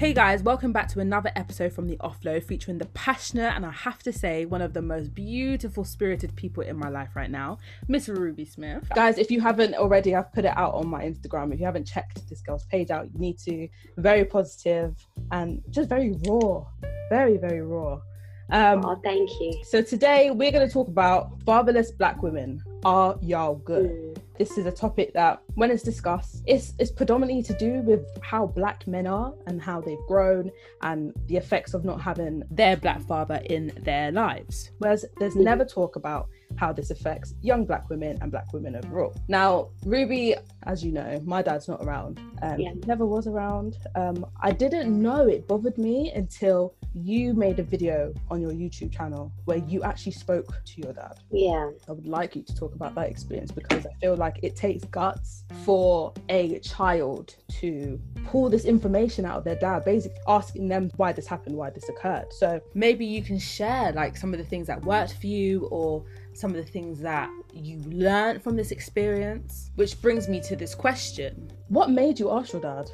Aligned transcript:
Hey 0.00 0.14
guys, 0.14 0.42
welcome 0.42 0.72
back 0.72 0.88
to 0.92 1.00
another 1.00 1.30
episode 1.36 1.74
from 1.74 1.86
the 1.86 1.98
Offload 1.98 2.44
featuring 2.44 2.78
the 2.78 2.86
passionate 2.86 3.54
and 3.54 3.66
I 3.66 3.70
have 3.70 4.02
to 4.04 4.14
say 4.14 4.46
one 4.46 4.62
of 4.62 4.72
the 4.72 4.80
most 4.80 5.14
beautiful 5.14 5.84
spirited 5.84 6.34
people 6.36 6.62
in 6.62 6.78
my 6.78 6.88
life 6.88 7.14
right 7.14 7.30
now, 7.30 7.58
Miss 7.86 8.08
Ruby 8.08 8.46
Smith. 8.46 8.88
Guys, 8.94 9.18
if 9.18 9.30
you 9.30 9.42
haven't 9.42 9.74
already, 9.74 10.14
I've 10.14 10.32
put 10.32 10.46
it 10.46 10.56
out 10.56 10.72
on 10.72 10.88
my 10.88 11.04
Instagram. 11.04 11.52
If 11.52 11.60
you 11.60 11.66
haven't 11.66 11.84
checked 11.84 12.26
this 12.30 12.40
girl's 12.40 12.64
page 12.64 12.90
out, 12.90 13.12
you 13.12 13.20
need 13.20 13.38
to. 13.40 13.68
Very 13.98 14.24
positive 14.24 14.96
and 15.32 15.62
just 15.68 15.90
very 15.90 16.16
raw. 16.26 16.64
Very, 17.10 17.36
very 17.36 17.60
raw. 17.60 18.00
Um, 18.48 18.82
oh, 18.82 18.98
thank 19.04 19.28
you. 19.38 19.62
So 19.64 19.82
today 19.82 20.30
we're 20.30 20.50
going 20.50 20.66
to 20.66 20.72
talk 20.72 20.88
about 20.88 21.42
fatherless 21.44 21.90
black 21.90 22.22
women. 22.22 22.62
Are 22.86 23.18
y'all 23.20 23.56
good? 23.56 23.90
Mm. 23.90 24.09
This 24.40 24.56
is 24.56 24.64
a 24.64 24.72
topic 24.72 25.12
that, 25.12 25.42
when 25.56 25.70
it's 25.70 25.82
discussed, 25.82 26.42
it's, 26.46 26.72
it's 26.78 26.90
predominantly 26.90 27.42
to 27.42 27.52
do 27.58 27.82
with 27.82 28.06
how 28.22 28.46
black 28.46 28.86
men 28.86 29.06
are 29.06 29.34
and 29.46 29.60
how 29.60 29.82
they've 29.82 29.98
grown 30.08 30.50
and 30.80 31.12
the 31.26 31.36
effects 31.36 31.74
of 31.74 31.84
not 31.84 32.00
having 32.00 32.42
their 32.50 32.78
black 32.78 33.02
father 33.02 33.42
in 33.50 33.70
their 33.82 34.10
lives. 34.10 34.70
Whereas 34.78 35.04
there's 35.18 35.36
never 35.36 35.66
talk 35.66 35.96
about 35.96 36.30
how 36.56 36.72
this 36.72 36.90
affects 36.90 37.34
young 37.40 37.64
black 37.64 37.88
women 37.88 38.18
and 38.20 38.30
black 38.30 38.52
women 38.52 38.76
overall. 38.76 39.14
Now, 39.28 39.70
Ruby, 39.84 40.34
as 40.64 40.84
you 40.84 40.92
know, 40.92 41.20
my 41.24 41.42
dad's 41.42 41.68
not 41.68 41.82
around. 41.82 42.20
Um, 42.42 42.58
yeah. 42.58 42.72
Never 42.86 43.06
was 43.06 43.26
around. 43.26 43.76
Um, 43.94 44.26
I 44.40 44.52
didn't 44.52 44.90
know 44.90 45.26
it 45.26 45.46
bothered 45.46 45.78
me 45.78 46.12
until 46.14 46.74
you 46.94 47.34
made 47.34 47.58
a 47.58 47.62
video 47.62 48.12
on 48.30 48.40
your 48.40 48.50
YouTube 48.50 48.92
channel 48.92 49.32
where 49.44 49.58
you 49.58 49.82
actually 49.82 50.12
spoke 50.12 50.62
to 50.64 50.80
your 50.80 50.92
dad. 50.92 51.18
Yeah. 51.30 51.70
I 51.88 51.92
would 51.92 52.06
like 52.06 52.36
you 52.36 52.42
to 52.42 52.54
talk 52.54 52.74
about 52.74 52.94
that 52.96 53.08
experience 53.08 53.52
because 53.52 53.86
I 53.86 53.90
feel 54.00 54.16
like 54.16 54.40
it 54.42 54.56
takes 54.56 54.84
guts 54.84 55.44
for 55.64 56.12
a 56.28 56.58
child 56.60 57.36
to 57.60 58.00
pull 58.26 58.50
this 58.50 58.64
information 58.64 59.24
out 59.24 59.38
of 59.38 59.44
their 59.44 59.56
dad, 59.56 59.84
basically 59.84 60.18
asking 60.26 60.68
them 60.68 60.90
why 60.96 61.12
this 61.12 61.26
happened, 61.26 61.56
why 61.56 61.70
this 61.70 61.88
occurred. 61.88 62.32
So 62.32 62.60
maybe 62.74 63.04
you 63.04 63.22
can 63.22 63.38
share 63.38 63.92
like 63.92 64.16
some 64.16 64.32
of 64.32 64.38
the 64.38 64.44
things 64.44 64.66
that 64.66 64.84
worked 64.84 65.14
for 65.14 65.26
you 65.26 65.68
or 65.70 66.04
some 66.34 66.50
of 66.50 66.56
the 66.56 66.70
things 66.70 67.00
that 67.00 67.30
you 67.52 67.78
learned 67.86 68.42
from 68.42 68.56
this 68.56 68.70
experience. 68.70 69.70
Which 69.76 70.00
brings 70.00 70.28
me 70.28 70.40
to 70.42 70.56
this 70.56 70.74
question. 70.74 71.50
What 71.68 71.90
made 71.90 72.18
you 72.18 72.30
ask 72.30 72.52
your 72.52 72.62
dad? 72.62 72.90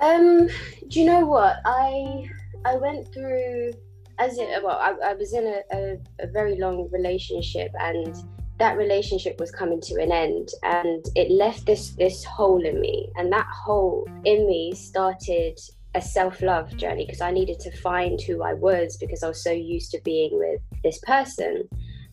Um, 0.00 0.48
do 0.88 1.00
you 1.00 1.06
know 1.06 1.24
what? 1.24 1.56
I 1.64 2.28
I 2.64 2.76
went 2.76 3.12
through 3.12 3.72
as 4.18 4.38
it 4.38 4.62
well, 4.62 4.78
I, 4.78 5.10
I 5.10 5.14
was 5.14 5.34
in 5.34 5.46
a, 5.46 5.76
a, 5.76 5.98
a 6.20 6.26
very 6.28 6.56
long 6.58 6.88
relationship 6.90 7.70
and 7.78 8.16
that 8.58 8.78
relationship 8.78 9.38
was 9.38 9.50
coming 9.50 9.80
to 9.82 10.00
an 10.00 10.10
end 10.10 10.48
and 10.62 11.04
it 11.14 11.30
left 11.30 11.66
this 11.66 11.90
this 11.90 12.24
hole 12.24 12.64
in 12.64 12.80
me 12.80 13.08
and 13.16 13.30
that 13.32 13.46
hole 13.46 14.08
in 14.24 14.46
me 14.46 14.72
started 14.74 15.58
a 15.94 16.00
self-love 16.00 16.74
journey 16.76 17.04
because 17.04 17.20
I 17.20 17.30
needed 17.30 17.60
to 17.60 17.76
find 17.78 18.20
who 18.20 18.42
I 18.42 18.54
was 18.54 18.96
because 18.96 19.22
I 19.22 19.28
was 19.28 19.42
so 19.42 19.50
used 19.50 19.90
to 19.92 20.00
being 20.04 20.30
with 20.32 20.60
this 20.82 20.98
person 21.00 21.68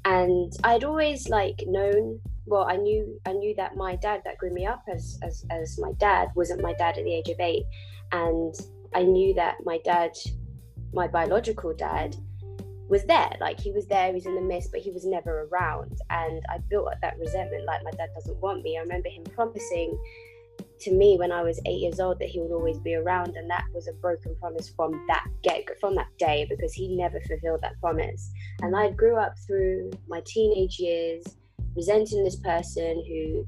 and 0.05 0.53
I'd 0.63 0.83
always 0.83 1.29
like 1.29 1.63
known 1.67 2.19
well 2.45 2.65
I 2.69 2.75
knew 2.75 3.19
I 3.25 3.33
knew 3.33 3.55
that 3.55 3.75
my 3.75 3.95
dad 3.95 4.21
that 4.25 4.37
grew 4.37 4.51
me 4.51 4.65
up 4.65 4.83
as 4.91 5.19
as, 5.23 5.45
as 5.49 5.79
my 5.79 5.93
dad 5.97 6.29
wasn't 6.35 6.61
my 6.61 6.73
dad 6.73 6.97
at 6.97 7.05
the 7.05 7.13
age 7.13 7.29
of 7.29 7.39
8 7.39 7.63
and 8.11 8.55
I 8.93 9.03
knew 9.03 9.33
that 9.35 9.57
my 9.65 9.79
dad 9.83 10.11
my 10.93 11.07
biological 11.07 11.73
dad 11.73 12.15
was 12.87 13.03
there. 13.05 13.31
Like 13.39 13.59
he 13.59 13.71
was 13.71 13.87
there 13.87 14.07
he 14.07 14.13
was 14.13 14.25
in 14.25 14.35
the 14.35 14.41
midst 14.41 14.71
but 14.71 14.81
he 14.81 14.91
was 14.91 15.05
never 15.05 15.47
around. 15.51 15.99
And 16.09 16.43
I 16.49 16.59
built 16.69 16.87
up 16.87 17.01
that 17.01 17.17
resentment 17.17 17.65
like 17.65 17.83
my 17.83 17.91
dad 17.91 18.09
doesn't 18.13 18.37
want 18.37 18.63
me. 18.63 18.77
I 18.77 18.81
remember 18.81 19.09
him 19.09 19.23
promising 19.23 19.97
to 20.83 20.91
me 20.91 21.17
when 21.17 21.31
I 21.31 21.41
was 21.41 21.59
eight 21.65 21.81
years 21.81 21.99
old 21.99 22.19
that 22.19 22.29
he 22.29 22.39
would 22.39 22.51
always 22.51 22.79
be 22.79 22.95
around, 22.95 23.35
and 23.35 23.49
that 23.49 23.65
was 23.73 23.87
a 23.87 23.93
broken 23.93 24.35
promise 24.39 24.69
from 24.75 24.91
that 25.07 25.25
get 25.41 25.63
from 25.79 25.95
that 25.95 26.07
day 26.17 26.45
because 26.49 26.73
he 26.73 26.95
never 26.95 27.19
fulfilled 27.21 27.61
that 27.61 27.79
promise. 27.79 28.31
And 28.61 28.75
I 28.75 28.91
grew 28.91 29.17
up 29.17 29.35
through 29.45 29.91
my 30.07 30.21
teenage 30.25 30.79
years 30.79 31.23
resenting 31.75 32.23
this 32.23 32.35
person 32.35 33.03
who 33.07 33.47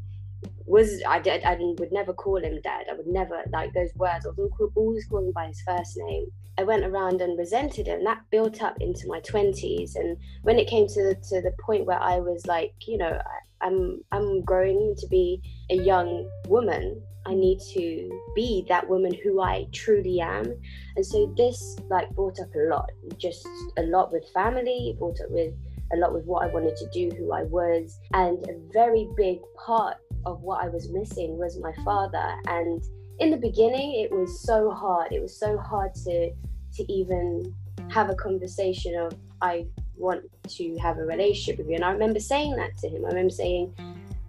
was 0.65 1.01
I 1.07 1.19
did 1.19 1.43
I 1.43 1.55
would 1.59 1.91
never 1.91 2.13
call 2.13 2.43
him 2.43 2.59
dad. 2.63 2.85
I 2.91 2.95
would 2.95 3.07
never 3.07 3.43
like 3.51 3.73
those 3.73 3.93
words. 3.95 4.25
I 4.25 4.29
was 4.29 4.51
always 4.75 5.05
calling 5.07 5.27
him 5.27 5.33
by 5.33 5.47
his 5.47 5.61
first 5.61 5.93
name. 5.97 6.27
I 6.57 6.63
went 6.63 6.85
around 6.85 7.21
and 7.21 7.37
resented 7.37 7.87
him. 7.87 8.03
That 8.03 8.21
built 8.31 8.61
up 8.63 8.77
into 8.79 9.07
my 9.07 9.19
twenties, 9.19 9.95
and 9.95 10.17
when 10.43 10.57
it 10.57 10.67
came 10.67 10.87
to 10.87 11.03
the, 11.03 11.15
to 11.29 11.41
the 11.41 11.53
point 11.61 11.85
where 11.85 12.01
I 12.01 12.19
was 12.19 12.45
like, 12.45 12.73
you 12.87 12.97
know, 12.97 13.19
I, 13.31 13.65
I'm 13.65 14.01
I'm 14.11 14.41
growing 14.41 14.95
to 14.97 15.07
be 15.07 15.41
a 15.69 15.75
young 15.75 16.29
woman. 16.47 17.01
I 17.25 17.33
need 17.33 17.59
to 17.73 18.21
be 18.35 18.65
that 18.69 18.87
woman 18.87 19.13
who 19.23 19.41
I 19.41 19.67
truly 19.71 20.19
am, 20.21 20.55
and 20.95 21.05
so 21.05 21.33
this 21.37 21.77
like 21.89 22.09
brought 22.11 22.39
up 22.39 22.53
a 22.55 22.69
lot, 22.69 22.89
just 23.17 23.47
a 23.77 23.83
lot 23.83 24.11
with 24.11 24.27
family. 24.33 24.95
Brought 24.99 25.19
up 25.21 25.29
with 25.29 25.53
a 25.93 25.97
lot 25.97 26.13
with 26.13 26.25
what 26.25 26.43
I 26.43 26.53
wanted 26.53 26.75
to 26.77 26.89
do, 26.93 27.15
who 27.15 27.31
I 27.31 27.43
was, 27.43 27.99
and 28.13 28.37
a 28.49 28.55
very 28.73 29.07
big 29.15 29.39
part 29.57 29.97
of 30.25 30.41
what 30.41 30.63
I 30.63 30.69
was 30.69 30.89
missing 30.89 31.37
was 31.37 31.59
my 31.59 31.73
father. 31.83 32.35
And 32.47 32.83
in 33.19 33.31
the 33.31 33.37
beginning, 33.37 34.03
it 34.03 34.11
was 34.11 34.41
so 34.41 34.71
hard. 34.71 35.11
It 35.11 35.21
was 35.21 35.39
so 35.39 35.57
hard 35.57 35.93
to 36.05 36.31
to 36.75 36.91
even 36.91 37.55
have 37.89 38.09
a 38.09 38.15
conversation 38.15 38.95
of 38.95 39.13
I 39.41 39.65
want 39.97 40.23
to 40.49 40.77
have 40.77 40.97
a 40.97 41.03
relationship 41.03 41.57
with 41.57 41.69
you. 41.69 41.75
And 41.75 41.85
I 41.85 41.91
remember 41.91 42.19
saying 42.19 42.55
that 42.57 42.77
to 42.79 42.89
him. 42.89 43.05
I 43.05 43.09
remember 43.09 43.33
saying, 43.33 43.73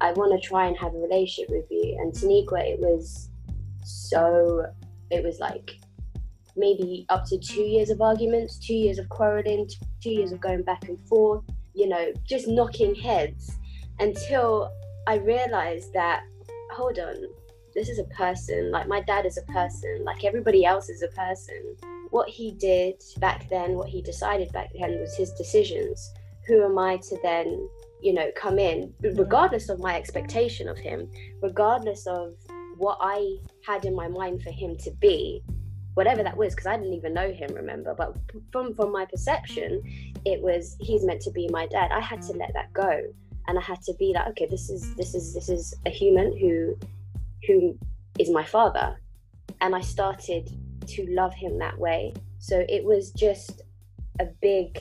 I 0.01 0.12
want 0.12 0.41
to 0.41 0.47
try 0.47 0.67
and 0.67 0.77
have 0.79 0.95
a 0.95 0.99
relationship 0.99 1.51
with 1.51 1.65
you. 1.71 1.97
And 2.01 2.12
Taniqua, 2.12 2.61
it 2.61 2.81
was 2.81 3.31
so, 3.84 4.67
it 5.11 5.25
was 5.25 5.39
like 5.39 5.79
maybe 6.57 7.07
up 7.09 7.25
to 7.27 7.39
two 7.39 7.62
years 7.62 7.91
of 7.91 8.01
arguments, 8.01 8.59
two 8.59 8.75
years 8.75 8.99
of 8.99 9.09
quarreling, 9.09 9.69
two 10.03 10.11
years 10.11 10.33
of 10.33 10.41
going 10.41 10.62
back 10.62 10.89
and 10.89 10.99
forth, 11.07 11.45
you 11.75 11.89
know, 11.89 12.12
just 12.27 12.49
knocking 12.49 12.95
heads 12.95 13.57
until 13.99 14.71
I 15.07 15.17
realized 15.17 15.93
that, 15.93 16.23
hold 16.73 16.99
on, 16.99 17.15
this 17.75 17.89
is 17.89 17.99
a 17.99 18.05
person. 18.05 18.71
Like 18.71 18.89
my 18.89 19.03
dad 19.03 19.27
is 19.27 19.39
a 19.39 19.53
person. 19.53 20.03
Like 20.05 20.25
everybody 20.25 20.65
else 20.65 20.89
is 20.89 21.03
a 21.03 21.09
person. 21.09 21.77
What 22.11 22.28
he 22.28 22.53
did 22.53 23.03
back 23.19 23.49
then, 23.49 23.75
what 23.75 23.89
he 23.89 24.01
decided 24.03 24.53
back 24.53 24.71
then 24.78 24.99
was 24.99 25.15
his 25.17 25.33
decisions. 25.33 26.13
Who 26.47 26.65
am 26.65 26.78
I 26.78 26.97
to 26.97 27.19
then, 27.23 27.69
you 28.03 28.12
know, 28.12 28.31
come 28.37 28.59
in, 28.59 28.93
mm-hmm. 29.03 29.19
regardless 29.19 29.69
of 29.69 29.81
my 29.81 29.97
expectation 29.97 30.69
of 30.69 30.79
him, 30.79 31.11
regardless 31.43 32.07
of 32.07 32.34
what 32.77 32.99
I 33.01 33.39
had 33.67 33.84
in 33.84 33.95
my 33.95 34.09
mind 34.09 34.43
for 34.43 34.51
him 34.51 34.77
to 34.79 34.91
be, 35.01 35.43
whatever 35.95 36.23
that 36.23 36.37
was, 36.37 36.55
because 36.55 36.67
I 36.67 36.77
didn't 36.77 36.93
even 36.93 37.15
know 37.15 37.33
him, 37.33 37.55
remember. 37.55 37.95
But 37.97 38.17
from 38.53 38.75
from 38.75 38.93
my 38.93 39.07
perception, 39.07 39.83
it 40.25 40.41
was 40.43 40.77
he's 40.81 41.05
meant 41.05 41.23
to 41.23 41.31
be 41.31 41.49
my 41.49 41.67
dad. 41.67 41.91
I 41.93 42.01
had 42.01 42.23
to 42.23 42.33
let 42.34 42.53
that 42.55 42.73
go 42.73 43.03
and 43.49 43.59
I 43.59 43.62
had 43.62 43.83
to 43.83 43.95
be 43.95 44.13
like, 44.15 44.28
okay, 44.28 44.47
this 44.47 44.71
is 44.71 44.95
this 44.95 45.15
is 45.15 45.34
this 45.34 45.49
is 45.49 45.75
a 45.87 45.91
human 45.91 46.37
who 46.37 46.77
who 47.47 47.78
is 48.19 48.31
my 48.31 48.45
father, 48.45 48.99
and 49.61 49.75
I 49.75 49.81
started 49.81 50.51
to 50.87 51.07
love 51.11 51.34
him 51.34 51.59
that 51.59 51.78
way. 51.78 52.15
So 52.39 52.65
it 52.69 52.84
was 52.84 53.11
just 53.13 53.63
a 54.21 54.27
big 54.41 54.78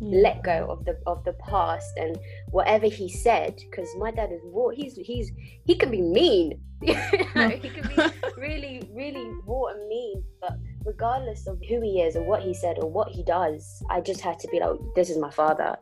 yeah. 0.00 0.20
let 0.22 0.42
go 0.42 0.66
of 0.68 0.84
the 0.84 0.98
of 1.06 1.24
the 1.24 1.32
past 1.34 1.96
and 1.96 2.18
whatever 2.52 2.86
he 2.86 3.08
said 3.08 3.56
because 3.70 3.88
my 3.98 4.10
dad 4.10 4.30
is 4.30 4.40
raw 4.44 4.68
he's 4.68 4.94
he's 4.96 5.32
he 5.64 5.74
can 5.74 5.90
be 5.90 6.00
mean 6.00 6.60
he 6.82 6.94
can 6.94 7.88
be 7.88 7.96
really 8.36 8.88
really 8.92 9.26
raw 9.46 9.66
and 9.66 9.88
mean 9.88 10.22
but 10.40 10.52
regardless 10.84 11.46
of 11.46 11.58
who 11.68 11.80
he 11.80 12.00
is 12.02 12.14
or 12.14 12.22
what 12.22 12.42
he 12.42 12.54
said 12.54 12.76
or 12.80 12.90
what 12.90 13.08
he 13.08 13.24
does 13.24 13.82
i 13.90 14.00
just 14.00 14.20
had 14.20 14.38
to 14.38 14.48
be 14.48 14.60
like 14.60 14.76
this 14.94 15.10
is 15.10 15.18
my 15.18 15.30
father 15.30 15.76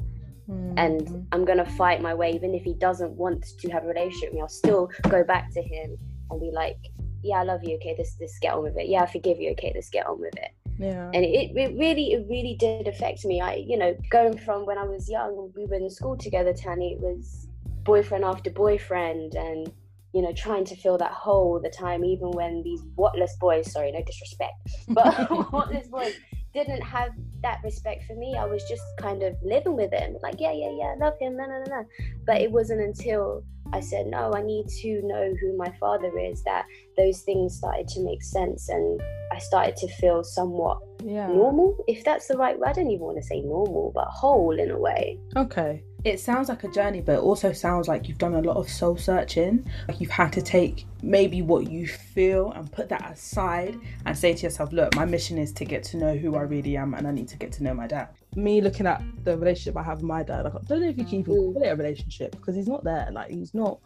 Mm-hmm. 0.51 0.79
And 0.79 1.29
I'm 1.33 1.45
gonna 1.45 1.65
fight 1.65 2.03
my 2.03 2.13
way, 2.15 2.33
even 2.33 2.55
if 2.55 2.65
he 2.65 2.75
doesn't 2.75 3.13
want 3.13 3.45
to 3.61 3.69
have 3.71 3.85
a 3.85 3.87
relationship 3.87 4.31
with 4.31 4.35
me. 4.35 4.41
I'll 4.41 4.49
still 4.49 4.91
go 5.09 5.23
back 5.23 5.53
to 5.53 5.63
him 5.63 5.97
and 6.31 6.41
be 6.41 6.51
like, 6.53 6.77
"Yeah, 7.23 7.37
I 7.37 7.43
love 7.45 7.61
you. 7.63 7.77
Okay, 7.77 7.95
this 7.97 8.17
this 8.19 8.37
get 8.41 8.55
on 8.55 8.65
with 8.65 8.77
it. 8.77 8.89
Yeah, 8.89 9.03
I 9.03 9.07
forgive 9.07 9.39
you. 9.41 9.53
Okay, 9.53 9.73
let's 9.75 9.91
get 9.91 10.07
on 10.07 10.21
with 10.21 10.35
it." 10.37 10.51
Yeah. 10.81 11.11
And 11.13 11.25
it, 11.25 11.53
it 11.55 11.77
really 11.79 12.13
it 12.13 12.27
really 12.29 12.57
did 12.59 12.89
affect 12.89 13.25
me. 13.27 13.41
I 13.41 13.55
you 13.55 13.77
know 13.77 13.95
going 14.11 14.39
from 14.39 14.65
when 14.65 14.79
I 14.79 14.85
was 14.85 15.11
young, 15.11 15.53
we 15.55 15.67
were 15.67 15.77
in 15.77 15.91
school 15.91 16.17
together. 16.17 16.55
Tani 16.55 16.95
it 16.95 17.01
was 17.01 17.49
boyfriend 17.85 18.25
after 18.25 18.51
boyfriend, 18.51 19.35
and 19.35 19.71
you 20.15 20.23
know 20.23 20.33
trying 20.33 20.65
to 20.65 20.77
fill 20.77 20.97
that 20.97 21.13
hole 21.13 21.55
all 21.55 21.61
the 21.61 21.71
time, 21.71 22.03
even 22.03 22.31
when 22.31 22.63
these 22.63 22.83
whatless 22.97 23.37
boys. 23.39 23.71
Sorry, 23.71 23.93
no 23.93 24.03
disrespect, 24.03 24.55
but 24.89 25.29
whatless 25.53 25.89
boys 25.89 26.15
didn't 26.55 26.81
have 26.81 27.11
that 27.43 27.61
respect 27.63 28.05
for 28.07 28.15
me. 28.15 28.35
I 28.39 28.47
was 28.47 28.65
just 28.65 28.83
kind 28.99 29.23
of 29.23 29.37
living 29.43 29.77
with 29.77 29.93
him, 29.93 30.17
like, 30.23 30.41
yeah, 30.41 30.53
yeah, 30.53 30.71
yeah, 30.77 30.95
love 30.99 31.15
him, 31.21 31.37
no, 31.37 31.45
no, 31.45 31.63
no, 31.65 31.77
no. 31.77 31.85
But 32.27 32.41
it 32.41 32.51
wasn't 32.51 32.81
until 32.81 33.45
I 33.73 33.81
said, 33.81 34.07
no, 34.07 34.33
I 34.35 34.43
need 34.43 34.67
to 34.83 35.01
know 35.03 35.33
who 35.41 35.57
my 35.57 35.73
father 35.79 36.19
is 36.19 36.43
that 36.43 36.67
those 36.97 37.21
things 37.21 37.57
started 37.57 37.87
to 37.89 38.01
make 38.01 38.23
sense 38.23 38.69
and 38.69 39.01
started 39.41 39.77
to 39.77 39.89
feel 39.95 40.23
somewhat 40.25 40.79
yeah. 41.05 41.27
normal, 41.29 41.83
if 41.89 42.05
that's 42.05 42.29
the 42.29 42.37
right 42.37 42.59
word. 42.59 42.69
I 42.69 42.73
don't 42.73 42.91
even 42.91 43.05
want 43.05 43.17
to 43.19 43.23
say 43.23 43.41
normal, 43.41 43.93
but 43.95 44.07
whole 44.09 44.59
in 44.59 44.71
a 44.71 44.79
way. 44.79 45.19
Okay. 45.37 45.83
it 46.05 46.19
sounds 46.19 46.49
like 46.49 46.65
a 46.65 46.69
journey, 46.69 47.01
but 47.01 47.17
it 47.17 47.21
also 47.21 47.53
sounds 47.53 47.87
like 47.87 48.09
you've 48.09 48.19
done 48.19 48.35
a 48.35 48.41
lot 48.41 48.57
of 48.57 48.69
soul 48.69 48.97
searching. 48.97 49.67
Like 49.87 50.01
you've 50.01 50.11
had 50.11 50.33
to 50.33 50.43
take 50.43 50.87
maybe 51.03 51.43
what 51.43 51.71
you 51.71 51.87
feel 51.87 52.53
and 52.53 52.71
put 52.71 52.89
that 52.89 53.11
aside 53.11 53.79
and 54.07 54.17
say 54.17 54.33
to 54.35 54.43
yourself, 54.43 54.73
look, 54.73 54.95
my 54.97 55.05
mission 55.05 55.37
is 55.39 55.53
to 55.53 55.65
get 55.65 55.83
to 55.85 55.97
know 55.99 56.17
who 56.17 56.37
I 56.37 56.43
really 56.43 56.77
am 56.77 56.95
and 56.95 57.07
I 57.07 57.11
need 57.11 57.29
to 57.29 57.37
get 57.37 57.53
to 57.53 57.63
know 57.63 57.75
my 57.75 57.87
dad. 57.87 58.09
Me 58.35 58.61
looking 58.61 58.87
at 58.87 59.03
the 59.25 59.37
relationship 59.37 59.77
I 59.77 59.83
have 59.83 59.99
with 59.99 60.07
my 60.07 60.23
dad, 60.23 60.45
like, 60.45 60.55
I 60.55 60.59
don't 60.67 60.81
know 60.81 60.89
if 60.89 60.97
you 60.97 61.05
can 61.05 61.21
even 61.21 61.35
mm. 61.35 61.55
call 61.55 61.63
it 61.63 61.67
a 61.67 61.77
relationship 61.77 62.33
because 62.33 62.55
he's 62.55 62.69
not 62.69 62.85
there. 62.85 63.09
Like 63.13 63.31
he's 63.31 63.55
not 63.55 63.81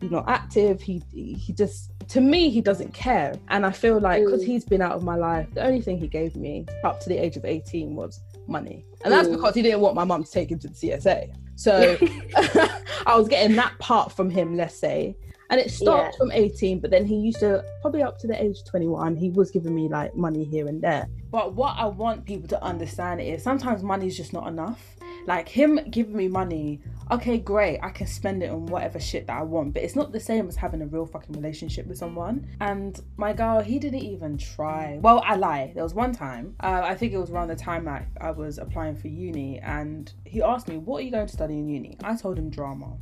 he's 0.00 0.10
not 0.10 0.28
active. 0.28 0.80
He 0.80 1.02
he 1.12 1.52
just 1.52 1.92
to 2.08 2.20
me 2.20 2.50
he 2.50 2.60
doesn't 2.60 2.92
care. 2.94 3.34
And 3.48 3.66
I 3.66 3.70
feel 3.70 4.00
like 4.00 4.24
because 4.24 4.42
mm. 4.42 4.46
he's 4.46 4.64
been 4.64 4.82
out 4.82 4.92
of 4.92 5.02
my 5.02 5.16
life, 5.16 5.48
the 5.54 5.64
only 5.64 5.80
thing 5.80 5.98
he 5.98 6.08
gave 6.08 6.36
me 6.36 6.66
up 6.84 7.00
to 7.00 7.08
the 7.08 7.16
age 7.16 7.36
of 7.36 7.44
18 7.44 7.94
was 7.94 8.20
money. 8.46 8.84
And 9.04 9.12
that's 9.12 9.28
mm. 9.28 9.32
because 9.32 9.54
he 9.54 9.62
didn't 9.62 9.80
want 9.80 9.94
my 9.94 10.04
mum 10.04 10.24
to 10.24 10.30
take 10.30 10.50
him 10.50 10.58
to 10.60 10.68
the 10.68 10.74
CSA. 10.74 11.32
So 11.56 11.96
I 13.06 13.16
was 13.16 13.28
getting 13.28 13.56
that 13.56 13.78
part 13.78 14.12
from 14.12 14.30
him, 14.30 14.56
let's 14.56 14.76
say. 14.76 15.16
And 15.50 15.58
it 15.58 15.70
stopped 15.70 16.12
yeah. 16.12 16.18
from 16.18 16.30
18, 16.30 16.80
but 16.80 16.90
then 16.90 17.06
he 17.06 17.16
used 17.16 17.40
to 17.40 17.64
probably 17.80 18.02
up 18.02 18.18
to 18.18 18.26
the 18.26 18.40
age 18.40 18.58
of 18.58 18.66
21, 18.66 19.16
he 19.16 19.30
was 19.30 19.50
giving 19.50 19.74
me 19.74 19.88
like 19.88 20.14
money 20.14 20.44
here 20.44 20.68
and 20.68 20.82
there. 20.82 21.08
But 21.30 21.54
what 21.54 21.74
I 21.78 21.86
want 21.86 22.26
people 22.26 22.48
to 22.48 22.62
understand 22.62 23.22
is 23.22 23.42
sometimes 23.42 23.82
money 23.82 24.06
is 24.06 24.16
just 24.16 24.34
not 24.34 24.46
enough. 24.46 24.98
Like 25.28 25.46
him 25.46 25.78
giving 25.90 26.16
me 26.16 26.26
money, 26.26 26.80
okay, 27.10 27.36
great, 27.36 27.80
I 27.82 27.90
can 27.90 28.06
spend 28.06 28.42
it 28.42 28.48
on 28.48 28.64
whatever 28.64 28.98
shit 28.98 29.26
that 29.26 29.38
I 29.38 29.42
want, 29.42 29.74
but 29.74 29.82
it's 29.82 29.94
not 29.94 30.10
the 30.10 30.18
same 30.18 30.48
as 30.48 30.56
having 30.56 30.80
a 30.80 30.86
real 30.86 31.04
fucking 31.04 31.34
relationship 31.36 31.86
with 31.86 31.98
someone. 31.98 32.46
And 32.62 32.98
my 33.18 33.34
girl, 33.34 33.60
he 33.60 33.78
didn't 33.78 34.00
even 34.00 34.38
try. 34.38 34.98
Well, 35.02 35.22
I 35.26 35.36
lie. 35.36 35.72
There 35.74 35.84
was 35.84 35.92
one 35.92 36.12
time, 36.12 36.56
uh, 36.60 36.80
I 36.82 36.94
think 36.94 37.12
it 37.12 37.18
was 37.18 37.28
around 37.28 37.48
the 37.48 37.56
time 37.56 37.84
that 37.84 38.06
I 38.22 38.30
was 38.30 38.56
applying 38.56 38.96
for 38.96 39.08
uni, 39.08 39.58
and 39.58 40.10
he 40.24 40.40
asked 40.40 40.66
me, 40.66 40.78
What 40.78 41.00
are 41.00 41.04
you 41.04 41.10
going 41.10 41.26
to 41.26 41.32
study 41.32 41.58
in 41.58 41.68
uni? 41.68 41.98
I 42.02 42.16
told 42.16 42.38
him 42.38 42.48
drama. 42.48 42.96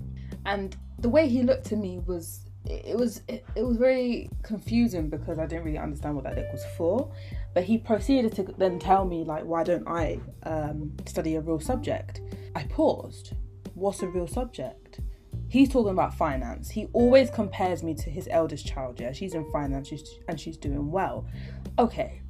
And 0.47 0.77
the 0.99 1.09
way 1.09 1.29
he 1.29 1.45
looked 1.45 1.71
at 1.71 1.79
me 1.79 2.01
was 2.01 2.41
it 2.69 2.97
was 2.97 3.23
it, 3.29 3.45
was 3.57 3.77
very 3.77 4.29
confusing 4.43 5.09
because 5.09 5.39
I 5.39 5.47
didn't 5.47 5.65
really 5.65 5.79
understand 5.79 6.17
what 6.17 6.25
that 6.25 6.37
was 6.53 6.65
for. 6.77 7.13
But 7.57 7.65
he 7.65 7.79
proceeded 7.79 8.35
to 8.35 8.43
then 8.59 8.79
tell 8.79 9.07
me 9.07 9.25
like, 9.25 9.43
why 9.43 9.65
don't 9.65 9.89
I 9.89 10.21
um, 10.43 10.93
study 11.07 11.37
a 11.37 11.41
real 11.41 11.59
subject? 11.59 12.21
I 12.55 12.65
paused. 12.65 13.33
What's 13.73 14.03
a 14.03 14.09
real 14.09 14.27
subject? 14.27 15.01
He's 15.49 15.71
talking 15.71 15.93
about 15.93 16.13
finance. 16.13 16.69
He 16.69 16.85
always 16.93 17.31
compares 17.31 17.83
me 17.83 17.95
to 17.95 18.11
his 18.11 18.29
eldest 18.31 18.67
child. 18.67 19.01
Yeah, 19.01 19.13
she's 19.13 19.33
in 19.33 19.51
finance 19.51 19.91
and 20.29 20.39
she's 20.39 20.59
doing 20.59 20.91
well. 20.91 21.27
Okay. 21.79 22.21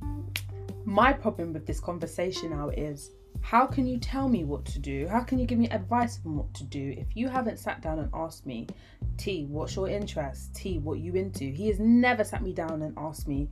My 0.84 1.12
problem 1.12 1.52
with 1.52 1.67
this 1.67 1.81
conversation 1.81 2.50
now 2.50 2.69
is 2.69 3.11
how 3.40 3.67
can 3.67 3.84
you 3.84 3.99
tell 3.99 4.28
me 4.28 4.44
what 4.44 4.64
to 4.67 4.78
do? 4.78 5.08
How 5.08 5.25
can 5.25 5.40
you 5.40 5.46
give 5.46 5.58
me 5.58 5.69
advice 5.70 6.20
on 6.25 6.37
what 6.37 6.55
to 6.55 6.62
do 6.62 6.94
if 6.96 7.17
you 7.17 7.28
haven't 7.28 7.58
sat 7.58 7.82
down 7.82 7.99
and 7.99 8.11
asked 8.14 8.46
me, 8.46 8.69
T, 9.17 9.46
what's 9.46 9.75
your 9.75 9.88
interest? 9.88 10.55
T, 10.55 10.78
what 10.78 11.00
you 11.00 11.14
into? 11.14 11.46
He 11.46 11.67
has 11.67 11.81
never 11.81 12.23
sat 12.23 12.44
me 12.44 12.52
down 12.52 12.82
and 12.82 12.94
asked 12.96 13.26
me, 13.26 13.49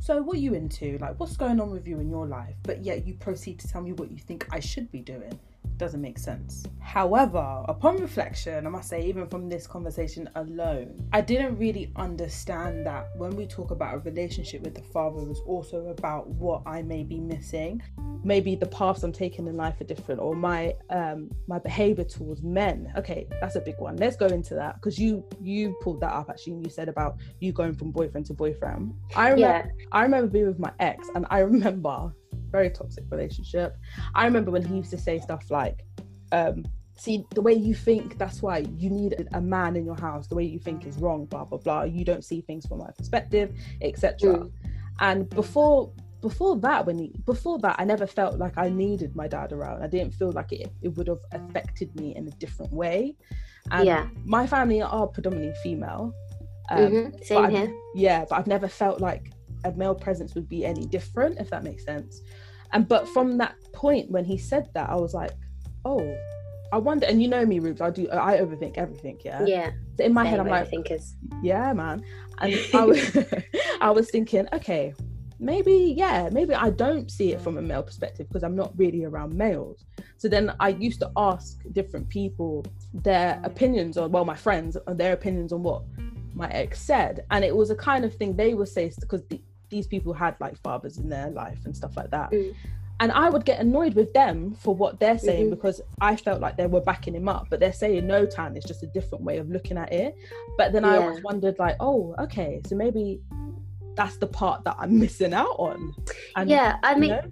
so 0.00 0.22
what 0.22 0.36
are 0.36 0.40
you 0.40 0.54
into? 0.54 0.98
Like, 0.98 1.18
what's 1.20 1.36
going 1.36 1.60
on 1.60 1.70
with 1.70 1.86
you 1.86 2.00
in 2.00 2.10
your 2.10 2.26
life? 2.26 2.56
But 2.62 2.82
yet 2.82 3.06
you 3.06 3.14
proceed 3.14 3.60
to 3.60 3.68
tell 3.68 3.82
me 3.82 3.92
what 3.92 4.10
you 4.10 4.18
think 4.18 4.46
I 4.50 4.60
should 4.60 4.90
be 4.90 5.00
doing 5.00 5.38
doesn't 5.82 6.00
make 6.00 6.16
sense. 6.16 6.64
However, 6.78 7.64
upon 7.66 7.96
reflection, 7.96 8.68
I 8.68 8.70
must 8.70 8.88
say, 8.88 9.04
even 9.04 9.26
from 9.26 9.48
this 9.48 9.66
conversation 9.66 10.30
alone, 10.36 11.08
I 11.12 11.20
didn't 11.20 11.58
really 11.58 11.90
understand 11.96 12.86
that 12.86 13.08
when 13.16 13.34
we 13.34 13.46
talk 13.46 13.72
about 13.72 13.94
a 13.94 13.98
relationship 13.98 14.62
with 14.62 14.76
the 14.76 14.82
father, 14.94 15.24
was 15.24 15.40
also 15.40 15.88
about 15.88 16.28
what 16.28 16.62
I 16.66 16.82
may 16.82 17.02
be 17.02 17.18
missing. 17.18 17.82
Maybe 18.22 18.54
the 18.54 18.66
paths 18.66 19.02
I'm 19.02 19.10
taking 19.10 19.48
in 19.48 19.56
life 19.56 19.80
are 19.80 19.84
different, 19.92 20.20
or 20.20 20.36
my 20.36 20.76
um 20.90 21.30
my 21.48 21.58
behavior 21.58 22.04
towards 22.04 22.42
men. 22.44 22.92
Okay, 22.96 23.26
that's 23.40 23.56
a 23.56 23.60
big 23.60 23.78
one. 23.80 23.96
Let's 23.96 24.14
go 24.14 24.26
into 24.26 24.54
that 24.54 24.76
because 24.76 25.00
you 25.00 25.24
you 25.40 25.76
pulled 25.82 26.00
that 26.02 26.12
up 26.12 26.30
actually, 26.30 26.52
and 26.52 26.64
you 26.64 26.70
said 26.70 26.88
about 26.88 27.16
you 27.40 27.50
going 27.52 27.74
from 27.74 27.90
boyfriend 27.90 28.26
to 28.26 28.34
boyfriend. 28.34 28.94
I 29.16 29.30
remember 29.30 29.68
yeah. 29.80 29.86
I 29.90 30.02
remember 30.04 30.28
being 30.28 30.46
with 30.46 30.60
my 30.60 30.72
ex, 30.78 31.08
and 31.16 31.26
I 31.28 31.40
remember 31.40 32.14
very 32.52 32.70
toxic 32.70 33.04
relationship. 33.10 33.76
I 34.14 34.24
remember 34.26 34.50
when 34.50 34.64
he 34.64 34.76
used 34.76 34.90
to 34.90 34.98
say 34.98 35.18
stuff 35.18 35.50
like, 35.50 35.84
um, 36.30 36.64
see 36.96 37.24
the 37.34 37.42
way 37.42 37.52
you 37.52 37.74
think 37.74 38.18
that's 38.18 38.42
why 38.42 38.58
you 38.76 38.90
need 38.90 39.26
a 39.32 39.40
man 39.40 39.76
in 39.76 39.84
your 39.84 39.98
house. 39.98 40.28
The 40.28 40.34
way 40.34 40.44
you 40.44 40.58
think 40.58 40.86
is 40.86 40.96
wrong 40.98 41.24
blah 41.26 41.44
blah 41.44 41.58
blah. 41.58 41.82
You 41.82 42.04
don't 42.04 42.24
see 42.24 42.42
things 42.42 42.66
from 42.66 42.78
my 42.78 42.90
perspective 42.96 43.54
etc 43.80 44.30
mm. 44.30 44.52
and 45.00 45.28
before 45.30 45.92
before 46.20 46.56
that 46.60 46.86
when 46.86 46.98
he 46.98 47.12
before 47.26 47.58
that 47.58 47.74
i 47.80 47.84
never 47.84 48.06
felt 48.06 48.38
like 48.38 48.56
i 48.56 48.68
needed 48.68 49.16
my 49.16 49.26
dad 49.26 49.52
around. 49.52 49.82
I 49.82 49.88
didn't 49.88 50.14
feel 50.14 50.32
like 50.32 50.52
it, 50.52 50.70
it 50.82 50.88
would 50.96 51.08
have 51.08 51.24
affected 51.32 51.94
me 51.96 52.14
in 52.14 52.28
a 52.28 52.30
different 52.32 52.72
way. 52.72 53.16
And 53.70 53.84
yeah. 53.84 54.06
my 54.24 54.46
family 54.46 54.82
are 54.82 55.06
predominantly 55.06 55.54
female. 55.62 56.14
Um, 56.70 56.78
mm-hmm. 56.78 57.22
same 57.24 57.50
here. 57.50 57.74
yeah 57.94 58.24
but 58.28 58.36
i've 58.38 58.46
never 58.46 58.68
felt 58.68 59.00
like 59.00 59.32
a 59.64 59.72
male 59.72 59.96
presence 59.96 60.34
would 60.36 60.48
be 60.48 60.64
any 60.64 60.86
different 60.86 61.38
if 61.40 61.50
that 61.50 61.64
makes 61.64 61.84
sense 61.84 62.22
and 62.72 62.88
but 62.88 63.08
from 63.08 63.38
that 63.38 63.54
point 63.72 64.10
when 64.10 64.24
he 64.24 64.38
said 64.38 64.68
that, 64.74 64.88
I 64.90 64.96
was 64.96 65.14
like, 65.14 65.32
oh, 65.84 66.16
I 66.72 66.78
wonder. 66.78 67.06
And 67.06 67.22
you 67.22 67.28
know 67.28 67.44
me, 67.44 67.58
Rubes, 67.58 67.80
I 67.80 67.90
do. 67.90 68.08
I 68.10 68.38
overthink 68.38 68.78
everything. 68.78 69.20
Yeah. 69.24 69.44
Yeah. 69.44 69.70
So 69.96 70.04
in 70.04 70.14
my 70.14 70.24
head, 70.24 70.40
I'm 70.40 70.48
like, 70.48 70.68
thinkers. 70.68 71.14
Yeah, 71.42 71.72
man. 71.74 72.02
And 72.40 72.58
I 72.74 72.84
was, 72.86 73.18
I 73.80 73.90
was 73.90 74.10
thinking, 74.10 74.46
okay, 74.52 74.94
maybe 75.38 75.94
yeah, 75.96 76.30
maybe 76.32 76.54
I 76.54 76.70
don't 76.70 77.10
see 77.10 77.32
it 77.32 77.40
from 77.42 77.58
a 77.58 77.62
male 77.62 77.82
perspective 77.82 78.28
because 78.28 78.42
I'm 78.42 78.56
not 78.56 78.72
really 78.78 79.04
around 79.04 79.34
males. 79.34 79.84
So 80.16 80.28
then 80.28 80.54
I 80.60 80.68
used 80.68 81.00
to 81.00 81.10
ask 81.16 81.58
different 81.72 82.08
people 82.08 82.64
their 82.94 83.40
opinions 83.44 83.98
on, 83.98 84.12
well, 84.12 84.24
my 84.24 84.36
friends, 84.36 84.76
their 84.86 85.12
opinions 85.12 85.52
on 85.52 85.62
what 85.62 85.82
my 86.34 86.48
ex 86.48 86.80
said, 86.80 87.26
and 87.30 87.44
it 87.44 87.54
was 87.54 87.70
a 87.70 87.76
kind 87.76 88.04
of 88.04 88.14
thing 88.14 88.34
they 88.34 88.54
would 88.54 88.68
say 88.68 88.90
because 89.00 89.22
the, 89.28 89.42
these 89.72 89.88
people 89.88 90.12
had 90.12 90.36
like 90.38 90.56
fathers 90.62 90.98
in 90.98 91.08
their 91.08 91.30
life 91.30 91.58
and 91.64 91.74
stuff 91.74 91.96
like 91.96 92.10
that. 92.12 92.30
Mm. 92.30 92.54
And 93.00 93.10
I 93.10 93.30
would 93.30 93.44
get 93.44 93.58
annoyed 93.58 93.94
with 93.94 94.12
them 94.12 94.54
for 94.54 94.76
what 94.76 95.00
they're 95.00 95.18
saying 95.18 95.46
mm-hmm. 95.46 95.54
because 95.56 95.80
I 96.00 96.14
felt 96.14 96.40
like 96.40 96.56
they 96.56 96.68
were 96.68 96.80
backing 96.80 97.16
him 97.16 97.28
up, 97.28 97.48
but 97.50 97.58
they're 97.58 97.72
saying 97.72 98.06
no, 98.06 98.26
Tan, 98.26 98.56
it's 98.56 98.66
just 98.66 98.84
a 98.84 98.86
different 98.86 99.24
way 99.24 99.38
of 99.38 99.50
looking 99.50 99.76
at 99.76 99.92
it. 99.92 100.14
But 100.56 100.72
then 100.72 100.84
yeah. 100.84 100.90
I 100.90 100.96
always 100.98 101.20
wondered, 101.24 101.58
like, 101.58 101.74
oh, 101.80 102.14
okay, 102.20 102.60
so 102.64 102.76
maybe 102.76 103.20
that's 103.96 104.18
the 104.18 104.28
part 104.28 104.62
that 104.64 104.76
I'm 104.78 104.98
missing 105.04 105.34
out 105.34 105.56
on. 105.58 105.94
And, 106.36 106.48
yeah, 106.48 106.76
I 106.84 106.94
mean, 106.94 107.10
know? 107.10 107.24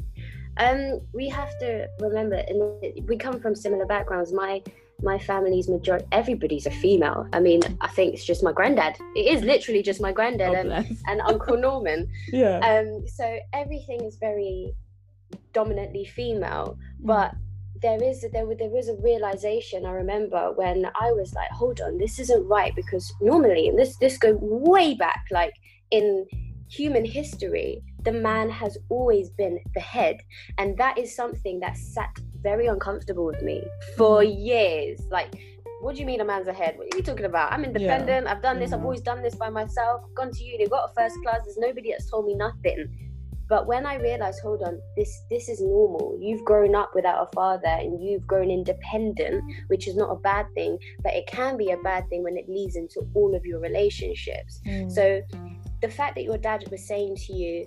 um, 0.57 1.01
we 1.13 1.29
have 1.29 1.57
to 1.61 1.87
remember, 2.01 2.43
and 2.49 3.07
we 3.07 3.17
come 3.17 3.39
from 3.39 3.55
similar 3.55 3.87
backgrounds. 3.87 4.33
My 4.33 4.65
my 5.03 5.19
family's 5.19 5.69
majority 5.69 6.07
everybody's 6.13 6.67
a 6.67 6.71
female. 6.71 7.27
I 7.33 7.41
mean 7.41 7.61
i 7.81 7.89
think 7.89 8.15
it's 8.15 8.25
just 8.25 8.43
my 8.43 8.53
granddad. 8.53 8.97
It 9.15 9.27
is 9.35 9.43
literally 9.43 9.83
just 9.83 10.01
my 10.01 10.13
granddad 10.13 10.55
and, 10.55 10.99
and 11.07 11.21
uncle 11.21 11.57
norman. 11.69 12.09
Yeah. 12.33 12.59
Um 12.59 13.07
so 13.07 13.39
everything 13.53 14.05
is 14.05 14.17
very 14.17 14.75
dominantly 15.53 16.05
female 16.05 16.77
mm. 16.79 17.07
but 17.07 17.35
there 17.83 18.03
is 18.03 18.21
there, 18.33 18.47
there 18.59 18.69
was 18.69 18.89
a 18.89 18.97
realization 18.97 19.87
i 19.87 19.91
remember 19.91 20.53
when 20.53 20.87
i 21.01 21.11
was 21.13 21.33
like 21.35 21.51
hold 21.51 21.81
on 21.81 21.99
this 21.99 22.19
isn't 22.19 22.47
right 22.47 22.75
because 22.77 23.13
normally 23.21 23.69
and 23.69 23.79
this 23.79 23.97
this 23.97 24.19
go 24.19 24.37
way 24.41 24.95
back 24.95 25.25
like 25.31 25.55
in 25.91 26.27
human 26.69 27.05
history 27.05 27.83
the 28.05 28.13
man 28.13 28.49
has 28.49 28.79
always 28.89 29.31
been 29.31 29.59
the 29.75 29.81
head 29.81 30.21
and 30.59 30.77
that 30.79 30.97
is 30.99 31.15
something 31.15 31.59
that 31.61 31.77
sat 31.77 32.15
very 32.43 32.67
uncomfortable 32.67 33.25
with 33.27 33.43
me 33.43 33.63
for 33.97 34.23
mm. 34.23 34.47
years. 34.47 35.01
Like, 35.11 35.35
what 35.81 35.95
do 35.95 36.01
you 36.01 36.07
mean 36.07 36.21
a 36.21 36.25
man's 36.25 36.49
ahead? 36.49 36.77
What 36.77 36.93
are 36.93 36.97
you 36.97 37.03
talking 37.03 37.25
about? 37.25 37.53
I'm 37.53 37.65
independent. 37.65 38.27
Yeah. 38.27 38.33
I've 38.33 38.43
done 38.43 38.59
this. 38.59 38.71
Mm. 38.71 38.75
I've 38.75 38.85
always 38.85 39.01
done 39.01 39.23
this 39.23 39.35
by 39.35 39.51
myself. 39.51 40.03
I've 40.07 40.15
gone 40.15 40.31
to 40.31 40.45
uni, 40.45 40.67
got 40.67 40.91
a 40.91 40.95
first 40.95 41.17
class. 41.23 41.41
There's 41.45 41.59
nobody 41.59 41.91
that's 41.91 42.11
told 42.11 42.27
me 42.27 42.35
nothing. 42.35 43.11
But 43.49 43.67
when 43.67 43.85
I 43.85 43.97
realized, 43.97 44.41
hold 44.43 44.63
on, 44.63 44.81
this 44.97 45.13
this 45.29 45.49
is 45.49 45.61
normal. 45.61 46.17
You've 46.21 46.45
grown 46.45 46.77
up 46.77 46.95
without 46.95 47.27
a 47.27 47.35
father 47.35 47.67
and 47.67 48.01
you've 48.01 48.25
grown 48.25 48.49
independent, 48.49 49.43
which 49.67 49.89
is 49.89 49.97
not 49.97 50.11
a 50.11 50.15
bad 50.15 50.47
thing, 50.55 50.79
but 51.03 51.15
it 51.15 51.27
can 51.27 51.57
be 51.57 51.73
a 51.73 51.77
bad 51.79 52.09
thing 52.09 52.23
when 52.23 52.37
it 52.37 52.49
leads 52.49 52.77
into 52.77 53.01
all 53.13 53.35
of 53.35 53.45
your 53.45 53.59
relationships. 53.59 54.61
Mm. 54.65 54.93
So 54.93 55.21
the 55.83 55.89
fact 55.89 56.15
that 56.15 56.23
your 56.23 56.39
dad 56.39 56.63
was 56.71 56.87
saying 56.87 57.17
to 57.27 57.33
you, 57.33 57.67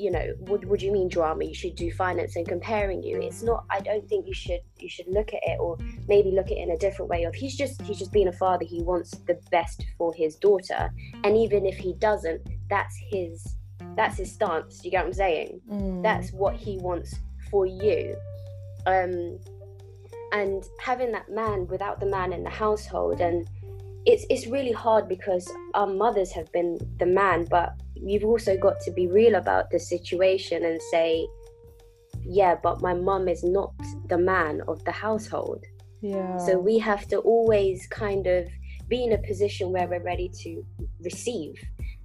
you 0.00 0.10
know 0.10 0.34
what, 0.40 0.64
what 0.64 0.80
do 0.80 0.86
you 0.86 0.92
mean 0.92 1.08
drama? 1.08 1.44
You 1.44 1.54
should 1.54 1.76
do 1.76 1.92
finance 1.92 2.36
and 2.36 2.46
comparing 2.46 3.02
you. 3.02 3.20
It's 3.20 3.42
not 3.42 3.64
i 3.70 3.80
don't 3.80 4.08
think 4.08 4.26
you 4.26 4.34
should 4.34 4.60
you 4.78 4.88
should 4.88 5.06
look 5.08 5.28
at 5.28 5.40
it 5.42 5.58
or 5.60 5.76
maybe 6.08 6.30
look 6.30 6.46
at 6.46 6.52
it 6.52 6.58
in 6.58 6.70
a 6.70 6.78
different 6.78 7.10
way 7.10 7.24
of 7.24 7.34
he's 7.34 7.56
just 7.56 7.80
he's 7.82 7.98
just 7.98 8.12
being 8.12 8.28
a 8.28 8.32
father. 8.32 8.64
He 8.64 8.82
wants 8.82 9.10
the 9.26 9.38
best 9.50 9.84
for 9.98 10.12
his 10.14 10.36
daughter. 10.36 10.90
And 11.24 11.36
even 11.36 11.66
if 11.66 11.76
he 11.76 11.94
doesn't 11.94 12.42
that's 12.68 12.96
his 13.10 13.56
that's 13.96 14.16
his 14.16 14.32
stance. 14.32 14.78
Do 14.78 14.88
you 14.88 14.92
get 14.92 15.04
what 15.04 15.08
i'm 15.08 15.12
saying? 15.12 15.60
Mm. 15.70 16.02
that's 16.02 16.32
what 16.32 16.56
he 16.56 16.78
wants 16.78 17.14
for 17.50 17.66
you. 17.66 18.16
Um 18.86 19.38
and 20.32 20.64
having 20.80 21.12
that 21.12 21.28
man 21.30 21.66
without 21.66 21.98
the 22.00 22.06
man 22.06 22.32
in 22.32 22.44
the 22.44 22.50
household 22.50 23.20
and 23.20 23.48
it's 24.06 24.24
it's 24.30 24.46
really 24.46 24.72
hard 24.72 25.08
because 25.08 25.50
our 25.74 25.86
mothers 25.86 26.32
have 26.32 26.50
been 26.52 26.78
the 26.98 27.06
man 27.06 27.46
but 27.50 27.74
you've 28.04 28.24
also 28.24 28.56
got 28.56 28.80
to 28.80 28.90
be 28.90 29.06
real 29.06 29.34
about 29.34 29.70
the 29.70 29.78
situation 29.78 30.64
and 30.64 30.80
say, 30.90 31.26
yeah, 32.22 32.56
but 32.62 32.80
my 32.80 32.94
mum 32.94 33.28
is 33.28 33.42
not 33.42 33.72
the 34.08 34.18
man 34.18 34.62
of 34.68 34.84
the 34.84 34.92
household. 34.92 35.64
Yeah. 36.00 36.36
So 36.38 36.58
we 36.58 36.78
have 36.78 37.06
to 37.08 37.18
always 37.18 37.86
kind 37.86 38.26
of 38.26 38.48
be 38.88 39.04
in 39.04 39.12
a 39.12 39.18
position 39.18 39.70
where 39.70 39.86
we're 39.88 40.02
ready 40.02 40.28
to 40.42 40.64
receive. 41.02 41.54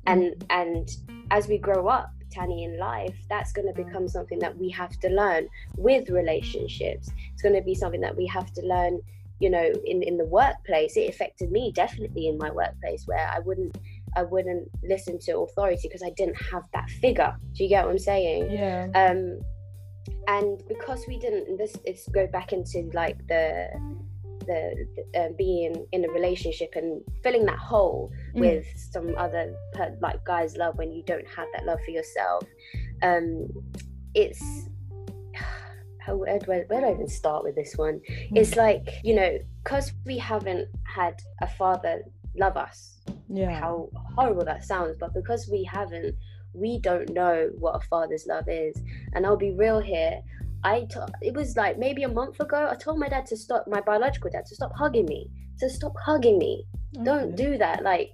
And 0.05 0.23
Mm. 0.23 0.45
and 0.49 0.97
as 1.31 1.47
we 1.47 1.57
grow 1.57 1.87
up, 1.87 2.11
Tani, 2.31 2.65
in 2.65 2.77
life, 2.77 3.17
that's 3.29 3.51
going 3.51 3.67
to 3.67 3.83
become 3.83 4.07
something 4.07 4.39
that 4.39 4.57
we 4.57 4.69
have 4.69 4.99
to 4.99 5.09
learn 5.09 5.47
with 5.77 6.09
relationships. 6.09 7.09
It's 7.33 7.41
going 7.41 7.55
to 7.55 7.61
be 7.61 7.73
something 7.73 8.01
that 8.01 8.15
we 8.15 8.27
have 8.27 8.51
to 8.53 8.61
learn, 8.61 9.01
you 9.39 9.49
know, 9.49 9.67
in 9.85 10.03
in 10.03 10.17
the 10.17 10.25
workplace. 10.25 10.95
It 10.97 11.09
affected 11.09 11.51
me 11.51 11.71
definitely 11.71 12.27
in 12.27 12.37
my 12.37 12.51
workplace 12.51 13.07
where 13.07 13.27
I 13.35 13.39
wouldn't 13.39 13.77
I 14.15 14.23
wouldn't 14.23 14.69
listen 14.83 15.19
to 15.19 15.39
authority 15.39 15.87
because 15.87 16.03
I 16.03 16.11
didn't 16.11 16.41
have 16.51 16.63
that 16.73 16.89
figure. 16.89 17.35
Do 17.53 17.63
you 17.63 17.69
get 17.69 17.85
what 17.85 17.91
I'm 17.91 17.99
saying? 17.99 18.51
Yeah. 18.51 18.87
um 18.95 19.39
and 20.27 20.61
because 20.67 21.03
we 21.07 21.17
didn't 21.17 21.57
this 21.57 21.75
is 21.85 22.07
go 22.13 22.27
back 22.27 22.53
into 22.53 22.89
like 22.93 23.17
the 23.27 23.67
the 24.45 24.85
uh, 25.19 25.29
being 25.37 25.85
in 25.91 26.05
a 26.05 26.09
relationship 26.09 26.69
and 26.75 27.01
filling 27.23 27.45
that 27.45 27.57
hole 27.57 28.11
Mm. 28.35 28.39
with 28.41 28.65
some 28.91 29.15
other 29.17 29.55
per- 29.73 29.97
like 30.01 30.23
guys 30.25 30.55
love 30.57 30.77
when 30.77 30.91
you 30.91 31.01
don't 31.03 31.27
have 31.35 31.47
that 31.53 31.65
love 31.65 31.79
for 31.85 31.91
yourself 31.91 32.43
um 33.01 33.47
it's 34.13 34.43
how 35.99 36.15
where 36.15 36.37
do, 36.37 36.51
I, 36.51 36.59
where 36.67 36.81
do 36.81 36.87
I 36.87 36.91
even 36.93 37.07
start 37.07 37.43
with 37.43 37.55
this 37.55 37.73
one 37.75 38.01
Mm. 38.09 38.37
it's 38.37 38.55
like 38.55 38.87
you 39.03 39.15
know 39.15 39.39
because 39.63 39.91
we 40.05 40.17
haven't 40.19 40.67
had 40.83 41.15
a 41.41 41.47
father 41.47 42.03
love 42.37 42.57
us 42.57 42.94
yeah. 43.29 43.59
how 43.59 43.89
horrible 44.15 44.45
that 44.45 44.63
sounds, 44.63 44.95
but 44.99 45.13
because 45.13 45.47
we 45.51 45.63
haven't, 45.63 46.15
we 46.53 46.79
don't 46.79 47.09
know 47.09 47.49
what 47.57 47.75
a 47.75 47.87
father's 47.87 48.25
love 48.27 48.45
is. 48.47 48.75
And 49.13 49.25
I'll 49.25 49.37
be 49.37 49.51
real 49.51 49.79
here. 49.79 50.21
I 50.63 50.87
t- 50.89 50.99
it 51.21 51.33
was 51.33 51.55
like 51.57 51.77
maybe 51.77 52.03
a 52.03 52.09
month 52.09 52.39
ago. 52.39 52.67
I 52.71 52.75
told 52.75 52.99
my 52.99 53.07
dad 53.07 53.25
to 53.27 53.37
stop, 53.37 53.67
my 53.67 53.81
biological 53.81 54.29
dad, 54.31 54.45
to 54.47 54.55
stop 54.55 54.71
hugging 54.75 55.05
me. 55.05 55.29
To 55.59 55.69
stop 55.69 55.93
hugging 56.03 56.37
me. 56.37 56.65
Don't 57.03 57.35
do 57.35 57.57
that. 57.57 57.83
Like, 57.83 58.11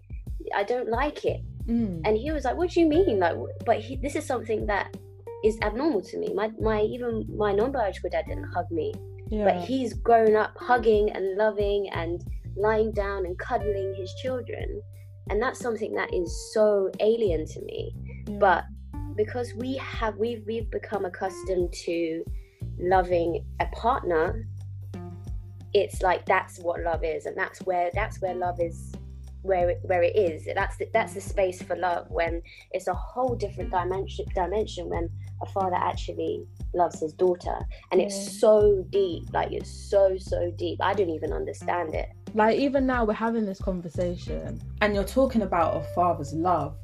I 0.55 0.63
don't 0.63 0.89
like 0.89 1.23
it. 1.23 1.41
Mm. 1.67 2.01
And 2.03 2.17
he 2.17 2.31
was 2.31 2.43
like, 2.43 2.57
"What 2.57 2.71
do 2.71 2.79
you 2.79 2.87
mean? 2.87 3.19
Like, 3.19 3.35
but 3.65 3.79
he, 3.79 3.95
this 3.95 4.15
is 4.15 4.25
something 4.25 4.65
that 4.65 4.95
is 5.43 5.57
abnormal 5.61 6.01
to 6.01 6.17
me. 6.17 6.33
My 6.33 6.51
my 6.59 6.81
even 6.81 7.25
my 7.35 7.51
non-biological 7.51 8.09
dad 8.09 8.25
didn't 8.27 8.51
hug 8.53 8.69
me, 8.71 8.93
Yeah. 9.29 9.45
but 9.45 9.63
he's 9.63 9.93
grown 9.93 10.35
up 10.35 10.57
hugging 10.59 11.11
and 11.11 11.37
loving 11.37 11.89
and 11.93 12.23
lying 12.57 12.91
down 12.91 13.25
and 13.25 13.37
cuddling 13.37 13.93
his 13.95 14.13
children 14.21 14.81
and 15.29 15.41
that's 15.41 15.59
something 15.59 15.93
that 15.93 16.13
is 16.13 16.51
so 16.53 16.89
alien 16.99 17.45
to 17.47 17.61
me. 17.61 17.95
Yeah. 18.27 18.37
but 18.39 18.63
because 19.15 19.53
we 19.55 19.75
have 19.77 20.15
we've 20.17 20.43
we've 20.47 20.69
become 20.71 21.05
accustomed 21.05 21.71
to 21.73 22.23
loving 22.79 23.45
a 23.59 23.65
partner 23.67 24.47
it's 25.73 26.01
like 26.01 26.25
that's 26.25 26.59
what 26.59 26.81
love 26.81 27.03
is. 27.03 27.25
And 27.25 27.37
that's 27.37 27.59
where 27.61 27.89
that's 27.93 28.21
where 28.21 28.35
love 28.35 28.59
is 28.59 28.91
where 29.41 29.69
it, 29.69 29.79
where 29.83 30.03
it 30.03 30.15
is. 30.15 30.47
That's 30.53 30.77
the, 30.77 30.87
that's 30.93 31.13
the 31.13 31.21
space 31.21 31.61
for 31.61 31.75
love 31.75 32.09
when 32.09 32.41
it's 32.71 32.87
a 32.87 32.93
whole 32.93 33.35
different 33.35 33.71
dimension 33.71 34.25
dimension 34.35 34.89
when 34.89 35.09
a 35.41 35.45
father 35.47 35.75
actually 35.77 36.45
loves 36.73 36.99
his 36.99 37.13
daughter. 37.13 37.57
And 37.91 37.99
Yeah. 38.01 38.07
it's 38.07 38.39
so 38.39 38.85
deep 38.89 39.23
like 39.33 39.51
it's 39.51 39.69
so 39.69 40.17
so 40.17 40.51
deep. 40.57 40.79
I 40.81 40.93
don't 40.93 41.09
even 41.09 41.31
understand 41.33 41.95
it 41.95 42.09
like 42.33 42.57
even 42.57 42.85
now 42.85 43.05
we're 43.05 43.13
having 43.13 43.45
this 43.45 43.59
conversation 43.59 44.61
and 44.81 44.95
you're 44.95 45.03
talking 45.03 45.41
about 45.41 45.77
a 45.77 45.83
father's 45.93 46.33
love 46.33 46.77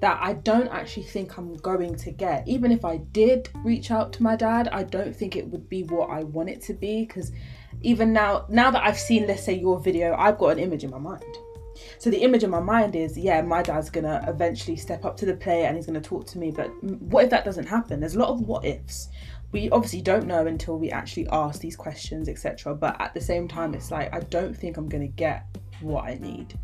that 0.00 0.18
I 0.20 0.32
don't 0.32 0.66
actually 0.68 1.04
think 1.04 1.38
I'm 1.38 1.54
going 1.58 1.94
to 1.94 2.10
get. 2.10 2.46
Even 2.48 2.72
if 2.72 2.84
I 2.84 2.96
did 2.96 3.48
reach 3.64 3.92
out 3.92 4.12
to 4.14 4.22
my 4.22 4.34
dad, 4.34 4.68
I 4.72 4.82
don't 4.82 5.14
think 5.14 5.36
it 5.36 5.46
would 5.46 5.68
be 5.68 5.84
what 5.84 6.10
I 6.10 6.24
want 6.24 6.50
it 6.50 6.60
to 6.62 6.74
be 6.74 7.04
because 7.04 7.30
even 7.82 8.12
now 8.12 8.44
now 8.48 8.70
that 8.70 8.84
I've 8.84 8.98
seen 8.98 9.26
let's 9.26 9.44
say 9.44 9.54
your 9.54 9.78
video, 9.78 10.14
I've 10.14 10.38
got 10.38 10.48
an 10.48 10.58
image 10.58 10.82
in 10.82 10.90
my 10.90 10.98
mind. 10.98 11.24
So 11.98 12.10
the 12.10 12.18
image 12.18 12.42
in 12.42 12.50
my 12.50 12.60
mind 12.60 12.96
is, 12.96 13.16
yeah, 13.16 13.40
my 13.42 13.62
dad's 13.62 13.90
gonna 13.90 14.24
eventually 14.26 14.76
step 14.76 15.04
up 15.04 15.16
to 15.18 15.26
the 15.26 15.36
plate 15.36 15.66
and 15.66 15.76
he's 15.76 15.86
gonna 15.86 16.00
talk 16.00 16.26
to 16.26 16.38
me. 16.38 16.50
But 16.50 16.68
what 16.82 17.24
if 17.24 17.30
that 17.30 17.44
doesn't 17.44 17.66
happen? 17.66 18.00
There's 18.00 18.16
a 18.16 18.18
lot 18.18 18.30
of 18.30 18.40
what 18.40 18.64
ifs. 18.64 19.08
We 19.52 19.70
obviously 19.70 20.00
don't 20.00 20.26
know 20.26 20.46
until 20.46 20.78
we 20.78 20.90
actually 20.90 21.28
ask 21.30 21.60
these 21.60 21.76
questions, 21.76 22.28
etc. 22.28 22.74
But 22.74 23.00
at 23.00 23.14
the 23.14 23.20
same 23.20 23.46
time, 23.48 23.74
it's 23.74 23.90
like 23.90 24.12
I 24.14 24.20
don't 24.20 24.56
think 24.56 24.76
I'm 24.76 24.88
gonna 24.88 25.06
get 25.06 25.46
what 25.80 26.04
I 26.04 26.14
need. 26.14 26.58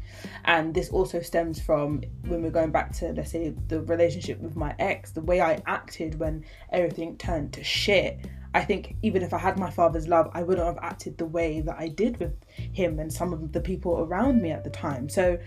And 0.45 0.75
this 0.75 0.91
also 0.91 1.21
stems 1.21 1.61
from 1.61 2.03
when 2.27 2.43
we're 2.43 2.51
going 2.51 2.71
back 2.71 2.93
to 2.99 3.13
let's 3.13 3.33
say 3.33 3.55
the 3.69 3.83
relationship 3.83 4.41
with 4.41 4.57
my 4.57 4.75
ex, 4.79 5.11
the 5.13 5.21
way 5.21 5.41
I 5.41 5.63
acted 5.67 6.19
when 6.19 6.45
everything 6.73 7.17
turned 7.17 7.53
to 7.55 7.65
shit. 7.65 8.27
I 8.55 8.65
think 8.65 8.97
even 9.03 9.23
if 9.23 9.35
I 9.35 9.39
had 9.39 9.59
my 9.59 9.71
father's 9.71 10.09
love, 10.09 10.31
I 10.33 10.43
wouldn't 10.43 10.67
have 10.67 10.79
acted 10.83 11.19
the 11.19 11.27
way 11.27 11.61
that 11.61 11.77
I 11.79 11.89
did 11.89 12.19
with 12.19 12.33
him 12.49 12.99
and 12.99 13.13
some 13.13 13.33
of 13.33 13.53
the 13.53 13.61
people 13.61 14.01
around 14.01 14.41
me 14.41 14.51
at 14.51 14.65
the 14.65 14.71
time. 14.71 15.09
So, 15.09 15.39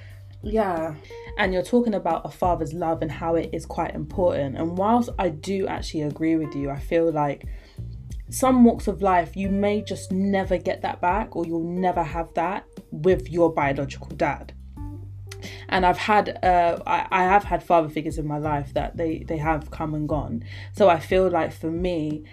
yeah. 0.43 0.95
And 1.38 1.53
you're 1.53 1.63
talking 1.63 1.93
about 1.93 2.25
a 2.25 2.29
father's 2.29 2.74
love 2.74 3.01
and 3.01 3.12
how 3.12 3.36
it 3.36 3.50
is 3.53 3.65
quite 3.65 3.95
important. 3.95 4.57
And 4.57 4.77
whilst 4.77 5.10
I 5.17 5.29
do 5.29 5.67
actually 5.67 6.03
agree 6.03 6.36
with 6.36 6.55
you, 6.55 6.69
I 6.69 6.79
feel 6.79 7.12
like 7.12 7.45
some 8.29 8.63
walks 8.63 8.88
of 8.88 9.01
life 9.01 9.36
you 9.36 9.50
may 9.50 9.81
just 9.81 10.12
never 10.12 10.57
get 10.57 10.81
that 10.81 11.01
back 11.01 11.36
or 11.36 11.45
you'll 11.45 11.69
never 11.69 12.01
have 12.01 12.33
that 12.33 12.65
with 12.89 13.29
your 13.29 13.53
biological 13.53 14.07
dad 14.15 14.53
and 15.71 15.86
I've 15.86 15.98
had 15.98 16.38
uh, 16.43 16.79
I, 16.86 17.07
I 17.10 17.24
have 17.24 17.43
had 17.43 17.63
father 17.63 17.89
figures 17.89 18.17
in 18.17 18.27
my 18.27 18.38
life 18.38 18.74
that 18.74 18.98
they 18.98 19.24
they 19.27 19.38
have 19.38 19.71
come 19.71 19.93
and 19.93 20.07
gone. 20.07 20.43
So 20.74 20.89
I 20.89 21.00
feel 21.00 21.29
like 21.29 21.51
for 21.51 21.71
me, 21.71 22.25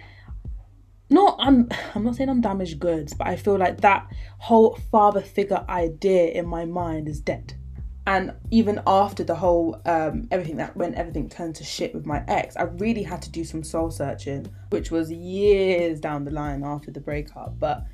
not 1.09 1.37
I'm 1.39 1.69
I'm 1.95 2.03
not 2.03 2.15
saying 2.15 2.29
I'm 2.29 2.41
damaged 2.41 2.79
goods, 2.79 3.13
but 3.13 3.27
I 3.27 3.35
feel 3.35 3.57
like 3.57 3.81
that 3.81 4.07
whole 4.39 4.77
father 4.91 5.21
figure 5.21 5.65
idea 5.69 6.27
in 6.31 6.47
my 6.47 6.65
mind 6.65 7.07
is 7.07 7.19
dead. 7.19 7.55
And 8.09 8.33
even 8.49 8.81
after 8.87 9.23
the 9.23 9.35
whole 9.35 9.79
um, 9.85 10.27
everything 10.31 10.57
that 10.57 10.75
when 10.75 10.95
everything 10.95 11.29
turned 11.29 11.53
to 11.57 11.63
shit 11.63 11.93
with 11.93 12.07
my 12.07 12.23
ex, 12.27 12.57
I 12.57 12.63
really 12.63 13.03
had 13.03 13.21
to 13.21 13.29
do 13.29 13.43
some 13.43 13.63
soul 13.63 13.91
searching, 13.91 14.47
which 14.71 14.89
was 14.89 15.11
years 15.11 15.99
down 15.99 16.25
the 16.25 16.31
line 16.31 16.63
after 16.63 16.89
the 16.89 16.99
breakup. 16.99 17.59
But 17.59 17.85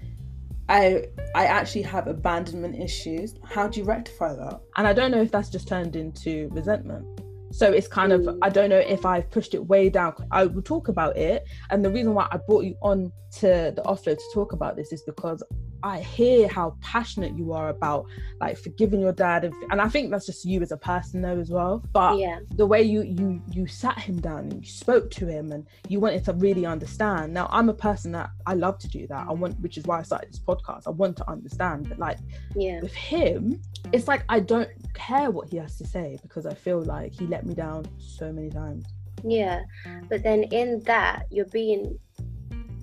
I 0.69 1.09
I 1.35 1.47
actually 1.47 1.81
have 1.81 2.07
abandonment 2.07 2.81
issues. 2.81 3.35
How 3.43 3.67
do 3.67 3.81
you 3.81 3.85
rectify 3.85 4.33
that? 4.35 4.61
And 4.77 4.87
I 4.87 4.93
don't 4.93 5.11
know 5.11 5.21
if 5.21 5.31
that's 5.31 5.49
just 5.49 5.67
turned 5.67 5.97
into 5.97 6.47
resentment. 6.53 7.05
So 7.51 7.69
it's 7.73 7.89
kind 7.89 8.13
of. 8.13 8.37
I 8.41 8.47
don't 8.47 8.69
know 8.69 8.77
if 8.77 9.05
I've 9.05 9.29
pushed 9.29 9.53
it 9.53 9.67
way 9.67 9.89
down. 9.89 10.13
I 10.31 10.45
will 10.45 10.61
talk 10.61 10.87
about 10.87 11.17
it, 11.17 11.43
and 11.71 11.83
the 11.83 11.91
reason 11.91 12.13
why 12.13 12.29
I 12.31 12.37
brought 12.47 12.63
you 12.63 12.77
on 12.81 13.11
to 13.39 13.73
the 13.75 13.81
offload 13.85 14.15
to 14.15 14.29
talk 14.33 14.53
about 14.53 14.77
this 14.77 14.93
is 14.93 15.01
because 15.01 15.43
I 15.85 15.99
hear 15.99 16.47
how 16.47 16.75
passionate 16.81 17.37
you 17.37 17.53
are 17.53 17.69
about 17.69 18.07
like 18.41 18.57
forgiving 18.57 19.01
your 19.01 19.11
dad, 19.11 19.45
and, 19.45 19.53
and 19.69 19.79
I 19.79 19.87
think 19.87 20.09
that's 20.09 20.25
just 20.25 20.43
you 20.43 20.61
as 20.63 20.71
a 20.71 20.77
person 20.77 21.21
though 21.21 21.39
as 21.39 21.51
well. 21.51 21.83
But 21.93 22.17
yeah. 22.17 22.39
the 22.55 22.65
way 22.65 22.81
you 22.81 23.03
you 23.03 23.39
you 23.51 23.67
sat 23.67 23.99
him 23.99 24.19
down 24.19 24.39
and 24.39 24.65
you 24.65 24.67
spoke 24.67 25.11
to 25.11 25.27
him 25.27 25.51
and 25.51 25.67
you 25.87 25.99
wanted 25.99 26.25
to 26.25 26.33
really 26.33 26.65
understand. 26.65 27.35
Now 27.35 27.47
i'm 27.51 27.69
a 27.69 27.73
person 27.73 28.11
that 28.13 28.31
i 28.47 28.55
love 28.55 28.79
to 28.79 28.87
do 28.87 29.05
that. 29.07 29.27
I 29.29 29.33
want 29.33 29.59
which 29.59 29.77
is 29.77 29.85
why 29.85 29.99
i 29.99 30.01
started 30.01 30.29
this 30.31 30.39
podcast. 30.39 30.87
I 30.87 30.89
want 30.89 31.17
to 31.17 31.29
understand 31.29 31.87
but 31.87 31.99
like 31.99 32.17
yeah. 32.55 32.81
with 32.81 32.93
him 32.93 33.61
it's 33.93 34.07
like 34.07 34.23
i 34.29 34.39
don't 34.39 34.69
care 34.93 35.29
what 35.29 35.49
he 35.49 35.57
has 35.57 35.77
to 35.77 35.85
say 35.85 36.17
because 36.23 36.45
i 36.45 36.53
feel 36.53 36.81
like 36.81 37.13
he 37.13 37.27
let 37.27 37.45
me 37.45 37.53
down 37.53 37.85
so 37.99 38.31
many 38.31 38.49
times. 38.49 38.85
Yeah, 39.23 39.61
but 40.09 40.23
then 40.23 40.43
in 40.45 40.79
that 40.81 41.25
you're 41.29 41.45
being 41.45 41.99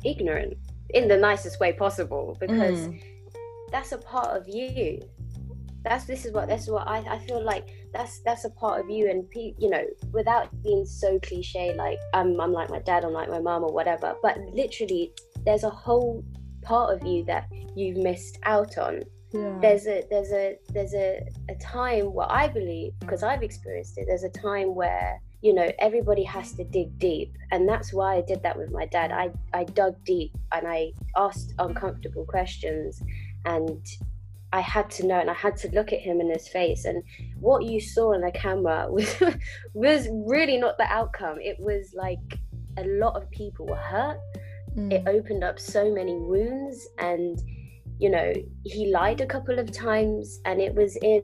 ignorant 0.05 0.57
in 0.95 1.09
the 1.09 1.17
nicest 1.17 1.59
way 1.61 1.73
possible 1.73 2.37
because 2.41 2.89
Mm. 2.89 3.03
that's 3.71 3.93
a 3.93 3.99
part 3.99 4.37
of 4.37 4.49
you. 4.49 5.01
That's 5.85 6.05
this 6.05 6.25
is 6.25 6.33
what 6.33 6.49
this 6.49 6.63
is 6.63 6.71
what 6.71 6.87
I, 6.87 6.99
I 7.15 7.19
feel 7.19 7.43
like 7.43 7.67
that's 7.93 8.21
that's 8.21 8.45
a 8.45 8.51
part 8.51 8.81
of 8.81 8.89
you 8.89 9.11
and 9.11 9.29
pe- 9.31 9.55
you 9.59 9.69
know 9.69 9.85
without 10.13 10.47
being 10.63 10.85
so 10.85 11.19
cliche 11.21 11.75
like 11.75 11.99
I'm 12.15 12.41
I'm 12.41 12.53
like 12.53 12.71
my 12.71 12.79
dad 12.79 13.05
I'm 13.05 13.13
like 13.13 13.29
my 13.29 13.41
mom 13.41 13.65
or 13.65 13.73
whatever 13.73 14.15
but 14.23 14.39
literally 14.53 15.13
there's 15.45 15.65
a 15.65 15.71
whole 15.71 16.25
part 16.63 16.95
of 16.95 17.05
you 17.07 17.25
that 17.25 17.49
you've 17.75 17.97
missed 17.97 18.39
out 18.45 18.79
on 18.79 19.03
yeah 19.33 19.59
there's 19.61 19.87
a 19.89 20.05
there's 20.09 20.31
a 20.31 20.57
there's 20.73 20.95
a, 20.95 21.21
a 21.51 21.55
time 21.57 22.05
what 22.13 22.31
i 22.31 22.47
believe 22.47 22.93
because 23.01 23.23
i've 23.25 23.43
experienced 23.43 23.99
it 23.99 24.05
there's 24.07 24.23
a 24.23 24.31
time 24.31 24.75
where 24.77 25.21
you 25.43 25.53
know 25.53 25.71
everybody 25.79 26.25
has 26.25 26.53
to 26.53 26.65
dig 26.65 26.99
deep. 26.99 27.35
And 27.51 27.69
that's 27.69 27.93
why 27.93 28.17
i 28.17 28.21
did 28.23 28.43
that 28.43 28.57
with 28.57 28.71
my 28.71 28.87
dad. 28.87 29.13
I 29.13 29.31
i 29.53 29.65
dug 29.65 29.97
deep 30.05 30.33
and 30.53 30.67
i 30.67 30.93
asked 31.17 31.55
uncomfortable 31.59 32.25
questions 32.25 33.03
and 33.45 33.85
i 34.53 34.61
had 34.61 34.91
to 34.91 35.07
know 35.07 35.19
and 35.19 35.31
i 35.31 35.35
had 35.35 35.57
to 35.57 35.69
look 35.71 35.93
at 35.93 36.01
him 36.01 36.21
in 36.21 36.31
his 36.31 36.49
face. 36.49 36.85
And 36.85 37.03
what 37.41 37.65
you 37.65 37.81
saw 37.81 38.15
on 38.15 38.23
the 38.23 38.33
camera 38.33 38.87
was 38.91 39.15
was 39.75 40.09
really 40.27 40.59
not 40.59 40.79
the 40.79 40.91
outcome. 40.91 41.39
It 41.41 41.57
was 41.59 41.93
like 41.95 42.39
a 42.79 42.85
lot 42.85 43.17
of 43.17 43.31
people 43.31 43.67
were 43.67 43.77
hurt. 43.77 44.19
Mm. 44.77 44.91
it 44.91 45.07
opened 45.07 45.45
up 45.45 45.61
so 45.61 45.93
many 45.93 46.17
wounds 46.17 46.89
and 46.99 47.39
you 47.99 48.11
know 48.11 48.33
he 48.65 48.91
lied 48.91 49.21
a 49.21 49.27
couple 49.27 49.59
of 49.59 49.71
times 49.71 50.41
and 50.45 50.61
it 50.61 50.75
was 50.75 50.97
in 50.97 51.23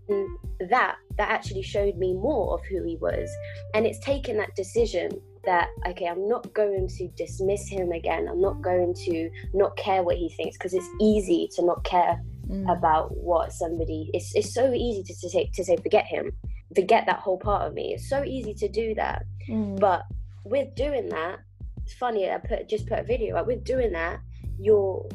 that 0.70 0.96
that 1.16 1.30
actually 1.30 1.62
showed 1.62 1.96
me 1.96 2.14
more 2.14 2.54
of 2.54 2.64
who 2.66 2.84
he 2.84 2.96
was 2.96 3.30
and 3.74 3.86
it's 3.86 3.98
taken 4.00 4.36
that 4.36 4.54
decision 4.54 5.10
that 5.44 5.68
okay 5.86 6.06
i'm 6.06 6.28
not 6.28 6.52
going 6.54 6.88
to 6.88 7.08
dismiss 7.16 7.68
him 7.68 7.90
again 7.92 8.28
i'm 8.28 8.40
not 8.40 8.60
going 8.62 8.94
to 8.94 9.30
not 9.54 9.76
care 9.76 10.02
what 10.02 10.16
he 10.16 10.28
thinks 10.30 10.56
because 10.56 10.74
it's 10.74 10.88
easy 11.00 11.48
to 11.54 11.64
not 11.64 11.82
care 11.84 12.20
mm. 12.48 12.76
about 12.76 13.16
what 13.16 13.52
somebody 13.52 14.10
it's, 14.12 14.34
it's 14.34 14.54
so 14.54 14.72
easy 14.72 15.02
to, 15.02 15.14
to 15.20 15.28
say 15.28 15.50
to 15.54 15.64
say 15.64 15.76
forget 15.76 16.06
him 16.06 16.30
forget 16.74 17.06
that 17.06 17.18
whole 17.18 17.38
part 17.38 17.66
of 17.66 17.74
me 17.74 17.94
it's 17.94 18.08
so 18.08 18.22
easy 18.24 18.54
to 18.54 18.68
do 18.68 18.94
that 18.94 19.24
mm. 19.48 19.78
but 19.80 20.02
with 20.44 20.74
doing 20.74 21.08
that 21.08 21.38
it's 21.82 21.94
funny 21.94 22.30
i 22.30 22.36
put 22.38 22.68
just 22.68 22.86
put 22.86 22.98
a 22.98 23.04
video 23.04 23.36
up 23.36 23.46
with 23.46 23.64
doing 23.64 23.92
that 23.92 24.20
you're 24.58 25.08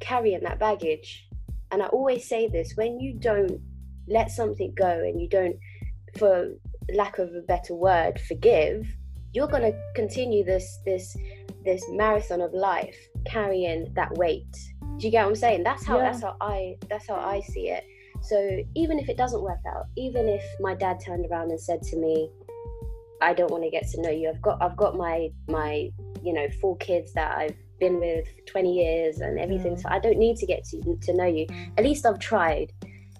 carrying 0.00 0.42
that 0.42 0.58
baggage. 0.58 1.28
And 1.72 1.82
i 1.82 1.86
always 1.86 2.28
say 2.28 2.48
this 2.48 2.72
when 2.76 3.00
you 3.00 3.14
don't 3.14 3.60
let 4.08 4.30
something 4.30 4.72
go 4.76 4.88
and 4.88 5.20
you 5.20 5.28
don't 5.28 5.56
for 6.16 6.52
lack 6.94 7.18
of 7.18 7.34
a 7.34 7.40
better 7.40 7.74
word 7.74 8.20
forgive 8.20 8.86
you're 9.36 9.46
going 9.46 9.62
to 9.62 9.78
continue 9.94 10.42
this 10.44 10.78
this 10.86 11.14
this 11.62 11.84
marathon 11.90 12.40
of 12.40 12.54
life 12.54 12.96
carrying 13.26 13.92
that 13.94 14.10
weight. 14.16 14.50
Do 14.96 15.06
you 15.06 15.10
get 15.10 15.24
what 15.24 15.28
i'm 15.28 15.34
saying? 15.34 15.62
That's 15.62 15.84
how 15.84 15.98
yeah. 15.98 16.04
that's 16.04 16.22
how 16.22 16.36
i 16.40 16.76
that's 16.88 17.06
how 17.06 17.16
i 17.16 17.40
see 17.40 17.68
it. 17.68 17.84
So 18.22 18.36
even 18.74 18.98
if 18.98 19.10
it 19.10 19.18
doesn't 19.18 19.42
work 19.42 19.60
out 19.68 19.84
even 19.96 20.26
if 20.26 20.42
my 20.60 20.74
dad 20.74 21.00
turned 21.04 21.26
around 21.30 21.50
and 21.50 21.60
said 21.60 21.82
to 21.82 21.96
me 21.98 22.30
i 23.20 23.34
don't 23.34 23.50
want 23.50 23.62
to 23.62 23.70
get 23.70 23.86
to 23.90 24.00
know 24.00 24.10
you. 24.10 24.30
I've 24.30 24.40
got 24.40 24.62
i've 24.62 24.76
got 24.76 24.96
my 24.96 25.28
my 25.48 25.90
you 26.22 26.32
know 26.32 26.48
four 26.62 26.76
kids 26.78 27.12
that 27.12 27.36
i've 27.36 27.56
been 27.78 28.00
with 28.00 28.26
20 28.46 28.72
years 28.72 29.20
and 29.20 29.38
everything 29.38 29.74
mm. 29.74 29.80
so 29.80 29.88
i 29.88 29.98
don't 29.98 30.18
need 30.18 30.36
to 30.36 30.46
get 30.46 30.64
to, 30.64 30.98
to 31.02 31.14
know 31.14 31.26
you. 31.26 31.46
At 31.76 31.84
least 31.84 32.06
i've 32.06 32.18
tried. 32.18 32.72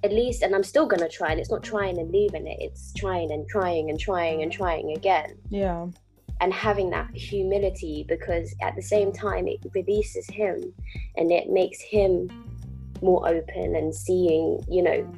At 0.05 0.13
least 0.13 0.43
and 0.43 0.55
i'm 0.55 0.63
still 0.63 0.87
gonna 0.87 1.09
try 1.09 1.31
and 1.31 1.41
it's 1.41 1.51
not 1.51 1.63
trying 1.63 1.99
and 1.99 2.11
leaving 2.11 2.47
it 2.47 2.59
it's 2.61 2.93
trying 2.95 3.33
and 3.33 3.49
trying 3.49 3.91
and 3.91 3.99
trying 3.99 4.43
and 4.43 4.53
trying 4.53 4.97
again. 4.97 5.37
Yeah. 5.51 5.87
And 6.41 6.53
having 6.53 6.91
that 6.91 7.11
humility 7.15 8.05
because 8.07 8.55
at 8.63 8.77
the 8.77 8.83
same 8.83 9.11
time 9.11 9.49
it 9.49 9.61
releases 9.75 10.29
him 10.29 10.73
and 11.17 11.33
it 11.33 11.49
makes 11.49 11.81
him 11.81 12.29
more 13.03 13.27
open 13.29 13.75
and 13.75 13.95
seeing 13.95 14.63
you 14.69 14.83
know 14.83 15.13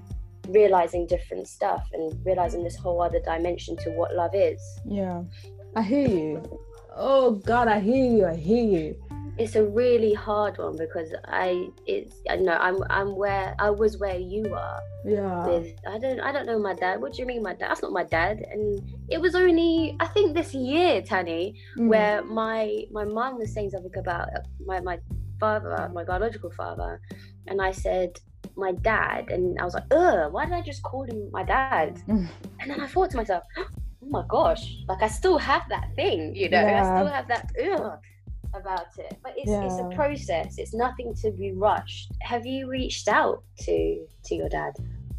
realizing 0.49 1.07
different 1.07 1.47
stuff 1.47 1.87
and 1.93 2.19
realizing 2.25 2.65
this 2.65 2.77
whole 2.77 3.03
other 3.03 3.21
dimension 3.21 3.77
to 3.77 3.91
what 3.91 4.15
love 4.15 4.35
is. 4.35 4.61
Yeah. 4.87 5.23
I 5.77 5.83
hear 5.83 6.09
you. 6.09 6.61
Oh 6.97 7.33
god 7.33 7.69
i 7.69 7.79
hear 7.81 8.11
you. 8.11 8.27
I 8.27 8.35
hear 8.35 8.65
you 8.65 8.97
it's 9.39 9.55
a 9.55 9.65
really 9.65 10.13
hard 10.13 10.59
one 10.59 10.77
because 10.77 11.15
I 11.27 11.69
it's 11.87 12.17
I 12.29 12.37
know 12.37 12.55
I'm 12.55 12.83
I'm 12.91 13.15
where 13.15 13.55
I 13.59 13.71
was 13.71 13.97
where 13.99 14.19
you 14.19 14.53
are. 14.53 14.81
Yeah. 15.05 15.47
With 15.47 15.75
I 15.87 15.99
don't 15.99 16.21
I 16.21 16.33
don't 16.33 16.47
know 16.47 16.59
my 16.59 16.75
dad. 16.75 17.01
What 17.01 17.13
do 17.13 17.23
you 17.23 17.27
mean 17.27 17.43
my 17.43 17.55
dad? 17.55 17.71
That's 17.71 17.83
not 17.83 17.93
my 17.93 18.05
dad. 18.05 18.45
And 18.51 18.83
it 19.09 19.21
was 19.21 19.35
only 19.37 19.97
I 20.01 20.07
think 20.07 20.35
this 20.35 20.55
year, 20.55 21.03
Tani, 21.03 21.55
mm. 21.79 21.89
where 21.89 22.25
my 22.25 22.85
my 22.91 23.05
mom 23.05 23.39
was 23.39 23.53
saying 23.55 23.71
something 23.71 23.97
about 23.97 24.29
my 24.67 24.81
my 24.81 24.99
father, 25.39 25.89
my 25.95 26.03
biological 26.03 26.51
father, 26.51 27.01
and 27.47 27.63
I 27.63 27.71
said 27.71 28.19
my 28.57 28.73
dad, 28.73 29.31
and 29.31 29.57
I 29.61 29.65
was 29.65 29.75
like, 29.75 29.87
ugh, 29.93 30.33
why 30.33 30.47
did 30.47 30.55
I 30.55 30.63
just 30.63 30.83
call 30.83 31.05
him 31.05 31.31
my 31.31 31.45
dad? 31.45 32.03
Mm. 32.09 32.29
And 32.61 32.71
then 32.71 32.81
I 32.81 32.89
thought 32.89 33.11
to 33.11 33.17
myself, 33.17 33.45
oh 33.57 33.67
my 34.03 34.25
gosh, 34.29 34.79
like 34.89 35.03
I 35.03 35.09
still 35.09 35.39
have 35.39 35.63
that 35.69 35.95
thing, 35.95 36.35
you 36.35 36.49
know, 36.49 36.61
yeah. 36.61 36.83
I 36.83 36.97
still 36.97 37.13
have 37.13 37.29
that 37.29 37.53
ugh 37.63 38.01
about 38.55 38.99
it. 38.99 39.17
But 39.23 39.35
it's, 39.37 39.51
yeah. 39.51 39.65
it's 39.65 39.79
a 39.79 39.89
process. 39.95 40.59
It's 40.59 40.75
nothing 40.75 41.15
to 41.23 41.31
be 41.31 41.53
rushed. 41.53 42.13
Have 42.23 42.47
you 42.47 42.69
reached 42.69 43.09
out 43.09 43.43
to 43.61 44.07
to 44.25 44.35
your 44.35 44.49
dad? 44.49 44.75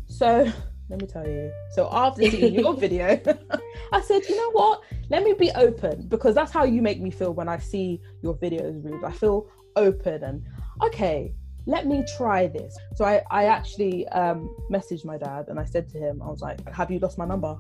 So 0.08 0.52
let 0.90 1.02
me 1.02 1.08
tell 1.08 1.28
you. 1.28 1.52
So 1.74 1.90
after 1.92 2.30
seeing 2.30 2.56
your 2.56 2.74
video 2.86 3.20
i 3.92 4.02
said 4.02 4.24
you 4.28 4.36
know 4.36 4.52
what? 4.52 4.82
Let 5.10 5.24
me 5.24 5.34
be 5.34 5.52
open 5.52 6.08
because 6.08 6.36
that's 6.36 6.52
how 6.52 6.64
you 6.64 6.82
make 6.82 7.02
me 7.02 7.10
feel 7.10 7.34
when 7.34 7.50
i 7.50 7.58
see 7.58 8.02
your 8.22 8.36
videos 8.36 8.84
Ruth. 8.84 9.04
i 9.04 9.12
feel 9.12 9.50
open 9.76 10.24
and 10.24 10.46
okay 10.84 11.34
let 11.66 11.86
me 11.86 12.04
try 12.18 12.48
this. 12.48 12.78
So 12.96 13.06
i 13.06 13.22
i 13.32 13.46
actually 13.46 14.08
um 14.10 14.56
messaged 14.72 15.06
my 15.06 15.18
dad 15.18 15.46
and 15.50 15.60
i 15.60 15.66
said 15.66 15.88
to 15.90 15.98
him 15.98 16.22
i 16.22 16.28
was 16.28 16.42
like 16.42 16.58
have 16.74 16.92
you 16.92 17.00
lost 17.00 17.18
my 17.18 17.26
number? 17.26 17.58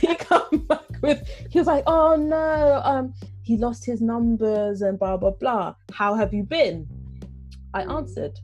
He 0.00 0.14
come 0.16 0.66
back 0.68 0.85
with 1.02 1.28
he 1.50 1.58
was 1.58 1.66
like, 1.66 1.84
oh 1.86 2.16
no, 2.16 2.80
um, 2.84 3.14
he 3.42 3.56
lost 3.56 3.84
his 3.84 4.00
numbers 4.00 4.82
and 4.82 4.98
blah 4.98 5.16
blah 5.16 5.30
blah. 5.30 5.74
How 5.92 6.14
have 6.14 6.32
you 6.32 6.42
been? 6.42 6.88
I 7.74 7.82
answered. 7.82 8.38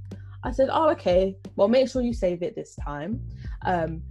I 0.45 0.51
said, 0.51 0.69
oh 0.73 0.91
okay, 0.91 1.37
well 1.57 1.69
make 1.69 1.89
sure 1.89 2.03
you 2.03 2.13
save 2.13 2.43
it 2.43 2.55
this 2.55 2.75
time, 2.77 3.21
um, 3.65 4.03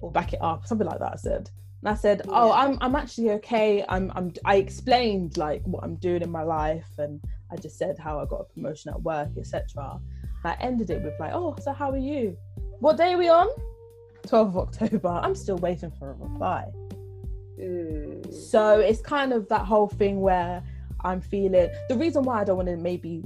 or 0.00 0.10
back 0.10 0.32
it 0.32 0.42
up, 0.42 0.66
something 0.66 0.86
like 0.86 0.98
that. 1.00 1.12
I 1.12 1.16
said. 1.16 1.50
And 1.80 1.88
I 1.90 1.94
said, 1.94 2.22
"Oh, 2.28 2.50
I'm 2.50 2.76
I'm 2.80 2.96
actually 2.96 3.30
okay. 3.32 3.84
I'm 3.88 4.10
I'm 4.16 4.32
I 4.44 4.56
explained 4.56 5.36
like 5.36 5.62
what 5.64 5.84
I'm 5.84 5.94
doing 5.96 6.22
in 6.22 6.30
my 6.30 6.42
life, 6.42 6.88
and 6.98 7.20
I 7.52 7.56
just 7.56 7.78
said 7.78 7.98
how 7.98 8.18
I 8.18 8.24
got 8.24 8.40
a 8.40 8.44
promotion 8.44 8.90
at 8.90 9.00
work, 9.02 9.28
etc." 9.36 10.00
I 10.44 10.56
ended 10.60 10.90
it 10.90 11.02
with 11.02 11.14
like, 11.20 11.32
"Oh, 11.32 11.54
so 11.60 11.72
how 11.72 11.90
are 11.92 11.96
you? 11.98 12.36
What 12.80 12.96
day 12.96 13.12
are 13.12 13.18
we 13.18 13.28
on? 13.28 13.48
12th 14.26 14.48
of 14.48 14.56
October. 14.56 15.08
I'm 15.08 15.36
still 15.36 15.58
waiting 15.58 15.92
for 15.92 16.10
a 16.10 16.14
reply." 16.14 16.66
Mm. 17.58 18.32
So 18.32 18.78
it's 18.80 19.00
kind 19.00 19.32
of 19.32 19.48
that 19.48 19.66
whole 19.66 19.88
thing 19.88 20.20
where 20.20 20.62
I'm 21.00 21.20
feeling 21.20 21.68
the 21.88 21.96
reason 21.96 22.22
why 22.22 22.40
I 22.40 22.44
don't 22.44 22.56
want 22.56 22.68
to 22.68 22.76
maybe 22.76 23.24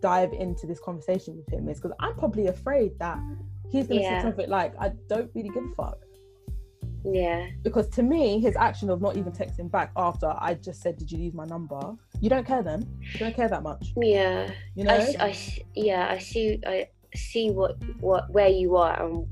dive 0.00 0.32
into 0.32 0.66
this 0.66 0.80
conversation 0.80 1.36
with 1.36 1.48
him 1.52 1.68
is 1.68 1.80
because 1.80 1.96
I'm 2.00 2.14
probably 2.16 2.48
afraid 2.48 2.98
that 2.98 3.18
he's 3.70 3.86
gonna 3.86 4.00
yeah. 4.00 4.18
say 4.18 4.28
something 4.28 4.48
like, 4.48 4.74
I 4.78 4.92
don't 5.08 5.30
really 5.34 5.48
give 5.48 5.64
a 5.64 5.74
fuck. 5.74 5.98
Yeah. 7.04 7.48
Because 7.62 7.88
to 7.90 8.02
me, 8.02 8.38
his 8.40 8.56
action 8.56 8.90
of 8.90 9.00
not 9.00 9.16
even 9.16 9.32
texting 9.32 9.70
back 9.70 9.90
after 9.96 10.34
I 10.38 10.54
just 10.54 10.82
said, 10.82 10.98
Did 10.98 11.10
you 11.10 11.18
use 11.18 11.34
my 11.34 11.44
number? 11.44 11.80
You 12.20 12.30
don't 12.30 12.46
care 12.46 12.62
then. 12.62 12.88
You 13.12 13.18
don't 13.18 13.34
care 13.34 13.48
that 13.48 13.62
much. 13.62 13.92
Yeah. 13.96 14.50
You 14.74 14.84
know? 14.84 14.94
I, 14.94 15.16
I, 15.18 15.36
yeah, 15.74 16.08
I 16.10 16.18
see 16.18 16.60
I 16.66 16.88
see 17.14 17.50
what 17.50 17.76
what 18.00 18.30
where 18.30 18.48
you 18.48 18.76
are 18.76 19.02
and 19.04 19.26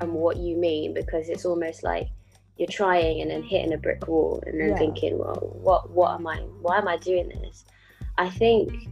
and 0.00 0.12
what 0.12 0.36
you 0.36 0.56
mean 0.56 0.94
because 0.94 1.28
it's 1.28 1.44
almost 1.44 1.82
like 1.84 2.08
you're 2.56 2.68
trying 2.68 3.20
and 3.20 3.30
then 3.30 3.42
hitting 3.42 3.72
a 3.72 3.78
brick 3.78 4.06
wall 4.06 4.42
and 4.46 4.60
then 4.60 4.70
yeah. 4.70 4.76
thinking, 4.76 5.18
well, 5.18 5.58
what 5.62 5.90
what 5.90 6.14
am 6.14 6.26
I? 6.26 6.36
Why 6.60 6.78
am 6.78 6.88
I 6.88 6.96
doing 6.96 7.28
this? 7.28 7.64
I 8.18 8.28
think 8.28 8.88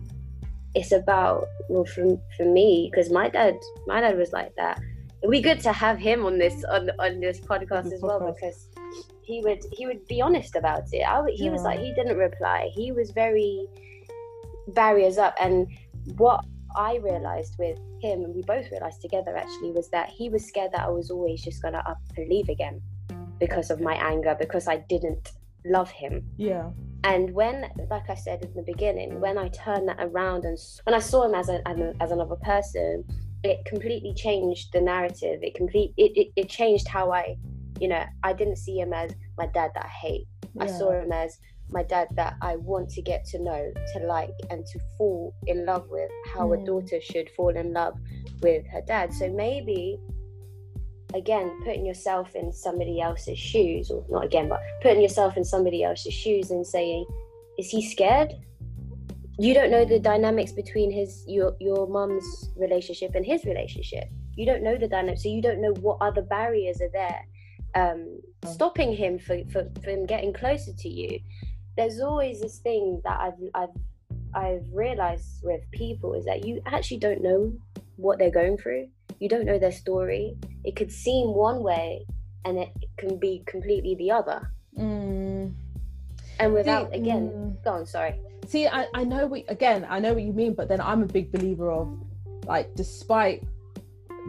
it's 0.75 0.93
about 0.93 1.47
well 1.69 1.85
for 1.85 2.19
for 2.37 2.45
me 2.45 2.89
because 2.91 3.11
my 3.11 3.29
dad 3.29 3.57
my 3.87 4.01
dad 4.01 4.17
was 4.17 4.33
like 4.33 4.55
that. 4.57 4.81
It'd 5.23 5.31
be 5.31 5.41
good 5.41 5.61
to 5.61 5.73
have 5.73 5.99
him 5.99 6.25
on 6.25 6.39
this 6.39 6.65
on 6.65 6.91
on 6.99 7.21
this 7.21 7.41
podcast 7.41 7.93
as 7.93 8.01
well 8.01 8.33
because 8.35 8.69
he 9.23 9.43
would 9.43 9.63
he 9.73 9.87
would 9.87 10.07
be 10.07 10.23
honest 10.23 10.57
about 10.57 10.85
it. 10.93 11.03
I 11.03 11.23
he 11.31 11.45
yeah. 11.45 11.51
was 11.51 11.63
like 11.63 11.79
he 11.79 11.93
didn't 11.95 12.17
reply. 12.17 12.71
He 12.73 12.93
was 12.93 13.11
very 13.11 13.67
barriers 14.69 15.19
up 15.19 15.35
and 15.41 15.67
what 16.17 16.45
I 16.77 16.97
realized 16.97 17.57
with 17.59 17.79
him 18.01 18.25
and 18.25 18.35
we 18.35 18.43
both 18.43 18.71
realized 18.71 19.03
together 19.03 19.37
actually 19.37 19.73
was 19.73 19.91
that 19.91 20.09
he 20.09 20.29
was 20.29 20.47
scared 20.47 20.71
that 20.73 20.87
I 20.87 20.89
was 20.89 21.11
always 21.11 21.43
just 21.43 21.61
gonna 21.61 21.83
up 21.87 21.99
and 22.17 22.29
leave 22.29 22.49
again 22.49 22.81
because 23.41 23.71
of 23.71 23.81
my 23.81 23.95
anger 23.95 24.37
because 24.39 24.69
I 24.69 24.77
didn't 24.89 25.33
love 25.65 25.91
him. 25.91 26.25
Yeah. 26.37 26.71
And 27.03 27.33
when, 27.33 27.65
like 27.91 28.11
I 28.11 28.15
said 28.15 28.45
in 28.45 28.55
the 28.55 28.63
beginning, 28.63 29.21
when 29.21 29.39
I 29.39 29.49
turned 29.49 29.89
that 29.89 29.97
around 29.99 30.45
and 30.45 30.59
when 30.85 30.95
I 30.95 30.99
saw 30.99 31.25
him 31.25 31.35
as 31.35 31.49
a, 31.49 31.67
as 32.01 32.11
another 32.11 32.37
person, 32.37 33.05
it 33.43 33.65
completely 33.65 34.13
changed 34.15 34.73
the 34.73 34.83
narrative. 34.83 35.41
It 35.43 35.55
complete 35.55 35.95
it, 35.97 36.13
it, 36.15 36.33
it 36.37 36.49
changed 36.51 36.87
how 36.87 37.11
I, 37.11 37.37
you 37.81 37.89
know, 37.89 38.05
I 38.23 38.35
didn't 38.35 38.57
see 38.57 38.79
him 38.79 38.93
as 38.93 39.13
my 39.39 39.47
dad 39.47 39.71
that 39.75 39.87
I 39.87 39.89
hate. 39.89 40.27
Yeah. 40.55 40.65
I 40.65 40.67
saw 40.67 40.93
him 40.93 41.11
as 41.11 41.39
my 41.71 41.83
dad 41.83 42.09
that 42.17 42.35
I 42.43 42.57
want 42.57 42.91
to 42.91 43.03
get 43.03 43.25
to 43.27 43.43
know, 43.43 43.73
to 43.95 44.01
like, 44.01 44.35
and 44.51 44.67
to 44.67 44.81
fall 44.99 45.35
in 45.47 45.65
love 45.65 45.87
with 45.89 46.11
how 46.35 46.49
mm. 46.49 46.61
a 46.61 46.67
daughter 46.67 47.01
should 47.01 47.31
fall 47.31 47.57
in 47.57 47.73
love 47.73 47.95
with 48.43 48.67
her 48.67 48.83
dad. 48.83 49.15
So 49.15 49.31
maybe 49.31 49.99
again 51.15 51.51
putting 51.65 51.85
yourself 51.85 52.35
in 52.35 52.53
somebody 52.53 53.01
else's 53.01 53.39
shoes 53.39 53.91
or 53.91 54.05
not 54.09 54.25
again 54.25 54.49
but 54.49 54.61
putting 54.83 55.03
yourself 55.03 55.37
in 55.37 55.45
somebody 55.45 55.83
else's 55.83 56.15
shoes 56.15 56.51
and 56.51 56.67
saying 56.67 57.05
is 57.59 57.69
he 57.69 57.83
scared? 57.83 58.33
You 59.39 59.55
don't 59.55 59.71
know 59.71 59.85
the 59.85 59.99
dynamics 59.99 60.53
between 60.53 60.91
his 60.91 61.25
your 61.27 61.57
your 61.61 61.87
mom's 61.87 62.51
relationship 62.57 63.15
and 63.15 63.25
his 63.25 63.45
relationship. 63.45 64.05
You 64.37 64.47
don't 64.47 64.63
know 64.63 64.77
the 64.77 64.89
dynamics 64.89 65.23
so 65.23 65.29
you 65.29 65.43
don't 65.43 65.61
know 65.61 65.73
what 65.81 65.99
other 66.01 66.23
barriers 66.23 66.81
are 66.81 66.91
there 66.93 67.23
um, 67.75 68.21
stopping 68.47 68.93
him 68.93 69.19
for, 69.19 69.39
for, 69.53 69.69
him 69.83 70.07
getting 70.07 70.33
closer 70.33 70.73
to 70.73 70.89
you. 70.89 71.21
There's 71.77 72.01
always 72.01 72.41
this 72.41 72.59
thing 72.59 73.01
that 73.05 73.19
i've 73.21 73.41
i've 73.55 73.77
i've 74.35 74.67
realized 74.73 75.43
with 75.43 75.63
people 75.71 76.15
is 76.15 76.25
that 76.25 76.45
you 76.45 76.61
actually 76.67 76.99
don't 76.99 77.23
know 77.23 77.53
what 77.97 78.19
they're 78.19 78.31
going 78.31 78.57
through 78.59 78.89
you 79.21 79.29
don't 79.29 79.45
know 79.45 79.59
their 79.59 79.73
story. 79.73 80.37
It 80.65 80.75
could 80.75 80.91
seem 80.91 81.29
one 81.35 81.63
way 81.63 82.07
and 82.45 82.59
it 82.59 82.71
can 82.97 83.19
be 83.19 83.45
completely 83.47 83.95
the 83.95 84.11
other. 84.11 84.51
Mm. 84.77 85.55
And 86.41 86.55
without, 86.55 86.91
See, 86.91 86.99
again, 86.99 87.29
mm. 87.29 87.65
go 87.65 87.71
on, 87.73 87.87
sorry. 87.87 88.15
See, 88.49 88.67
I, 88.67 88.87
I 88.95 89.05
know 89.05 89.27
what, 89.27 89.45
again, 89.49 89.87
I 89.89 90.01
know 90.01 90.15
what 90.15 90.23
you 90.23 90.33
mean, 90.33 90.55
but 90.55 90.69
then 90.69 90.81
I'm 90.81 91.03
a 91.03 91.07
big 91.07 91.31
believer 91.31 91.71
of 91.71 91.89
like, 92.47 92.75
despite 92.75 93.45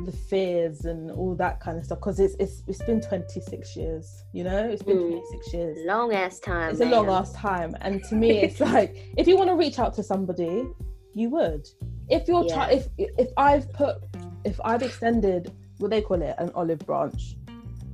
the 0.06 0.12
fears 0.12 0.86
and 0.86 1.12
all 1.12 1.36
that 1.36 1.60
kind 1.60 1.78
of 1.78 1.84
stuff 1.84 2.00
because 2.00 2.20
it's, 2.20 2.34
it's 2.40 2.64
it's 2.66 2.82
been 2.84 3.02
26 3.02 3.76
years 3.76 4.24
you 4.32 4.42
know 4.42 4.70
it's 4.70 4.82
been 4.82 4.98
mm. 4.98 5.10
26 5.10 5.54
years 5.54 5.78
long 5.86 6.14
ass 6.14 6.40
time 6.40 6.72
it's 6.72 6.80
man. 6.80 6.94
a 6.94 6.96
long 6.96 7.10
ass 7.10 7.34
time 7.34 7.76
and 7.82 8.02
to 8.06 8.16
me 8.16 8.40
it's 8.40 8.60
like 8.72 9.12
if 9.18 9.28
you 9.28 9.36
want 9.36 9.50
to 9.50 9.56
reach 9.56 9.80
out 9.80 9.94
to 9.94 10.02
somebody 10.02 10.66
you 11.14 11.30
would 11.30 11.68
if 12.10 12.26
you're 12.28 12.46
yeah. 12.46 12.70
if 12.70 12.88
if 12.98 13.28
i've 13.36 13.72
put 13.74 13.98
if 14.44 14.60
i've 14.64 14.82
extended 14.82 15.52
what 15.78 15.92
they 15.92 16.02
call 16.02 16.22
it 16.22 16.36
an 16.38 16.52
olive 16.56 16.80
branch 16.80 17.36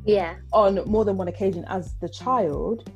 yeah. 0.06 0.36
on 0.54 0.80
more 0.86 1.04
than 1.04 1.18
one 1.18 1.28
occasion 1.28 1.66
as 1.68 1.96
the 1.96 2.08
child 2.08 2.90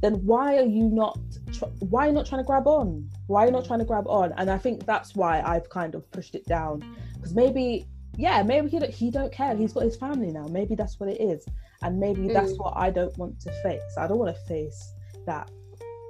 then 0.00 0.14
why 0.24 0.56
are 0.56 0.66
you 0.66 0.88
not 0.88 1.18
tr- 1.52 1.64
why 1.80 2.04
are 2.04 2.08
you 2.08 2.12
not 2.12 2.26
trying 2.26 2.40
to 2.40 2.46
grab 2.46 2.66
on? 2.66 3.08
Why 3.26 3.42
are 3.42 3.46
you 3.46 3.52
not 3.52 3.64
trying 3.64 3.80
to 3.80 3.84
grab 3.84 4.06
on? 4.06 4.32
And 4.36 4.50
i 4.50 4.58
think 4.58 4.86
that's 4.86 5.14
why 5.14 5.42
i've 5.44 5.68
kind 5.70 5.94
of 5.94 6.10
pushed 6.10 6.34
it 6.34 6.46
down. 6.46 6.84
Because 7.14 7.34
maybe 7.34 7.86
yeah 8.16 8.42
maybe 8.42 8.68
he 8.68 8.78
don't, 8.78 8.92
he 8.92 9.10
don't 9.10 9.32
care. 9.32 9.56
He's 9.56 9.72
got 9.72 9.84
his 9.84 9.96
family 9.96 10.30
now. 10.30 10.46
Maybe 10.46 10.74
that's 10.74 11.00
what 11.00 11.08
it 11.08 11.20
is. 11.20 11.44
And 11.82 11.98
maybe 11.98 12.22
mm. 12.22 12.32
that's 12.32 12.52
what 12.58 12.74
i 12.76 12.90
don't 12.90 13.16
want 13.18 13.40
to 13.40 13.52
face. 13.62 13.96
I 13.96 14.06
don't 14.06 14.18
want 14.18 14.34
to 14.34 14.42
face 14.42 14.92
that 15.26 15.50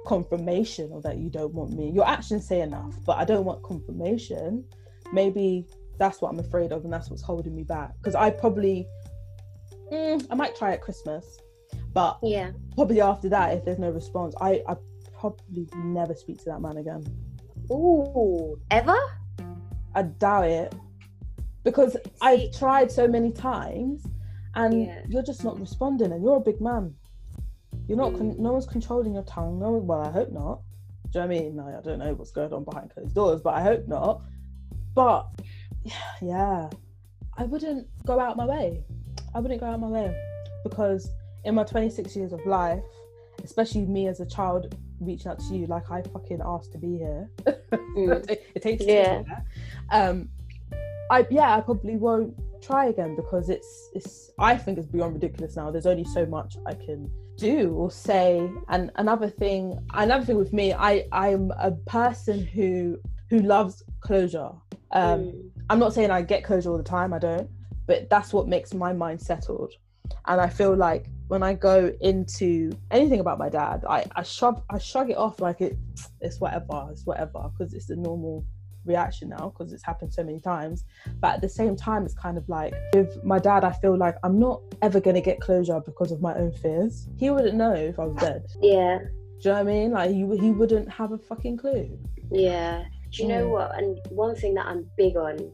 confirmation 0.07 0.89
or 0.91 1.01
that 1.01 1.17
you 1.17 1.29
don't 1.29 1.53
want 1.53 1.71
me. 1.73 1.91
Your 1.91 2.07
actions 2.07 2.47
say 2.47 2.61
enough 2.61 2.93
but 3.05 3.17
i 3.17 3.25
don't 3.25 3.45
want 3.45 3.63
confirmation. 3.63 4.65
Maybe 5.11 5.65
that's 5.99 6.21
what 6.21 6.29
i'm 6.31 6.39
afraid 6.39 6.71
of 6.71 6.83
and 6.83 6.91
that's 6.91 7.09
what's 7.09 7.21
holding 7.21 7.55
me 7.55 7.63
back 7.63 7.93
because 7.97 8.15
i 8.15 8.29
probably 8.29 8.87
mm, 9.91 10.25
i 10.31 10.35
might 10.35 10.55
try 10.55 10.73
at 10.73 10.81
christmas 10.81 11.39
but 11.93 12.17
yeah 12.23 12.51
probably 12.73 13.01
after 13.01 13.29
that 13.29 13.53
if 13.53 13.63
there's 13.65 13.79
no 13.79 13.89
response 13.89 14.33
i 14.41 14.61
i 14.67 14.75
probably 15.19 15.67
never 15.75 16.15
speak 16.15 16.37
to 16.37 16.45
that 16.45 16.61
man 16.61 16.77
again 16.77 17.03
Ooh, 17.71 18.59
ever 18.71 18.97
i 19.93 20.01
doubt 20.01 20.47
it 20.47 20.73
because 21.63 21.93
See, 21.93 21.99
I've 22.21 22.51
tried 22.51 22.91
so 22.91 23.07
many 23.07 23.31
times 23.31 24.05
and 24.55 24.85
yeah. 24.85 25.01
you're 25.07 25.23
just 25.23 25.43
not 25.43 25.59
responding 25.59 26.11
and 26.11 26.23
you're 26.23 26.37
a 26.37 26.41
big 26.41 26.61
man. 26.61 26.95
You're 27.87 27.97
not, 27.97 28.15
con- 28.15 28.35
no 28.37 28.53
one's 28.53 28.67
controlling 28.67 29.13
your 29.13 29.23
tongue. 29.23 29.59
No 29.59 29.71
one, 29.71 29.87
well, 29.87 30.01
I 30.01 30.11
hope 30.11 30.31
not. 30.31 30.61
Do 31.11 31.19
you 31.19 31.25
know 31.25 31.27
what 31.27 31.35
I 31.35 31.39
mean? 31.39 31.55
No, 31.55 31.67
I 31.67 31.81
don't 31.81 31.99
know 31.99 32.13
what's 32.13 32.31
going 32.31 32.53
on 32.53 32.63
behind 32.63 32.91
closed 32.91 33.15
doors, 33.15 33.41
but 33.41 33.55
I 33.55 33.61
hope 33.61 33.87
not. 33.87 34.21
But 34.93 35.27
yeah, 36.21 36.69
I 37.37 37.43
wouldn't 37.43 37.87
go 38.05 38.19
out 38.19 38.37
my 38.37 38.45
way. 38.45 38.83
I 39.33 39.39
wouldn't 39.39 39.59
go 39.59 39.67
out 39.67 39.79
my 39.79 39.87
way 39.87 40.15
because 40.63 41.09
in 41.45 41.55
my 41.55 41.63
26 41.63 42.15
years 42.15 42.33
of 42.33 42.45
life, 42.45 42.83
especially 43.43 43.85
me 43.85 44.07
as 44.07 44.19
a 44.19 44.25
child 44.25 44.75
reaching 44.99 45.31
out 45.31 45.39
to 45.39 45.55
you 45.55 45.65
like 45.67 45.89
I 45.89 46.01
fucking 46.01 46.41
asked 46.43 46.71
to 46.73 46.77
be 46.77 46.97
here. 46.97 47.29
Mm. 47.71 48.29
it 48.55 48.61
takes 48.61 48.83
yeah. 48.83 49.23
Um, 49.91 50.29
I 51.09 51.25
yeah, 51.29 51.55
I 51.55 51.61
probably 51.61 51.95
won't 51.95 52.35
try 52.61 52.87
again 52.87 53.15
because 53.15 53.49
it's 53.49 53.89
it's 53.93 54.31
I 54.37 54.57
think 54.57 54.77
it's 54.77 54.87
beyond 54.87 55.13
ridiculous 55.13 55.55
now. 55.55 55.71
There's 55.71 55.85
only 55.85 56.03
so 56.03 56.25
much 56.25 56.57
I 56.65 56.73
can 56.73 57.09
do 57.37 57.73
or 57.73 57.89
say. 57.89 58.49
And 58.67 58.91
another 58.95 59.29
thing, 59.29 59.79
another 59.93 60.25
thing 60.25 60.37
with 60.37 60.53
me, 60.53 60.73
I 60.73 61.05
I'm 61.11 61.51
a 61.57 61.71
person 61.71 62.45
who 62.45 62.99
who 63.29 63.39
loves 63.39 63.83
closure. 64.01 64.51
Um, 64.91 65.19
mm. 65.19 65.49
I'm 65.69 65.79
not 65.79 65.93
saying 65.93 66.11
I 66.11 66.21
get 66.21 66.43
closure 66.43 66.69
all 66.71 66.77
the 66.77 66.83
time. 66.83 67.13
I 67.13 67.19
don't, 67.19 67.49
but 67.85 68.09
that's 68.09 68.33
what 68.33 68.47
makes 68.47 68.73
my 68.73 68.93
mind 68.93 69.21
settled. 69.21 69.73
And 70.25 70.41
I 70.41 70.49
feel 70.49 70.75
like 70.75 71.07
when 71.27 71.43
I 71.43 71.53
go 71.53 71.93
into 72.01 72.71
anything 72.89 73.19
about 73.19 73.37
my 73.37 73.49
dad, 73.49 73.85
I 73.87 74.05
I 74.15 74.23
shrug 74.23 74.63
I 74.69 74.79
shrug 74.79 75.11
it 75.11 75.17
off 75.17 75.39
like 75.39 75.61
it 75.61 75.77
it's 76.21 76.39
whatever, 76.39 76.87
it's 76.91 77.05
whatever 77.05 77.49
because 77.51 77.73
it's 77.73 77.85
the 77.85 77.95
normal 77.95 78.45
reaction 78.85 79.29
now 79.29 79.53
because 79.55 79.71
it's 79.71 79.83
happened 79.83 80.13
so 80.13 80.23
many 80.23 80.39
times. 80.39 80.83
But 81.21 81.35
at 81.35 81.41
the 81.41 81.49
same 81.49 81.75
time, 81.75 82.05
it's 82.05 82.15
kind 82.15 82.37
of 82.37 82.47
like 82.49 82.73
with 82.93 83.23
my 83.23 83.39
dad, 83.39 83.63
I 83.63 83.71
feel 83.71 83.97
like 83.97 84.15
I'm 84.23 84.39
not 84.39 84.61
ever 84.81 84.99
going 84.99 85.15
to 85.15 85.21
get 85.21 85.39
closure 85.39 85.79
because 85.79 86.11
of 86.11 86.21
my 86.21 86.33
own 86.35 86.51
fears. 86.51 87.07
He 87.17 87.29
wouldn't 87.29 87.55
know 87.55 87.73
if 87.73 87.99
I 87.99 88.05
was 88.05 88.17
dead. 88.17 88.45
Yeah. 88.61 88.99
Do 89.41 89.49
you 89.49 89.51
know 89.51 89.53
what 89.53 89.59
I 89.59 89.63
mean? 89.63 89.91
Like, 89.91 90.09
he, 90.11 90.19
he 90.37 90.51
wouldn't 90.51 90.91
have 90.91 91.13
a 91.13 91.17
fucking 91.17 91.57
clue. 91.57 91.97
Yeah. 92.29 92.83
Do 93.11 93.23
you 93.23 93.29
mm. 93.29 93.31
know 93.31 93.47
what? 93.49 93.77
And 93.77 93.99
one 94.09 94.35
thing 94.35 94.53
that 94.55 94.65
I'm 94.65 94.85
big 94.97 95.15
on 95.15 95.51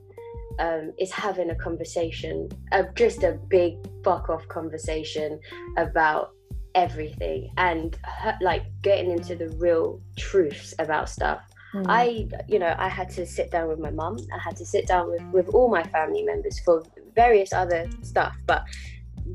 um, 0.60 0.94
is 1.00 1.12
having 1.12 1.50
a 1.50 1.56
conversation, 1.56 2.50
uh, 2.72 2.84
just 2.96 3.24
a 3.24 3.40
big 3.50 3.76
fuck 4.04 4.30
off 4.30 4.48
conversation 4.48 5.40
about 5.78 6.32
everything 6.74 7.50
and 7.58 7.98
like 8.42 8.64
getting 8.82 9.10
into 9.10 9.34
the 9.36 9.50
real 9.58 10.02
truths 10.18 10.74
about 10.78 11.10
stuff 11.10 11.42
Mm. 11.76 11.86
I, 11.90 12.28
you 12.48 12.58
know, 12.58 12.74
I 12.78 12.88
had 12.88 13.10
to 13.12 13.26
sit 13.26 13.52
down 13.52 13.68
with 13.68 13.80
my 13.80 13.92
mum. 13.92 14.18
I 14.34 14.40
had 14.42 14.56
to 14.58 14.66
sit 14.66 14.88
down 14.88 15.12
with, 15.12 15.22
with 15.34 15.50
all 15.50 15.70
my 15.70 15.84
family 15.84 16.24
members 16.24 16.60
for 16.60 16.84
various 17.16 17.52
other 17.52 17.90
stuff, 18.02 18.34
but 18.46 18.64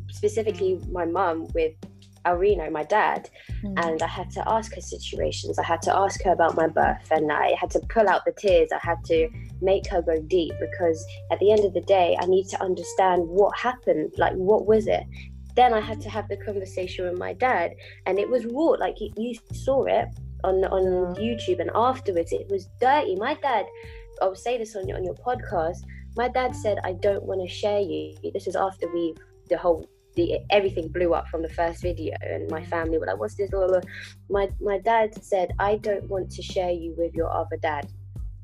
specifically 0.08 0.80
my 0.90 1.04
mum 1.04 1.48
with 1.54 1.74
Alrino, 2.26 2.70
my 2.70 2.84
dad, 2.84 3.30
mm. 3.62 3.84
and 3.84 4.02
I 4.02 4.06
had 4.06 4.30
to 4.32 4.48
ask 4.48 4.74
her 4.74 4.80
situations. 4.80 5.58
I 5.58 5.64
had 5.64 5.82
to 5.82 5.96
ask 5.96 6.22
her 6.24 6.32
about 6.32 6.56
my 6.56 6.66
birth, 6.66 7.10
and 7.10 7.30
I 7.32 7.54
had 7.60 7.70
to 7.70 7.80
pull 7.88 8.08
out 8.08 8.24
the 8.24 8.32
tears. 8.32 8.70
I 8.72 8.78
had 8.80 9.02
to 9.06 9.28
make 9.60 9.86
her 9.88 10.02
go 10.02 10.20
deep 10.20 10.52
because 10.60 11.04
at 11.32 11.38
the 11.40 11.50
end 11.52 11.64
of 11.64 11.74
the 11.74 11.82
day, 11.82 12.16
I 12.20 12.26
need 12.26 12.48
to 12.48 12.62
understand 12.62 13.26
what 13.26 13.56
happened. 13.56 14.12
Like, 14.18 14.34
what 14.34 14.66
was 14.66 14.86
it? 14.86 15.04
Then 15.56 15.74
I 15.74 15.80
had 15.80 16.00
to 16.02 16.10
have 16.10 16.28
the 16.28 16.36
conversation 16.36 17.08
with 17.08 17.18
my 17.18 17.32
dad, 17.32 17.72
and 18.06 18.18
it 18.18 18.28
was 18.28 18.44
raw. 18.46 18.76
Like 18.78 19.00
you, 19.00 19.10
you 19.16 19.34
saw 19.52 19.84
it, 19.84 20.08
on 20.44 20.64
on 20.64 21.14
YouTube, 21.16 21.60
and 21.60 21.70
afterwards 21.74 22.32
it 22.32 22.48
was 22.50 22.68
dirty. 22.80 23.16
My 23.16 23.34
dad, 23.34 23.66
I'll 24.22 24.34
say 24.34 24.58
this 24.58 24.76
on 24.76 24.88
your 24.88 24.96
on 24.96 25.04
your 25.04 25.14
podcast. 25.14 25.78
My 26.16 26.28
dad 26.28 26.54
said, 26.54 26.78
"I 26.84 26.92
don't 26.94 27.24
want 27.24 27.40
to 27.40 27.48
share 27.48 27.80
you." 27.80 28.14
This 28.32 28.46
is 28.46 28.56
after 28.56 28.92
we 28.92 29.14
the 29.48 29.58
whole 29.58 29.88
the 30.20 30.38
everything 30.50 30.88
blew 30.88 31.14
up 31.14 31.28
from 31.28 31.42
the 31.42 31.48
first 31.48 31.82
video, 31.82 32.14
and 32.20 32.50
my 32.50 32.64
family 32.64 32.98
were 32.98 33.06
like, 33.06 33.18
"What's 33.18 33.36
this?" 33.36 33.52
all 33.54 33.80
My 34.28 34.48
my 34.60 34.78
dad 34.78 35.08
said, 35.22 35.48
"I 35.58 35.76
don't 35.76 36.08
want 36.08 36.30
to 36.32 36.42
share 36.42 36.70
you 36.70 36.94
with 36.96 37.14
your 37.14 37.30
other 37.30 37.56
dad." 37.56 37.86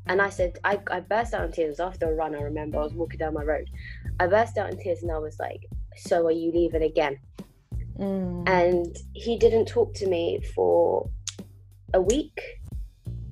And 0.09 0.23
I 0.23 0.31
said, 0.31 0.59
I, 0.62 0.79
I 0.89 1.01
burst 1.01 1.35
out 1.35 1.45
in 1.45 1.51
tears 1.51 1.81
after 1.81 2.09
a 2.09 2.15
run. 2.15 2.35
I 2.37 2.43
remember 2.43 2.79
I 2.79 2.85
was 2.85 2.95
walking 2.95 3.19
down 3.19 3.35
my 3.35 3.43
road. 3.43 3.69
I 4.21 4.29
burst 4.29 4.57
out 4.57 4.71
in 4.71 4.79
tears 4.79 5.03
and 5.03 5.11
I 5.11 5.19
was 5.19 5.37
like, 5.41 5.67
So 5.97 6.27
are 6.27 6.31
you 6.43 6.53
leaving 6.53 6.85
again? 6.85 7.19
Mm. 7.99 8.49
And 8.49 8.97
he 9.15 9.37
didn't 9.37 9.67
talk 9.67 9.95
to 9.95 10.07
me 10.07 10.41
for 10.55 11.11
a 11.93 12.01
week, 12.01 12.41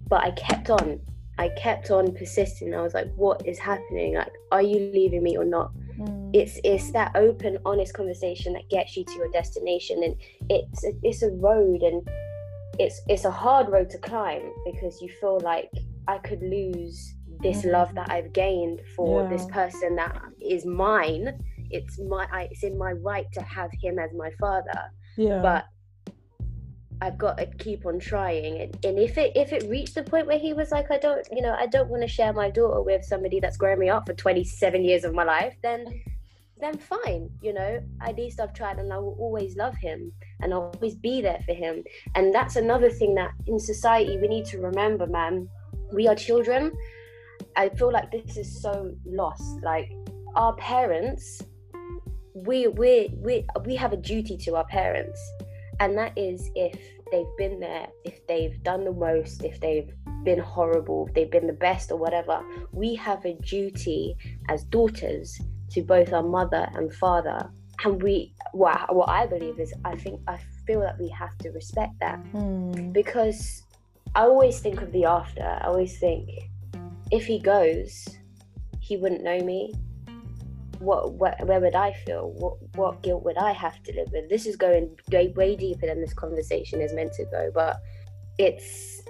but 0.08 0.22
I 0.22 0.30
kept 0.32 0.70
on. 0.70 1.00
I 1.36 1.48
kept 1.50 1.90
on 1.90 2.14
persisting. 2.14 2.74
I 2.74 2.80
was 2.80 2.94
like, 2.94 3.12
"What 3.16 3.44
is 3.44 3.58
happening? 3.58 4.14
Like, 4.14 4.30
are 4.52 4.62
you 4.62 4.78
leaving 4.92 5.22
me 5.22 5.36
or 5.36 5.44
not?" 5.44 5.72
Mm. 5.98 6.30
It's 6.34 6.58
it's 6.64 6.90
that 6.92 7.12
open, 7.14 7.58
honest 7.64 7.94
conversation 7.94 8.52
that 8.54 8.68
gets 8.70 8.96
you 8.96 9.04
to 9.04 9.12
your 9.12 9.30
destination, 9.30 10.02
and 10.02 10.16
it's 10.50 10.84
a, 10.84 10.92
it's 11.02 11.22
a 11.22 11.30
road, 11.30 11.82
and 11.82 12.06
it's 12.78 13.00
it's 13.08 13.24
a 13.24 13.30
hard 13.30 13.68
road 13.68 13.90
to 13.90 13.98
climb 13.98 14.42
because 14.64 15.00
you 15.00 15.08
feel 15.20 15.40
like 15.40 15.70
I 16.08 16.18
could 16.18 16.42
lose 16.42 17.14
this 17.40 17.62
mm. 17.62 17.72
love 17.72 17.94
that 17.94 18.10
I've 18.10 18.32
gained 18.32 18.80
for 18.96 19.22
yeah. 19.22 19.28
this 19.28 19.46
person 19.46 19.96
that 19.96 20.20
is 20.40 20.64
mine. 20.64 21.38
It's 21.70 21.98
my 21.98 22.26
I, 22.32 22.48
it's 22.50 22.62
in 22.62 22.76
my 22.78 22.92
right 22.92 23.26
to 23.32 23.42
have 23.42 23.70
him 23.82 23.98
as 23.98 24.10
my 24.14 24.30
father. 24.40 24.90
Yeah. 25.16 25.40
But 25.40 25.66
I've 27.04 27.18
got 27.18 27.36
to 27.36 27.46
keep 27.46 27.84
on 27.84 27.98
trying. 27.98 28.62
And, 28.62 28.84
and 28.84 28.98
if 28.98 29.18
it 29.18 29.32
if 29.36 29.52
it 29.52 29.68
reached 29.68 29.94
the 29.94 30.02
point 30.02 30.26
where 30.26 30.38
he 30.38 30.54
was 30.54 30.70
like, 30.70 30.90
I 30.90 30.96
don't, 30.96 31.26
you 31.30 31.42
know, 31.42 31.54
I 31.58 31.66
don't 31.66 31.90
want 31.90 32.02
to 32.02 32.08
share 32.08 32.32
my 32.32 32.48
daughter 32.48 32.80
with 32.80 33.04
somebody 33.04 33.40
that's 33.40 33.58
grown 33.58 33.78
me 33.78 33.90
up 33.90 34.06
for 34.06 34.14
27 34.14 34.82
years 34.82 35.04
of 35.04 35.14
my 35.14 35.24
life, 35.24 35.54
then 35.62 36.02
then 36.58 36.78
fine, 36.78 37.28
you 37.42 37.52
know. 37.52 37.82
At 38.00 38.16
least 38.16 38.40
I've 38.40 38.54
tried 38.54 38.78
and 38.78 38.90
I 38.90 38.96
will 38.98 39.16
always 39.18 39.54
love 39.54 39.76
him 39.76 40.12
and 40.40 40.54
I'll 40.54 40.72
always 40.74 40.94
be 40.94 41.20
there 41.20 41.40
for 41.44 41.52
him. 41.52 41.84
And 42.14 42.34
that's 42.34 42.56
another 42.56 42.88
thing 42.88 43.14
that 43.16 43.32
in 43.46 43.58
society 43.60 44.16
we 44.18 44.28
need 44.28 44.46
to 44.46 44.58
remember, 44.58 45.06
man. 45.06 45.46
We 45.92 46.08
are 46.08 46.14
children. 46.14 46.72
I 47.54 47.68
feel 47.68 47.92
like 47.92 48.10
this 48.12 48.38
is 48.38 48.62
so 48.62 48.96
lost. 49.04 49.62
Like 49.62 49.92
our 50.36 50.54
parents, 50.56 51.42
we 52.34 52.68
we 52.68 53.14
we 53.18 53.46
we 53.66 53.76
have 53.76 53.92
a 53.92 53.98
duty 53.98 54.38
to 54.38 54.56
our 54.56 54.64
parents 54.64 55.20
and 55.80 55.96
that 55.98 56.12
is 56.16 56.50
if 56.54 56.78
they've 57.14 57.36
been 57.36 57.60
there, 57.60 57.86
if 58.04 58.26
they've 58.26 58.60
done 58.64 58.84
the 58.84 58.92
most, 58.92 59.44
if 59.44 59.60
they've 59.60 59.92
been 60.24 60.40
horrible, 60.40 61.06
if 61.06 61.14
they've 61.14 61.30
been 61.30 61.46
the 61.46 61.52
best 61.52 61.92
or 61.92 61.96
whatever, 61.96 62.42
we 62.72 62.94
have 62.96 63.24
a 63.24 63.34
duty 63.34 64.16
as 64.48 64.64
daughters 64.64 65.38
to 65.70 65.82
both 65.82 66.12
our 66.12 66.22
mother 66.22 66.68
and 66.74 66.92
father. 66.92 67.48
And 67.84 68.02
we, 68.02 68.34
what, 68.52 68.94
what 68.94 69.08
I 69.08 69.26
believe 69.26 69.60
is, 69.60 69.72
I 69.84 69.94
think, 69.94 70.20
I 70.26 70.38
feel 70.66 70.80
that 70.80 70.98
we 70.98 71.08
have 71.10 71.36
to 71.38 71.50
respect 71.50 71.92
that 72.00 72.20
mm. 72.32 72.92
because 72.92 73.62
I 74.14 74.22
always 74.22 74.58
think 74.58 74.80
of 74.80 74.90
the 74.90 75.04
after. 75.04 75.44
I 75.44 75.66
always 75.66 75.98
think 75.98 76.28
if 77.12 77.26
he 77.26 77.38
goes, 77.38 78.08
he 78.80 78.96
wouldn't 78.96 79.22
know 79.22 79.38
me 79.40 79.72
what, 80.80 81.12
what 81.14 81.46
where 81.46 81.60
would 81.60 81.74
I 81.74 81.92
feel? 81.92 82.30
What 82.30 82.56
what 82.76 83.02
guilt 83.02 83.24
would 83.24 83.36
I 83.36 83.52
have 83.52 83.82
to 83.84 83.92
live 83.94 84.08
with? 84.12 84.28
This 84.28 84.46
is 84.46 84.56
going 84.56 84.96
way, 85.10 85.28
way 85.36 85.56
deeper 85.56 85.86
than 85.86 86.00
this 86.00 86.14
conversation 86.14 86.80
is 86.80 86.92
meant 86.92 87.12
to 87.14 87.24
go, 87.26 87.50
but 87.54 87.76
it's 88.38 89.02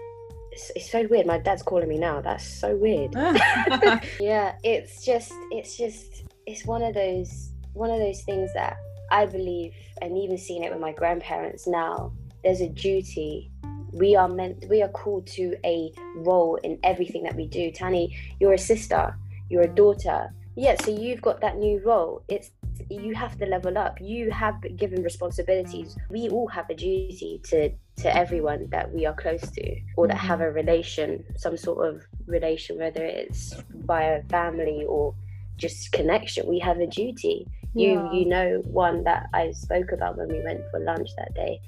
it's, 0.52 0.70
it's 0.76 0.90
so 0.90 1.06
weird. 1.10 1.26
My 1.26 1.38
dad's 1.38 1.62
calling 1.62 1.88
me 1.88 1.98
now. 1.98 2.20
That's 2.20 2.44
so 2.44 2.76
weird. 2.76 3.14
yeah, 4.20 4.54
it's 4.62 5.04
just 5.04 5.32
it's 5.50 5.76
just 5.76 6.24
it's 6.46 6.64
one 6.64 6.82
of 6.82 6.94
those 6.94 7.50
one 7.72 7.90
of 7.90 7.98
those 7.98 8.22
things 8.22 8.52
that 8.54 8.76
I 9.10 9.26
believe, 9.26 9.74
and 10.00 10.16
even 10.16 10.38
seeing 10.38 10.64
it 10.64 10.72
with 10.72 10.80
my 10.80 10.92
grandparents 10.92 11.66
now, 11.66 12.12
there's 12.42 12.60
a 12.60 12.68
duty. 12.68 13.50
We 13.92 14.16
are 14.16 14.28
meant, 14.28 14.64
we 14.68 14.82
are 14.82 14.88
called 14.88 15.26
to 15.28 15.54
a 15.64 15.92
role 16.16 16.56
in 16.64 16.78
everything 16.82 17.22
that 17.24 17.36
we 17.36 17.46
do. 17.46 17.70
Tani, 17.70 18.16
you're 18.40 18.54
a 18.54 18.58
sister, 18.58 19.16
you're 19.48 19.62
a 19.62 19.68
daughter. 19.68 20.32
Yeah, 20.56 20.76
so 20.80 20.90
you've 20.90 21.20
got 21.20 21.40
that 21.40 21.58
new 21.58 21.82
role. 21.84 22.22
It's 22.28 22.50
you 22.90 23.14
have 23.14 23.36
to 23.38 23.46
level 23.46 23.76
up. 23.76 24.00
You 24.00 24.30
have 24.30 24.56
given 24.76 25.02
responsibilities. 25.02 25.96
We 26.10 26.28
all 26.28 26.46
have 26.48 26.70
a 26.70 26.74
duty 26.74 27.40
to 27.44 27.70
to 27.96 28.16
everyone 28.16 28.68
that 28.70 28.92
we 28.92 29.06
are 29.06 29.14
close 29.14 29.40
to 29.40 29.76
or 29.96 30.06
that 30.08 30.16
have 30.16 30.40
a 30.40 30.44
mm-hmm. 30.44 30.56
relation, 30.56 31.24
some 31.36 31.56
sort 31.56 31.88
of 31.88 32.02
relation, 32.26 32.78
whether 32.78 33.04
it's 33.04 33.54
via 33.70 34.22
family 34.24 34.84
or 34.88 35.14
just 35.56 35.92
connection. 35.92 36.46
We 36.48 36.58
have 36.60 36.78
a 36.78 36.86
duty. 36.86 37.46
Yeah. 37.74 38.12
You 38.12 38.20
you 38.20 38.26
know 38.26 38.62
one 38.66 39.02
that 39.04 39.26
I 39.34 39.50
spoke 39.52 39.90
about 39.92 40.16
when 40.16 40.28
we 40.28 40.40
went 40.44 40.60
for 40.70 40.78
lunch 40.80 41.10
that 41.16 41.34
day. 41.34 41.60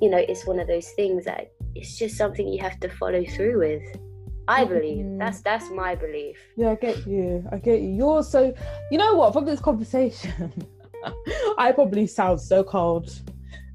You 0.00 0.10
know, 0.10 0.18
it's 0.18 0.46
one 0.46 0.58
of 0.60 0.66
those 0.66 0.88
things 0.90 1.24
that 1.24 1.52
it's 1.74 1.96
just 1.96 2.16
something 2.16 2.48
you 2.48 2.62
have 2.62 2.78
to 2.80 2.88
follow 2.88 3.24
through 3.24 3.58
with. 3.58 3.82
I 4.48 4.64
believe 4.64 5.04
mm-hmm. 5.04 5.18
that's 5.18 5.40
that's 5.42 5.70
my 5.70 5.94
belief. 5.94 6.38
Yeah, 6.56 6.70
I 6.70 6.74
get 6.76 7.06
you. 7.06 7.46
I 7.52 7.58
get 7.58 7.80
you. 7.82 7.90
You're 7.90 8.22
so. 8.22 8.54
You 8.90 8.98
know 8.98 9.14
what? 9.14 9.34
From 9.34 9.44
this 9.44 9.60
conversation, 9.60 10.52
I 11.58 11.72
probably 11.72 12.06
sound 12.06 12.40
so 12.40 12.64
cold, 12.64 13.12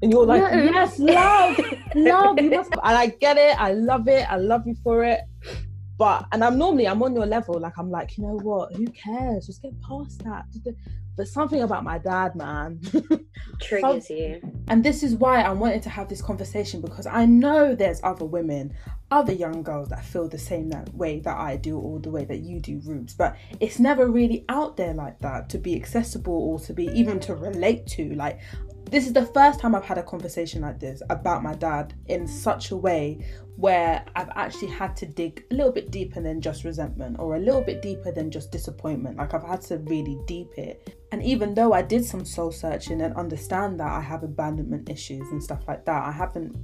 and 0.02 0.10
you're 0.10 0.26
like, 0.26 0.42
no. 0.42 0.62
yes, 0.64 0.98
love, 0.98 1.58
love. 1.94 2.40
You 2.40 2.50
must. 2.50 2.72
And 2.82 2.98
I 2.98 3.06
get 3.06 3.36
it. 3.36 3.58
I 3.58 3.72
love 3.72 4.08
it. 4.08 4.30
I 4.30 4.36
love 4.36 4.66
you 4.66 4.74
for 4.82 5.04
it. 5.04 5.20
But 5.96 6.26
and 6.32 6.42
I'm 6.42 6.58
normally 6.58 6.88
I'm 6.88 7.00
on 7.04 7.14
your 7.14 7.26
level. 7.26 7.60
Like 7.60 7.78
I'm 7.78 7.90
like, 7.90 8.18
you 8.18 8.24
know 8.24 8.36
what? 8.42 8.74
Who 8.74 8.86
cares? 8.88 9.46
Just 9.46 9.62
get 9.62 9.80
past 9.80 10.24
that. 10.24 10.44
But 11.16 11.28
something 11.28 11.62
about 11.62 11.84
my 11.84 11.98
dad, 11.98 12.34
man, 12.34 12.80
triggers 13.60 14.10
you. 14.10 14.40
And 14.68 14.84
this 14.84 15.02
is 15.02 15.14
why 15.14 15.42
I 15.42 15.52
wanted 15.52 15.82
to 15.84 15.90
have 15.90 16.08
this 16.08 16.20
conversation 16.20 16.80
because 16.80 17.06
I 17.06 17.24
know 17.24 17.74
there's 17.74 18.00
other 18.02 18.24
women, 18.24 18.74
other 19.10 19.32
young 19.32 19.62
girls 19.62 19.88
that 19.90 20.04
feel 20.04 20.28
the 20.28 20.38
same 20.38 20.70
that 20.70 20.92
way 20.94 21.20
that 21.20 21.36
I 21.36 21.56
do 21.56 21.78
or 21.78 22.00
the 22.00 22.10
way 22.10 22.24
that 22.24 22.40
you 22.40 22.60
do, 22.60 22.80
Rubes. 22.84 23.14
But 23.14 23.36
it's 23.60 23.78
never 23.78 24.10
really 24.10 24.44
out 24.48 24.76
there 24.76 24.94
like 24.94 25.20
that 25.20 25.48
to 25.50 25.58
be 25.58 25.76
accessible 25.76 26.34
or 26.34 26.58
to 26.60 26.72
be 26.72 26.86
even 26.86 27.20
to 27.20 27.34
relate 27.34 27.86
to. 27.88 28.14
Like 28.14 28.40
this 28.90 29.06
is 29.06 29.12
the 29.12 29.26
first 29.26 29.60
time 29.60 29.74
I've 29.74 29.84
had 29.84 29.98
a 29.98 30.02
conversation 30.02 30.62
like 30.62 30.78
this 30.78 31.02
about 31.10 31.42
my 31.42 31.54
dad 31.54 31.94
in 32.06 32.28
such 32.28 32.70
a 32.70 32.76
way 32.76 33.26
where 33.56 34.04
I've 34.16 34.30
actually 34.34 34.68
had 34.68 34.96
to 34.96 35.06
dig 35.06 35.44
a 35.50 35.54
little 35.54 35.72
bit 35.72 35.90
deeper 35.90 36.20
than 36.20 36.40
just 36.40 36.64
resentment 36.64 37.18
or 37.18 37.36
a 37.36 37.38
little 37.38 37.60
bit 37.60 37.82
deeper 37.82 38.10
than 38.10 38.30
just 38.30 38.50
disappointment. 38.50 39.16
Like 39.16 39.32
I've 39.32 39.44
had 39.44 39.60
to 39.62 39.78
really 39.78 40.18
deep 40.26 40.50
it. 40.56 40.98
And 41.12 41.22
even 41.22 41.54
though 41.54 41.72
I 41.72 41.82
did 41.82 42.04
some 42.04 42.24
soul 42.24 42.50
searching 42.50 43.00
and 43.00 43.14
understand 43.14 43.78
that 43.78 43.92
I 43.92 44.00
have 44.00 44.24
abandonment 44.24 44.88
issues 44.88 45.30
and 45.30 45.42
stuff 45.42 45.68
like 45.68 45.84
that, 45.84 46.02
I 46.04 46.10
haven't 46.10 46.56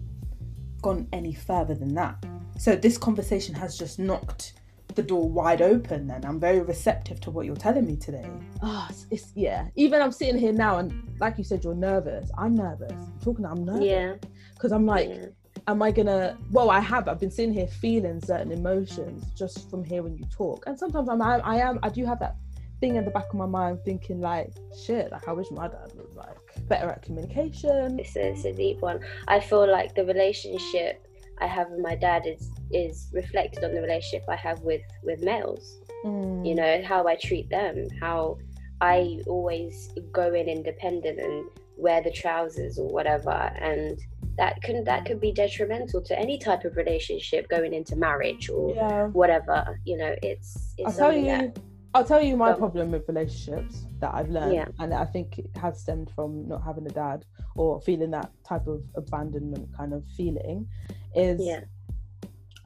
gone 0.83 1.07
any 1.12 1.33
further 1.33 1.74
than 1.74 1.94
that. 1.94 2.24
So 2.59 2.74
this 2.74 2.98
conversation 2.98 3.55
has 3.55 3.79
just 3.79 3.98
knocked 3.98 4.55
the 4.96 5.03
door 5.03 5.29
wide 5.29 5.62
open 5.62 6.07
then 6.09 6.24
i'm 6.24 6.40
very 6.40 6.61
receptive 6.61 7.20
to 7.20 7.31
what 7.31 7.46
you're 7.46 7.55
telling 7.55 7.87
me 7.87 7.96
today 7.96 8.29
oh 8.62 8.87
it's, 8.90 9.07
it's, 9.11 9.33
yeah 9.37 9.68
even 9.76 10.03
i'm 10.03 10.11
sitting 10.11 10.37
here 10.37 10.53
now 10.53 10.79
and 10.79 10.92
like 11.20 11.38
you 11.38 11.44
said 11.44 11.62
you're 11.62 11.76
nervous 11.76 12.29
i'm 12.37 12.57
nervous 12.57 12.92
I'm 12.92 13.20
talking 13.22 13.44
i'm 13.44 13.64
nervous 13.64 13.85
yeah 13.85 14.14
because 14.55 14.72
i'm 14.72 14.87
like 14.87 15.09
yeah. 15.09 15.26
Am 15.66 15.83
i 15.83 15.90
gonna 15.90 16.37
well 16.51 16.70
i 16.70 16.81
have 16.81 17.09
i've 17.09 17.20
been 17.20 17.31
sitting 17.31 17.53
here 17.53 17.66
feeling 17.66 18.20
certain 18.20 18.53
emotions 18.53 19.25
just 19.37 19.70
from 19.70 19.85
hearing 19.85 20.16
you 20.16 20.25
talk 20.27 20.64
and 20.66 20.79
sometimes 20.79 21.09
i'm 21.09 21.20
i, 21.23 21.38
I 21.38 21.57
am 21.57 21.79
i 21.83 21.88
do 21.88 22.05
have 22.05 22.18
that 22.20 22.37
thing 22.81 22.96
in 22.96 23.05
the 23.05 23.11
back 23.11 23.29
of 23.29 23.35
my 23.35 23.46
mind 23.46 23.79
thinking 23.85 24.20
like 24.20 24.53
shit 24.85 25.12
like 25.12 25.29
i 25.29 25.33
wish 25.33 25.51
my 25.51 25.68
dad 25.68 25.92
was 25.94 26.09
like 26.14 26.68
better 26.68 26.88
at 26.88 27.03
communication 27.03 27.99
it's 27.99 28.16
a, 28.16 28.31
it's 28.31 28.44
a 28.44 28.53
deep 28.53 28.81
one 28.81 29.01
i 29.29 29.38
feel 29.38 29.70
like 29.70 29.94
the 29.94 30.05
relationship 30.05 31.07
I 31.40 31.46
have 31.46 31.70
with 31.70 31.81
my 31.81 31.94
dad 31.94 32.27
is 32.27 32.51
is 32.70 33.09
reflected 33.12 33.64
on 33.64 33.75
the 33.75 33.81
relationship 33.81 34.25
I 34.29 34.37
have 34.37 34.61
with 34.61 34.83
with 35.03 35.23
males. 35.23 35.81
Mm. 36.05 36.46
You 36.46 36.55
know 36.55 36.83
how 36.85 37.07
I 37.07 37.16
treat 37.16 37.49
them, 37.49 37.88
how 38.01 38.38
I 38.81 39.20
always 39.27 39.90
go 40.12 40.33
in 40.35 40.49
independent 40.49 41.18
and 41.18 41.49
wear 41.81 42.03
the 42.03 42.11
trousers 42.11 42.79
or 42.79 42.88
whatever, 42.88 43.31
and 43.31 43.99
that 44.37 44.62
can 44.62 44.85
that 44.85 45.05
could 45.05 45.21
be 45.21 45.33
detrimental 45.33 46.01
to 46.03 46.19
any 46.19 46.38
type 46.38 46.64
of 46.64 46.77
relationship 46.77 47.49
going 47.49 47.75
into 47.75 47.97
marriage 47.97 48.49
or 48.49 48.75
yeah. 48.75 49.07
whatever. 49.09 49.79
You 49.85 49.97
know, 49.99 50.14
it's 50.23 50.75
it's 50.79 50.99
I'll 50.99 51.11
tell 51.11 51.16
you. 51.16 51.27
That, 51.27 51.59
I'll 51.93 52.05
tell 52.05 52.23
you 52.23 52.37
my 52.37 52.53
problem 52.53 52.93
with 52.93 53.09
relationships 53.09 53.85
that 53.99 54.14
I've 54.14 54.31
learned, 54.31 54.55
yeah. 54.55 54.69
and 54.79 54.95
I 54.95 55.05
think 55.05 55.38
it 55.38 55.51
has 55.61 55.81
stemmed 55.81 56.11
from 56.14 56.47
not 56.47 56.62
having 56.62 56.87
a 56.87 56.90
dad 56.90 57.25
or 57.57 57.81
feeling 57.81 58.12
that 58.12 58.31
type 58.47 58.69
of 58.69 58.83
abandonment 58.95 59.69
kind 59.77 59.93
of 59.93 60.05
feeling 60.16 60.69
is 61.16 61.40
yeah. 61.45 61.61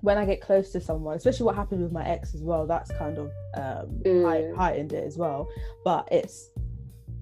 when 0.02 0.18
I 0.18 0.26
get 0.26 0.42
close 0.42 0.70
to 0.72 0.80
someone, 0.80 1.16
especially 1.16 1.46
what 1.46 1.54
happened 1.54 1.82
with 1.82 1.92
my 1.92 2.06
ex 2.06 2.34
as 2.34 2.42
well. 2.42 2.66
That's 2.66 2.90
kind 2.92 3.16
of 3.16 3.26
um, 3.54 3.98
mm. 4.02 4.54
heightened 4.54 4.92
it 4.92 5.04
as 5.04 5.16
well. 5.16 5.48
But 5.84 6.06
it's 6.12 6.50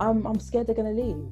I'm 0.01 0.27
I'm 0.27 0.41
scared 0.41 0.67
they're 0.67 0.75
gonna 0.75 0.91
leave. 0.91 1.25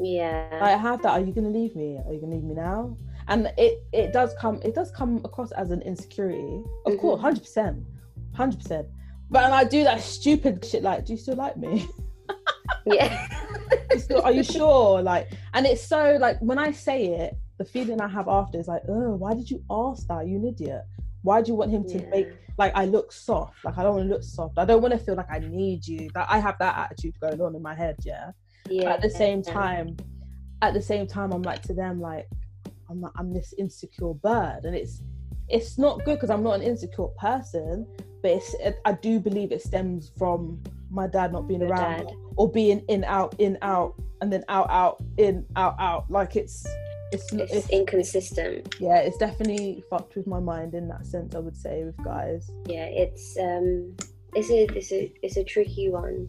Yeah, 0.00 0.58
I 0.62 0.70
have 0.72 1.02
that. 1.02 1.10
Are 1.10 1.20
you 1.20 1.32
gonna 1.32 1.48
leave 1.48 1.74
me? 1.74 1.98
Are 2.06 2.12
you 2.12 2.20
gonna 2.20 2.34
leave 2.34 2.44
me 2.44 2.54
now? 2.54 2.96
And 3.28 3.52
it 3.56 3.84
it 3.92 4.12
does 4.12 4.34
come 4.38 4.60
it 4.62 4.74
does 4.74 4.90
come 4.90 5.20
across 5.24 5.52
as 5.52 5.70
an 5.70 5.82
insecurity, 5.82 6.62
of 6.86 6.92
mm-hmm. 6.92 6.96
course, 7.00 7.20
hundred 7.20 7.40
percent, 7.40 7.84
hundred 8.34 8.58
percent. 8.58 8.86
But 9.30 9.44
and 9.44 9.54
I 9.54 9.64
do 9.64 9.84
that 9.84 10.00
stupid 10.00 10.64
shit 10.64 10.82
like, 10.82 11.06
do 11.06 11.14
you 11.14 11.18
still 11.18 11.36
like 11.36 11.56
me? 11.56 11.88
yeah. 12.86 13.26
still, 13.98 14.22
are 14.22 14.32
you 14.32 14.44
sure? 14.44 15.02
Like, 15.02 15.30
and 15.54 15.66
it's 15.66 15.82
so 15.82 16.16
like 16.20 16.38
when 16.40 16.58
I 16.58 16.72
say 16.72 17.06
it, 17.06 17.36
the 17.58 17.64
feeling 17.64 18.00
I 18.00 18.08
have 18.08 18.28
after 18.28 18.58
is 18.58 18.68
like, 18.68 18.82
oh, 18.88 19.16
why 19.16 19.34
did 19.34 19.50
you 19.50 19.62
ask 19.70 20.06
that? 20.08 20.26
You 20.26 20.36
an 20.36 20.46
idiot. 20.46 20.82
Why 21.22 21.42
do 21.42 21.50
you 21.50 21.56
want 21.56 21.72
him 21.72 21.84
to 21.88 21.98
yeah. 21.98 22.10
make 22.10 22.28
like 22.58 22.72
I 22.76 22.84
look 22.84 23.12
soft? 23.12 23.64
Like 23.64 23.78
I 23.78 23.82
don't 23.82 23.96
want 23.96 24.08
to 24.08 24.14
look 24.14 24.22
soft. 24.22 24.58
I 24.58 24.64
don't 24.64 24.82
want 24.82 24.92
to 24.92 24.98
feel 24.98 25.16
like 25.16 25.30
I 25.30 25.40
need 25.40 25.86
you. 25.86 26.08
That 26.14 26.28
I 26.30 26.38
have 26.38 26.58
that 26.58 26.76
attitude 26.78 27.18
going 27.20 27.40
on 27.40 27.54
in 27.56 27.62
my 27.62 27.74
head, 27.74 27.96
yeah. 28.04 28.30
Yeah. 28.68 28.92
At 28.92 29.02
the 29.02 29.10
same 29.10 29.42
time, 29.42 29.96
at 30.62 30.74
the 30.74 30.82
same 30.82 31.06
time, 31.06 31.32
I'm 31.32 31.42
like 31.42 31.62
to 31.62 31.74
them 31.74 32.00
like, 32.00 32.28
I'm 32.88 33.00
not, 33.00 33.12
I'm 33.16 33.32
this 33.32 33.54
insecure 33.58 34.14
bird, 34.14 34.64
and 34.64 34.74
it's 34.74 35.02
it's 35.48 35.78
not 35.78 36.04
good 36.04 36.14
because 36.16 36.30
I'm 36.30 36.42
not 36.42 36.56
an 36.56 36.62
insecure 36.62 37.08
person, 37.18 37.86
but 38.22 38.30
it's 38.32 38.54
it, 38.54 38.78
I 38.84 38.92
do 38.92 39.20
believe 39.20 39.52
it 39.52 39.62
stems 39.62 40.10
from 40.16 40.62
my 40.90 41.06
dad 41.06 41.32
not 41.32 41.48
being 41.48 41.60
Your 41.60 41.70
around 41.70 42.06
dad. 42.06 42.14
or 42.36 42.50
being 42.50 42.80
in 42.88 43.04
out 43.04 43.34
in 43.38 43.58
out 43.62 43.94
and 44.20 44.32
then 44.32 44.44
out 44.48 44.70
out 44.70 45.02
in 45.18 45.44
out 45.56 45.76
out 45.78 46.10
like 46.10 46.36
it's 46.36 46.66
it's, 47.12 47.32
it's, 47.32 47.52
it's 47.52 47.70
inconsistent. 47.70 48.74
Yeah, 48.80 48.98
it's 48.98 49.16
definitely 49.18 49.84
fucked 49.88 50.16
with 50.16 50.26
my 50.26 50.40
mind 50.40 50.74
in 50.74 50.88
that 50.88 51.06
sense. 51.06 51.34
I 51.34 51.38
would 51.38 51.56
say 51.56 51.84
with 51.84 51.96
guys. 52.04 52.50
Yeah, 52.66 52.86
it's 52.86 53.36
um, 53.38 53.94
it's 54.34 54.50
a 54.50 54.64
it's 54.76 54.92
a 54.92 55.12
it's 55.22 55.36
a 55.36 55.44
tricky 55.44 55.90
one 55.90 56.28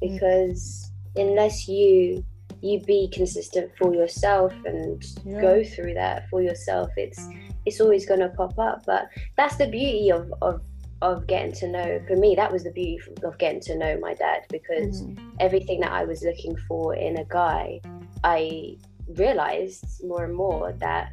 because. 0.00 0.90
Unless 1.16 1.68
you 1.68 2.24
you 2.60 2.80
be 2.80 3.10
consistent 3.12 3.70
for 3.76 3.94
yourself 3.94 4.54
and 4.64 5.04
yeah. 5.24 5.40
go 5.40 5.62
through 5.62 5.92
that 5.94 6.28
for 6.30 6.40
yourself, 6.42 6.90
it's 6.96 7.28
it's 7.66 7.80
always 7.80 8.06
going 8.06 8.20
to 8.20 8.28
pop 8.30 8.58
up. 8.58 8.82
But 8.86 9.08
that's 9.36 9.56
the 9.56 9.66
beauty 9.66 10.10
of 10.10 10.32
of 10.42 10.62
of 11.02 11.26
getting 11.26 11.52
to 11.52 11.68
know 11.68 12.00
for 12.06 12.16
me 12.16 12.34
that 12.34 12.50
was 12.50 12.64
the 12.64 12.70
beauty 12.70 12.98
of 13.22 13.36
getting 13.38 13.60
to 13.60 13.76
know 13.76 13.98
my 14.00 14.14
dad 14.14 14.40
because 14.48 15.02
mm. 15.02 15.18
everything 15.38 15.80
that 15.80 15.92
i 15.92 16.04
was 16.04 16.22
looking 16.22 16.56
for 16.68 16.94
in 16.94 17.18
a 17.18 17.24
guy 17.24 17.78
i 18.22 18.74
realized 19.16 19.84
more 20.04 20.24
and 20.24 20.34
more 20.34 20.72
that 20.78 21.12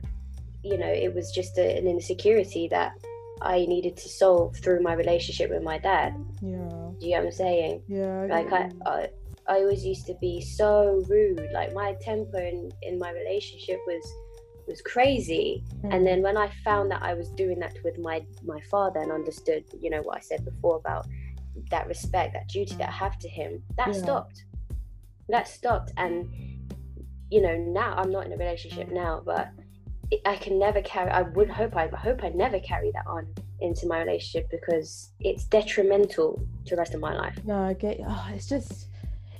you 0.63 0.77
know 0.77 0.87
it 0.87 1.13
was 1.13 1.31
just 1.31 1.57
a, 1.57 1.77
an 1.77 1.87
insecurity 1.87 2.67
that 2.69 2.93
I 3.41 3.65
needed 3.65 3.97
to 3.97 4.07
solve 4.07 4.55
through 4.57 4.81
my 4.81 4.93
relationship 4.93 5.49
with 5.49 5.63
my 5.63 5.79
dad. 5.79 6.13
Yeah. 6.41 6.59
Do 6.59 6.97
you 6.99 7.13
know 7.13 7.17
what 7.17 7.25
I'm 7.25 7.31
saying? 7.31 7.81
Yeah. 7.87 8.27
Like 8.29 8.53
I, 8.53 8.69
I, 8.85 9.09
I 9.47 9.55
always 9.55 9.85
used 9.85 10.05
to 10.07 10.15
be 10.21 10.41
so 10.41 11.03
rude. 11.09 11.47
Like 11.53 11.73
my 11.73 11.95
temper 12.01 12.39
in, 12.39 12.71
in 12.81 12.99
my 12.99 13.11
relationship 13.11 13.79
was 13.87 14.05
was 14.67 14.81
crazy. 14.81 15.63
Mm. 15.83 15.95
And 15.95 16.07
then 16.07 16.21
when 16.21 16.37
I 16.37 16.49
found 16.63 16.91
that 16.91 17.01
I 17.01 17.13
was 17.13 17.29
doing 17.29 17.59
that 17.59 17.75
with 17.83 17.97
my 17.97 18.25
my 18.45 18.61
father 18.69 18.99
and 18.99 19.11
understood, 19.11 19.65
you 19.79 19.89
know, 19.89 20.01
what 20.01 20.17
I 20.17 20.21
said 20.21 20.45
before 20.45 20.77
about 20.77 21.07
that 21.69 21.87
respect, 21.87 22.33
that 22.33 22.47
duty 22.47 22.75
that 22.75 22.89
I 22.89 22.91
have 22.91 23.17
to 23.19 23.29
him, 23.29 23.63
that 23.77 23.87
yeah. 23.87 24.01
stopped. 24.01 24.45
That 25.29 25.47
stopped 25.47 25.91
and 25.97 26.29
you 27.31 27.41
know 27.41 27.57
now 27.57 27.95
i'm 27.97 28.11
not 28.11 28.25
in 28.25 28.33
a 28.33 28.37
relationship 28.37 28.91
now 28.91 29.21
but 29.25 29.49
i 30.25 30.35
can 30.35 30.59
never 30.59 30.81
carry 30.81 31.09
i 31.09 31.21
would 31.21 31.49
hope 31.49 31.75
i 31.75 31.87
hope 31.87 32.23
i 32.23 32.29
never 32.29 32.59
carry 32.59 32.91
that 32.91 33.07
on 33.07 33.25
into 33.61 33.87
my 33.87 33.99
relationship 34.01 34.49
because 34.51 35.13
it's 35.21 35.45
detrimental 35.45 36.45
to 36.65 36.75
the 36.75 36.79
rest 36.79 36.93
of 36.93 36.99
my 36.99 37.13
life 37.13 37.39
no 37.45 37.57
i 37.63 37.73
get 37.73 37.99
oh, 38.05 38.27
it's 38.33 38.47
just 38.47 38.89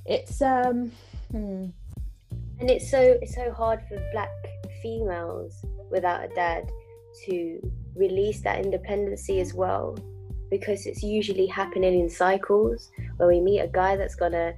it's 0.06 0.42
um 0.42 0.92
hmm. 1.32 1.66
and 2.60 2.70
it's 2.70 2.90
so 2.90 3.18
it's 3.22 3.36
so 3.36 3.52
hard 3.52 3.82
for 3.88 3.98
black 4.12 4.30
females 4.82 5.66
without 5.90 6.24
a 6.24 6.28
dad 6.30 6.70
to 7.26 7.60
release 7.96 8.42
that 8.42 8.64
independency 8.64 9.40
as 9.40 9.54
well 9.54 9.98
because 10.50 10.86
it's 10.86 11.04
usually 11.04 11.46
happening 11.46 12.00
in 12.00 12.10
cycles 12.10 12.92
where 13.18 13.28
we 13.28 13.40
meet 13.40 13.60
a 13.60 13.68
guy 13.68 13.96
that's 13.96 14.16
gonna 14.16 14.54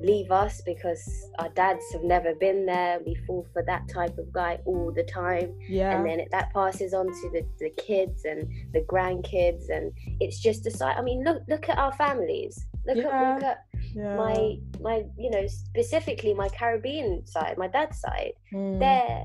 leave 0.00 0.30
us 0.30 0.60
because 0.60 1.30
our 1.38 1.48
dads 1.50 1.84
have 1.92 2.02
never 2.04 2.34
been 2.34 2.66
there. 2.66 3.00
We 3.04 3.14
fall 3.26 3.46
for 3.52 3.62
that 3.64 3.88
type 3.88 4.16
of 4.18 4.32
guy 4.32 4.60
all 4.64 4.92
the 4.92 5.02
time. 5.02 5.54
Yeah. 5.68 5.96
And 5.96 6.06
then 6.06 6.20
it, 6.20 6.28
that 6.30 6.52
passes 6.52 6.94
on 6.94 7.06
to 7.06 7.30
the, 7.32 7.44
the 7.58 7.70
kids 7.70 8.24
and 8.24 8.48
the 8.72 8.80
grandkids. 8.82 9.68
And 9.70 9.92
it's 10.20 10.40
just 10.40 10.66
a 10.66 10.70
side. 10.70 10.96
I 10.96 11.02
mean, 11.02 11.24
look 11.24 11.42
look 11.48 11.68
at 11.68 11.78
our 11.78 11.92
families. 11.92 12.66
Look 12.86 12.98
Yeah. 12.98 13.08
at 13.08 13.34
look 13.34 13.44
at 13.44 13.64
yeah. 13.94 14.16
my 14.16 14.56
my 14.80 15.04
you 15.16 15.30
know 15.30 15.46
specifically 15.46 16.34
my 16.34 16.48
Caribbean 16.48 17.26
side, 17.26 17.56
my 17.58 17.68
dad's 17.68 18.00
side. 18.00 18.32
Mm. 18.52 18.78
There, 18.78 19.24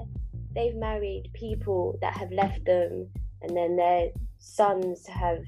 they've 0.56 0.76
married 0.76 1.30
people 1.34 1.98
that 2.02 2.16
have 2.18 2.32
left 2.32 2.66
them, 2.66 3.08
and 3.42 3.56
then 3.56 3.76
their 3.76 4.10
sons 4.40 5.08
have, 5.08 5.44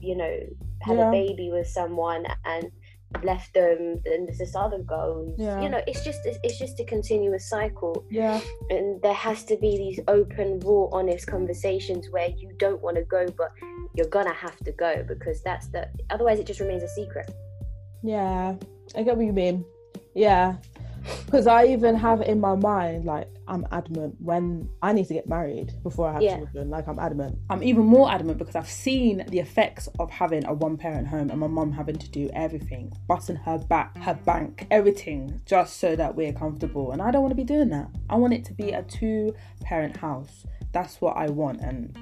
you 0.00 0.16
know, 0.16 0.36
had 0.80 0.96
Yeah. 0.98 1.08
a 1.08 1.10
baby 1.10 1.50
with 1.50 1.66
someone 1.66 2.24
and 2.44 2.70
left 3.22 3.52
them. 3.54 4.00
Then 4.04 4.26
this 4.26 4.54
other 4.56 4.78
goes. 4.78 5.34
Yeah. 5.36 5.60
You 5.60 5.68
know, 5.68 5.82
it's 5.86 6.04
just 6.04 6.20
it's 6.24 6.58
just 6.58 6.80
a 6.80 6.84
continuous 6.84 7.48
cycle, 7.48 8.04
Yeah. 8.10 8.40
and 8.70 9.00
there 9.02 9.12
has 9.14 9.44
to 9.44 9.56
be 9.56 9.76
these 9.76 10.00
open, 10.08 10.60
raw, 10.60 10.86
honest 10.92 11.26
conversations 11.26 12.08
where 12.10 12.30
you 12.30 12.52
don't 12.58 12.80
want 12.82 12.96
to 12.96 13.04
go, 13.04 13.26
but 13.36 13.50
you're 13.94 14.08
gonna 14.08 14.32
have 14.32 14.56
to 14.64 14.72
go 14.72 15.04
because 15.06 15.42
that's 15.42 15.68
the. 15.68 15.88
Otherwise, 16.10 16.38
it 16.38 16.46
just 16.46 16.60
remains 16.60 16.82
a 16.82 16.88
secret. 16.88 17.30
Yeah, 18.02 18.56
I 18.96 19.02
get 19.02 19.16
what 19.16 19.24
you 19.26 19.32
mean. 19.32 19.64
Yeah, 20.14 20.56
because 21.24 21.46
I 21.46 21.66
even 21.66 21.94
have 21.96 22.20
in 22.20 22.40
my 22.40 22.54
mind 22.54 23.04
like 23.04 23.28
I'm 23.48 23.66
adamant 23.72 24.14
when 24.20 24.68
I 24.82 24.92
need 24.92 25.06
to 25.08 25.14
get 25.14 25.28
married 25.28 25.72
before 25.82 26.08
I 26.08 26.12
have 26.14 26.22
Yeah. 26.22 26.36
children. 26.36 26.70
Like 26.70 26.86
I'm 26.88 26.98
adamant. 26.98 27.38
I'm 27.50 27.62
even 27.62 27.84
more 27.84 28.10
adamant 28.10 28.38
because 28.38 28.54
I've 28.54 28.68
seen 28.68 29.24
the 29.28 29.40
effects 29.40 29.88
of 29.98 30.10
having 30.10 30.44
a 30.46 30.54
one-parent 30.54 31.08
home 31.08 31.30
and 31.30 31.40
my 31.40 31.48
mum 31.48 31.72
having 31.72 31.96
to 31.96 32.10
do 32.10 32.30
everything, 32.34 32.92
busting 33.08 33.36
her 33.36 33.58
back, 33.58 33.96
her 33.98 34.14
bank, 34.14 34.66
everything, 34.70 35.40
just 35.44 35.78
so 35.78 35.96
that 35.96 36.14
we're 36.14 36.32
comfortable. 36.32 36.92
And 36.92 37.02
I 37.02 37.10
don't 37.10 37.22
want 37.22 37.32
to 37.32 37.36
be 37.36 37.44
doing 37.44 37.70
that. 37.70 37.88
I 38.08 38.16
want 38.16 38.32
it 38.32 38.44
to 38.46 38.52
be 38.52 38.70
a 38.70 38.82
two-parent 38.82 39.96
house. 39.96 40.46
That's 40.72 41.00
what 41.00 41.16
I 41.16 41.26
want, 41.28 41.60
and 41.60 41.94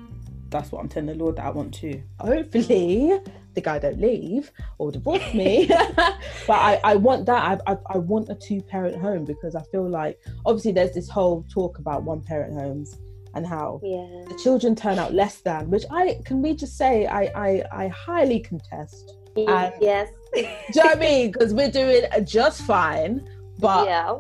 that's 0.51 0.73
what 0.73 0.81
I'm 0.81 0.89
telling 0.89 1.07
the 1.07 1.15
Lord 1.15 1.37
that 1.37 1.47
I 1.47 1.51
want 1.51 1.73
to. 1.75 2.03
Hopefully, 2.19 3.19
the 3.55 3.61
guy 3.61 3.79
don't 3.79 4.01
leave 4.01 4.51
or 4.79 4.91
divorce 4.91 5.33
me. 5.35 5.67
but 5.97 6.15
I, 6.49 6.81
I 6.85 6.97
want 6.97 7.27
that. 7.27 7.61
I, 7.67 7.73
I, 7.73 7.77
I 7.95 7.99
want 7.99 8.29
a 8.29 8.35
two 8.35 8.61
parent 8.63 8.97
home 9.01 9.25
because 9.25 9.55
I 9.55 9.63
feel 9.71 9.89
like 9.89 10.21
obviously 10.45 10.73
there's 10.73 10.93
this 10.93 11.09
whole 11.09 11.45
talk 11.53 11.79
about 11.79 12.03
one 12.03 12.21
parent 12.23 12.55
homes 12.55 12.97
and 13.35 13.47
how 13.47 13.81
Yeah. 13.85 14.25
the 14.29 14.39
children 14.43 14.75
turn 14.75 14.99
out 14.99 15.15
less 15.15 15.41
than, 15.41 15.71
which 15.71 15.85
I 15.91 16.19
can 16.25 16.43
we 16.43 16.55
just 16.55 16.77
say 16.77 17.07
I 17.07 17.23
I, 17.35 17.65
I 17.85 17.89
highly 17.89 18.41
contest. 18.41 19.15
And- 19.37 19.73
yes. 19.81 20.09
Do 20.35 20.41
you 20.41 20.45
know 20.77 20.83
what 20.85 20.97
I 20.97 21.01
mean? 21.01 21.31
Because 21.33 21.53
we're 21.55 21.71
doing 21.71 22.03
just 22.25 22.63
fine, 22.63 23.29
but 23.59 23.87
yeah. 23.87 24.17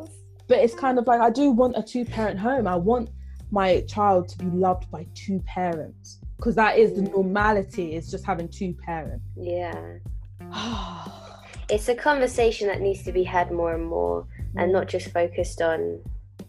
but 0.49 0.59
it's 0.59 0.75
kind 0.75 0.99
of 0.99 1.07
like 1.07 1.21
I 1.21 1.31
do 1.31 1.51
want 1.53 1.77
a 1.77 1.83
two 1.83 2.05
parent 2.05 2.38
home. 2.38 2.66
I 2.66 2.75
want 2.77 3.11
my 3.50 3.80
child 3.82 4.28
to 4.30 4.38
be 4.38 4.46
loved 4.46 4.90
by 4.90 5.06
two 5.14 5.40
parents 5.40 6.18
because 6.36 6.54
that 6.54 6.78
is 6.78 6.94
the 6.94 7.02
Mm. 7.02 7.12
normality. 7.12 7.94
Is 7.96 8.10
just 8.10 8.24
having 8.24 8.48
two 8.48 8.72
parents. 8.74 9.24
Yeah. 9.36 9.98
it's 11.68 11.88
a 11.88 11.94
conversation 11.94 12.66
that 12.68 12.80
needs 12.80 13.02
to 13.04 13.12
be 13.12 13.22
had 13.24 13.50
more 13.52 13.74
and 13.74 13.84
more 13.86 14.26
and 14.56 14.72
not 14.72 14.88
just 14.88 15.10
focused 15.12 15.62
on 15.62 16.00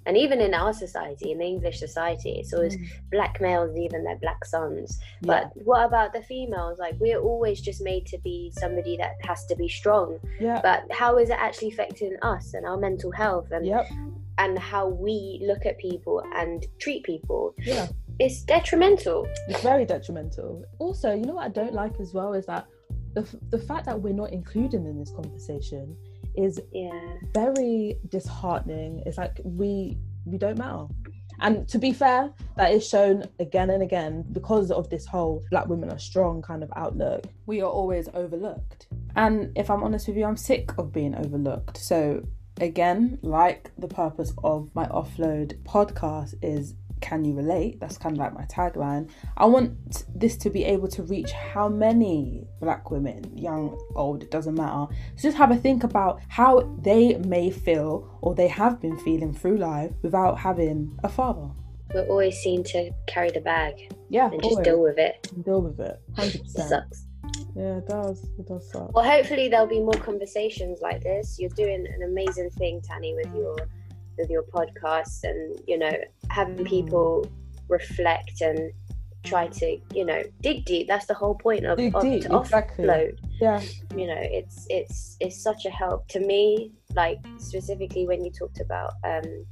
and 0.07 0.17
even 0.17 0.41
in 0.41 0.53
our 0.55 0.73
society 0.73 1.31
in 1.31 1.37
the 1.37 1.45
english 1.45 1.77
society 1.77 2.31
it's 2.39 2.53
always 2.53 2.75
Mm. 2.77 2.87
black 3.11 3.39
males 3.39 3.75
even 3.77 4.03
their 4.03 4.15
black 4.17 4.43
sons 4.45 4.99
Yeah. 5.21 5.27
but 5.27 5.51
what 5.65 5.85
about 5.85 6.13
the 6.13 6.23
females 6.23 6.79
like 6.79 6.95
we're 6.99 7.19
always 7.19 7.61
just 7.61 7.81
made 7.83 8.07
to 8.07 8.17
be 8.19 8.51
somebody 8.57 8.97
that 8.97 9.17
has 9.29 9.45
to 9.47 9.55
be 9.55 9.67
strong 9.67 10.19
yeah, 10.39 10.59
but 10.63 10.83
how 10.91 11.17
is 11.17 11.29
it 11.29 11.37
actually 11.37 11.67
affecting 11.73 12.15
us 12.23 12.53
and 12.55 12.65
our 12.65 12.77
mental 12.77 13.11
health 13.11 13.51
and 13.51 13.65
yep, 13.65 13.85
and 14.41 14.58
how 14.58 14.88
we 14.88 15.39
look 15.49 15.65
at 15.65 15.77
people 15.77 16.23
and 16.36 16.65
treat 16.80 17.04
people 17.04 17.54
yeah. 17.60 17.88
it's 18.19 18.41
detrimental 18.43 19.27
It's 19.47 19.62
very 19.62 19.86
detrimental. 19.86 20.63
Also, 20.80 21.13
you 21.13 21.25
know 21.25 21.36
what 21.36 21.45
I 21.45 21.49
don't 21.49 21.73
like 21.73 21.99
as 21.99 22.13
well 22.13 22.34
is 22.34 22.45
that 22.47 22.65
the 23.13 23.21
f- 23.21 23.36
the 23.49 23.60
fact 23.60 23.86
that 23.86 23.99
we're 23.99 24.19
not 24.23 24.32
included 24.32 24.82
in 24.86 24.97
this 24.97 25.12
conversation 25.12 25.95
is 26.36 26.60
yeah 26.71 27.15
very 27.34 27.97
disheartening. 28.10 29.04
It's 29.06 29.17
like 29.17 29.39
we 29.43 29.97
we 30.25 30.38
don't 30.38 30.58
matter. 30.58 30.88
And 31.39 31.67
to 31.69 31.80
be 31.80 31.91
fair, 31.91 32.32
that 32.58 32.71
is 32.71 32.88
shown 32.88 33.25
again 33.39 33.69
and 33.71 33.82
again 33.82 34.23
because 34.32 34.69
of 34.69 34.89
this 34.89 35.06
whole 35.06 35.43
black 35.49 35.67
women 35.67 35.89
are 35.91 35.99
strong 35.99 36.41
kind 36.41 36.62
of 36.63 36.71
outlook. 36.75 37.25
We 37.47 37.62
are 37.62 37.69
always 37.69 38.08
overlooked. 38.13 38.88
And 39.15 39.51
if 39.58 39.69
I'm 39.71 39.84
honest 39.84 40.08
with 40.08 40.17
you, 40.17 40.25
I'm 40.25 40.38
sick 40.38 40.71
of 40.77 40.93
being 40.93 41.15
overlooked. 41.15 41.77
So 41.77 42.21
again, 42.62 43.19
like 43.21 43.71
the 43.78 43.88
purpose 43.88 44.34
of 44.43 44.69
my 44.74 44.86
offload 44.88 45.62
podcast 45.63 46.36
is 46.41 46.76
can 47.02 47.26
you 47.26 47.34
relate? 47.34 47.80
That's 47.80 47.97
kind 47.97 48.15
of 48.15 48.19
like 48.19 48.34
my 48.36 48.45
tagline. 48.45 49.10
I 49.36 49.47
want 49.47 50.06
this 50.13 50.38
to 50.38 50.52
be 50.52 50.63
able 50.65 50.88
to 50.89 51.02
reach 51.02 51.32
how 51.32 51.67
many 51.67 52.45
black 52.62 52.91
women, 52.91 53.36
young, 53.36 53.76
old, 53.95 54.21
it 54.21 54.30
doesn't 54.30 54.54
matter. 54.54 54.86
So 55.15 55.24
just 55.24 55.38
have 55.38 55.50
a 55.50 55.56
think 55.56 55.84
about 55.84 56.21
how 56.28 56.71
they 56.80 57.15
may 57.17 57.50
feel 57.50 58.19
or 58.21 58.36
they 58.36 58.47
have 58.50 58.80
been 58.80 59.00
feeling 59.00 59.34
through 59.34 59.58
life 59.58 59.91
without 60.04 60.38
having 60.38 60.95
a 61.04 61.10
father. 61.10 61.50
we're 61.93 62.06
always 62.08 62.38
seen 62.38 62.63
to 62.65 62.91
carry 63.08 63.32
the 63.32 63.41
bag 63.41 63.74
Yeah, 64.10 64.30
and 64.32 64.41
just 64.43 64.62
deal 64.62 64.82
with 64.82 65.00
it 65.00 65.28
deal 65.43 65.62
with 65.62 65.80
it. 65.80 66.00
Hundred 66.15 66.36
it 66.36 66.43
percent. 66.43 66.69
sucks 66.69 67.08
Yeah, 67.55 67.77
it 67.77 67.87
does. 67.87 68.23
It 68.39 68.47
does 68.47 68.69
suck. 68.71 68.93
Well, 68.95 69.03
hopefully 69.03 69.49
there'll 69.49 69.67
be 69.67 69.79
more 69.79 69.93
conversations 69.93 70.79
like 70.81 71.03
this. 71.03 71.37
You're 71.39 71.49
doing 71.49 71.85
an 71.85 72.03
amazing 72.03 72.49
thing, 72.51 72.81
Tani, 72.81 73.13
with 73.15 73.33
your 73.35 73.55
with 74.17 74.29
your 74.29 74.43
podcast, 74.43 75.23
and 75.23 75.59
you 75.67 75.77
know, 75.77 75.93
having 76.29 76.63
people 76.65 77.29
reflect 77.67 78.41
and 78.41 78.71
try 79.23 79.47
to, 79.47 79.77
you 79.93 80.05
know, 80.05 80.23
dig 80.41 80.65
deep. 80.65 80.87
That's 80.87 81.05
the 81.05 81.13
whole 81.13 81.35
point 81.35 81.65
of, 81.65 81.77
Dig 81.77 81.95
of 81.95 82.01
deep, 82.01 82.23
to 82.23 82.39
exactly. 82.39 82.85
offload. 82.85 83.19
Yeah, 83.39 83.61
You 83.95 84.07
know, 84.07 84.17
it's 84.19 84.65
it's 84.69 85.17
it's 85.19 85.41
such 85.41 85.65
a 85.65 85.69
help 85.69 86.07
to 86.09 86.19
me. 86.19 86.71
Like 86.95 87.19
specifically 87.37 88.07
when 88.07 88.23
you 88.23 88.31
talked 88.31 88.59
about 88.59 88.93
um, 89.03 89.45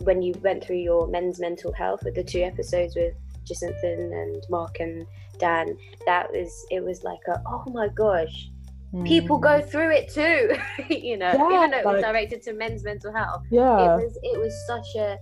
when 0.00 0.22
you 0.22 0.34
went 0.42 0.64
through 0.64 0.76
your 0.76 1.06
men's 1.08 1.40
mental 1.40 1.72
health 1.72 2.02
with 2.04 2.14
the 2.14 2.24
two 2.24 2.40
episodes 2.42 2.94
with 2.96 3.14
Jacinth 3.48 3.82
and 3.82 4.44
Mark 4.50 4.78
and 4.80 5.06
Dan. 5.38 5.76
That 6.06 6.30
was 6.32 6.66
it 6.70 6.82
was 6.84 7.02
like 7.02 7.20
a 7.28 7.40
oh 7.46 7.64
my 7.72 7.88
gosh 7.88 8.50
people 9.04 9.38
Mm. 9.38 9.42
go 9.42 9.60
through 9.60 9.90
it 9.90 10.08
too 10.08 10.56
you 10.94 11.18
know 11.18 11.30
Yeah, 11.30 11.56
even 11.56 11.70
though 11.72 11.78
it 11.78 11.84
was 11.84 12.02
directed 12.02 12.40
to 12.44 12.54
men's 12.54 12.84
mental 12.84 13.12
health 13.12 13.42
Yeah, 13.50 13.84
it 13.84 13.96
was 14.02 14.18
it 14.22 14.40
was 14.40 14.54
such 14.66 14.88
a 14.96 15.18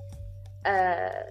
uh, 0.64 1.22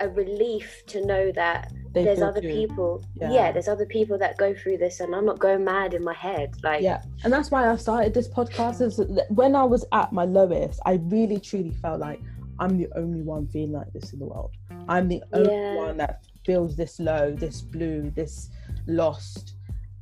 a 0.00 0.08
relief 0.10 0.82
to 0.86 1.04
know 1.04 1.32
that 1.32 1.72
they 1.92 2.04
there's 2.04 2.22
other 2.22 2.40
too. 2.40 2.48
people 2.48 3.04
Yeah. 3.16 3.32
yeah. 3.32 3.52
there's 3.52 3.66
other 3.66 3.86
people 3.86 4.16
that 4.18 4.36
go 4.38 4.54
through 4.54 4.78
this 4.78 5.00
and 5.00 5.14
i'm 5.16 5.26
not 5.26 5.40
going 5.40 5.64
mad 5.64 5.92
in 5.92 6.04
my 6.04 6.14
head 6.14 6.54
like 6.62 6.82
Yeah, 6.82 7.02
and 7.24 7.32
that's 7.32 7.50
why 7.50 7.68
I 7.68 7.74
started 7.76 8.14
this 8.14 8.28
podcast. 8.28 8.80
Is 8.80 9.00
when 9.28 9.54
I 9.56 9.64
was 9.64 9.84
at 9.92 10.12
my 10.12 10.24
lowest, 10.24 10.78
I 10.86 11.00
really 11.16 11.40
truly 11.40 11.72
felt 11.82 11.98
like 12.00 12.20
I'm 12.60 12.78
the 12.78 12.88
only 12.96 13.22
one 13.22 13.48
feeling 13.48 13.72
like 13.72 13.92
this 13.92 14.12
in 14.12 14.20
the 14.20 14.26
world. 14.26 14.52
I'm 14.88 15.08
the 15.08 15.22
only 15.32 15.52
Yeah. 15.52 15.74
one 15.76 15.96
that 15.96 16.20
feels 16.50 16.74
this 16.74 16.98
low, 16.98 17.32
this 17.32 17.60
blue, 17.60 18.10
this 18.16 18.50
lost. 18.88 19.54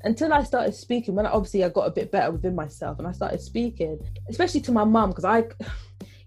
Until 0.05 0.33
I 0.33 0.43
started 0.45 0.75
speaking, 0.75 1.15
when 1.15 1.27
I, 1.27 1.31
obviously 1.31 1.63
I 1.63 1.69
got 1.69 1.87
a 1.87 1.91
bit 1.91 2.11
better 2.11 2.31
within 2.33 2.55
myself, 2.55 2.99
and 2.99 3.07
I 3.07 3.13
started 3.13 3.43
speaking, 3.43 3.99
especially 4.31 4.63
to 4.63 4.73
my 4.73 4.85
mum, 4.85 5.11
because 5.11 5.27
I, 5.27 5.45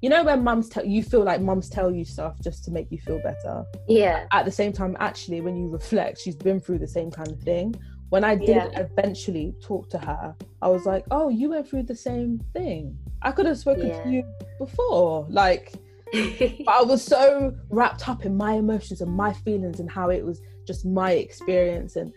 you 0.01 0.10
know, 0.10 0.23
when 0.23 0.43
mums 0.43 0.69
tell 0.69 0.86
you 0.86 1.01
feel 1.01 1.23
like 1.23 1.41
mums 1.41 1.69
tell 1.69 1.89
you 1.91 2.05
stuff 2.05 2.39
just 2.39 2.63
to 2.65 2.71
make 2.71 2.91
you 2.91 2.99
feel 2.99 3.19
better 3.23 3.63
yeah 3.88 4.25
at 4.31 4.45
the 4.45 4.51
same 4.51 4.71
time, 4.73 4.95
actually, 4.99 5.41
when 5.41 5.55
you 5.57 5.67
reflect, 5.69 6.19
she's 6.21 6.36
been 6.36 6.60
through 6.60 6.77
the 6.77 6.88
same 6.88 7.10
kind 7.10 7.29
of 7.29 7.39
thing. 7.39 7.73
When 8.10 8.23
I 8.23 8.36
did 8.36 8.49
Yeah. 8.49 8.86
eventually 8.86 9.55
talk 9.63 9.89
to 9.89 9.97
her, 9.97 10.36
I 10.62 10.67
was 10.67 10.86
like, 10.86 11.03
oh, 11.10 11.29
you 11.29 11.49
went 11.49 11.67
through 11.67 11.84
the 11.93 11.95
same 11.95 12.31
thing. 12.53 12.95
I 13.23 13.31
could 13.31 13.47
have 13.47 13.57
spoken 13.57 13.88
Yeah. 13.88 14.03
to 14.03 14.10
you 14.10 14.23
before. 14.60 15.25
Like, 15.29 15.73
but 16.65 16.71
I 16.71 16.82
was 16.84 17.04
so 17.04 17.56
wrapped 17.69 18.08
up 18.10 18.26
in 18.26 18.36
my 18.36 18.54
emotions 18.54 19.02
and 19.02 19.12
my 19.15 19.34
feelings 19.34 19.80
and 19.80 19.89
how 19.89 20.10
it 20.10 20.24
was 20.26 20.41
just 20.65 20.86
my 20.86 21.12
experience. 21.13 21.95
And 21.95 22.12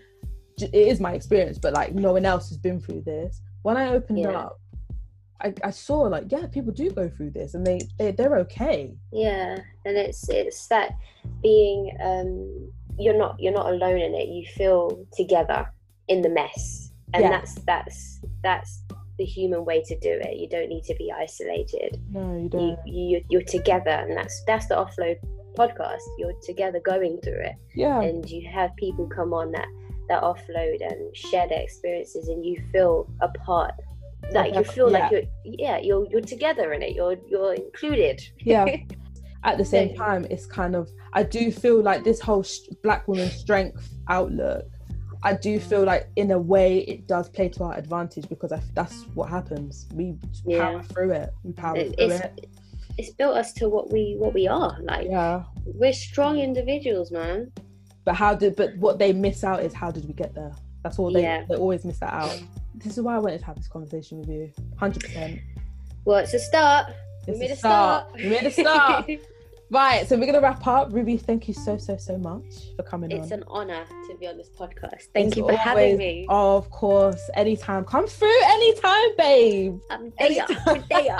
it 0.60 0.74
is 0.74 1.00
my 1.00 1.12
experience, 1.14 1.58
but 1.58 1.72
like 1.74 1.94
no 1.94 2.12
one 2.12 2.24
else 2.24 2.48
has 2.48 2.58
been 2.58 2.80
through 2.80 3.02
this. 3.02 3.40
When 3.62 3.76
I 3.76 3.88
opened 3.90 4.18
Yeah. 4.20 4.30
up, 4.38 4.60
I, 5.40 5.52
I 5.62 5.70
saw 5.70 6.00
like, 6.02 6.24
yeah, 6.28 6.46
people 6.46 6.72
do 6.72 6.90
go 6.90 7.08
through 7.08 7.30
this 7.30 7.54
and 7.54 7.66
they, 7.66 7.80
they 7.98 8.12
they're 8.12 8.38
okay. 8.38 8.94
yeah 9.12 9.58
and 9.84 9.96
it's 9.96 10.28
it's 10.28 10.66
that 10.68 10.90
being 11.42 11.90
um 12.02 12.70
you're 12.98 13.18
not 13.18 13.34
you're 13.38 13.52
not 13.52 13.66
alone 13.66 13.98
in 13.98 14.14
it 14.14 14.28
you 14.28 14.46
feel 14.54 15.06
together 15.12 15.66
in 16.08 16.22
the 16.22 16.28
mess 16.28 16.92
and 17.12 17.22
Yeah. 17.24 17.30
that's 17.30 17.54
that's 17.66 18.20
that's 18.42 18.82
the 19.18 19.24
human 19.24 19.64
way 19.64 19.82
to 19.82 19.98
do 19.98 20.20
it. 20.22 20.36
You 20.36 20.48
don't 20.48 20.68
need 20.68 20.84
to 20.84 20.94
be 20.96 21.12
isolated. 21.12 22.00
No, 22.10 22.34
you 22.34 22.42
you, 22.42 22.48
don't. 22.48 22.86
you 22.86 23.24
you're 23.28 23.42
together 23.42 23.90
and 23.90 24.16
that's 24.16 24.42
that's 24.46 24.66
the 24.66 24.74
offload 24.74 25.16
podcast. 25.56 26.00
You're 26.18 26.34
together 26.42 26.80
going 26.80 27.20
through 27.22 27.40
it. 27.40 27.54
Yeah. 27.74 28.00
and 28.00 28.28
you 28.28 28.48
have 28.50 28.74
people 28.76 29.06
come 29.06 29.32
on 29.32 29.52
that 29.52 29.68
that 30.08 30.22
offload 30.22 30.82
and 30.82 31.16
share 31.16 31.48
their 31.48 31.62
experiences 31.62 32.28
and 32.28 32.44
you 32.44 32.62
feel 32.72 33.08
a 33.20 33.28
part. 33.28 33.72
Like 34.32 34.54
you 34.54 34.64
feel 34.64 34.90
yeah. 34.90 34.98
like 34.98 35.12
you're 35.12 35.22
yeah 35.44 35.78
you're 35.78 36.06
you're 36.10 36.20
together 36.20 36.72
in 36.72 36.82
it. 36.82 36.94
You're 36.94 37.16
you're 37.28 37.54
included. 37.54 38.22
Yeah. 38.40 38.66
At 39.44 39.58
the 39.58 39.64
same 39.64 39.94
time 39.94 40.26
it's 40.30 40.46
kind 40.46 40.74
of 40.74 40.88
i 41.12 41.22
do 41.22 41.52
feel 41.52 41.82
like 41.82 42.02
this 42.02 42.18
whole 42.18 42.42
sh- 42.42 42.60
black 42.82 43.06
woman 43.06 43.28
strength 43.28 43.90
outlook 44.08 44.64
i 45.24 45.32
do 45.34 45.58
feel 45.58 45.84
like 45.84 46.08
in 46.16 46.30
a 46.30 46.38
way 46.38 46.78
it 46.80 47.06
does 47.06 47.28
play 47.28 47.48
to 47.48 47.64
our 47.64 47.76
advantage 47.76 48.28
because 48.28 48.52
I, 48.52 48.62
that's 48.74 49.02
what 49.14 49.28
happens 49.28 49.86
we 49.94 50.16
yeah. 50.44 50.60
power 50.60 50.82
through 50.82 51.10
it 51.12 51.34
we 51.42 51.52
power 51.52 51.76
it, 51.76 51.96
through 51.96 52.10
it 52.10 52.48
it's 52.96 53.10
built 53.10 53.36
us 53.36 53.52
to 53.54 53.68
what 53.68 53.92
we 53.92 54.14
what 54.18 54.32
we 54.32 54.46
are 54.46 54.78
like 54.82 55.08
yeah 55.08 55.42
we're 55.64 55.92
strong 55.92 56.38
individuals 56.38 57.10
man 57.10 57.50
but 58.04 58.14
how 58.14 58.34
did 58.34 58.54
but 58.56 58.76
what 58.76 58.98
they 58.98 59.12
miss 59.12 59.42
out 59.42 59.62
is 59.62 59.74
how 59.74 59.90
did 59.90 60.06
we 60.06 60.14
get 60.14 60.34
there 60.34 60.52
that's 60.82 60.98
all 60.98 61.12
they 61.12 61.22
yeah. 61.22 61.44
they 61.48 61.56
always 61.56 61.84
miss 61.84 61.98
that 61.98 62.12
out 62.12 62.40
this 62.74 62.98
is 62.98 63.02
why 63.02 63.14
I 63.14 63.18
wanted 63.18 63.38
to 63.38 63.46
have 63.46 63.56
this 63.56 63.68
conversation 63.68 64.18
with 64.18 64.28
you. 64.28 64.52
Hundred 64.76 65.04
percent. 65.04 65.40
Well, 66.04 66.18
it's 66.18 66.34
a 66.34 66.38
start. 66.38 66.92
It's 67.26 67.38
we 67.38 67.46
made 67.46 67.50
a 67.52 67.56
start. 67.56 68.08
start. 68.08 68.22
We 68.22 68.28
made 68.28 68.44
a 68.44 68.50
start. 68.50 69.10
right, 69.74 70.08
so 70.08 70.16
we're 70.16 70.26
gonna 70.26 70.40
wrap 70.40 70.66
up. 70.66 70.92
Ruby, 70.92 71.16
thank 71.16 71.48
you 71.48 71.54
so 71.54 71.76
so 71.76 71.96
so 71.96 72.16
much 72.16 72.74
for 72.76 72.82
coming 72.82 73.10
it's 73.10 73.18
on. 73.18 73.22
It's 73.24 73.32
an 73.32 73.44
honor 73.48 73.84
to 74.08 74.16
be 74.16 74.26
on 74.26 74.36
this 74.36 74.48
podcast. 74.48 75.08
Thank 75.12 75.28
it's 75.28 75.36
you 75.36 75.42
for 75.42 75.52
always, 75.52 75.58
having 75.58 75.96
me. 75.98 76.26
Of 76.28 76.70
course, 76.70 77.30
anytime. 77.34 77.84
Come 77.84 78.06
through 78.06 78.42
anytime, 78.44 79.16
babe. 79.18 79.80
I'm 79.90 80.12
there. 80.18 80.46
I'm 80.66 80.84
there. 80.88 81.18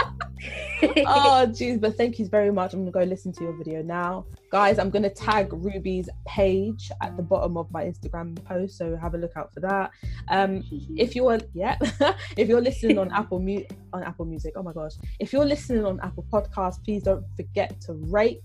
Oh 0.82 1.47
jeez, 1.49 1.80
but 1.80 1.97
thank 1.97 2.18
you 2.18 2.26
very 2.28 2.53
much. 2.53 2.72
I'm 2.72 2.80
gonna 2.80 2.90
go 2.90 3.03
listen 3.03 3.32
to 3.32 3.45
your 3.45 3.57
video 3.57 3.82
now. 3.82 4.26
Guys 4.51 4.78
i'm 4.78 4.88
going 4.88 5.03
to 5.03 5.11
tag 5.11 5.53
ruby's 5.53 6.09
page 6.26 6.88
at 7.03 7.16
the 7.16 7.22
bottom 7.24 7.57
of 7.57 7.68
my 7.72 7.82
instagram 7.84 8.40
post 8.45 8.78
so 8.78 8.97
have 8.97 9.14
a 9.14 9.18
look 9.18 9.32
out 9.36 9.53
for 9.53 9.59
that. 9.61 9.90
Um 10.28 10.62
if 10.97 11.16
you're 11.16 11.40
yeah 11.55 11.76
if 12.36 12.49
you're 12.49 12.61
listening 12.61 12.99
on 12.99 13.11
apple 13.12 13.40
Mu- 13.40 13.64
on 13.92 14.05
apple 14.05 14.26
music 14.26 14.53
oh 14.57 14.62
my 14.62 14.72
gosh. 14.72 14.92
If 15.18 15.32
you're 15.32 15.45
listening 15.45 15.84
on 15.84 15.99
apple 16.01 16.24
podcast 16.32 16.84
please 16.84 17.03
don't 17.03 17.24
forget 17.36 17.80
to 17.82 17.95
rate. 17.95 18.42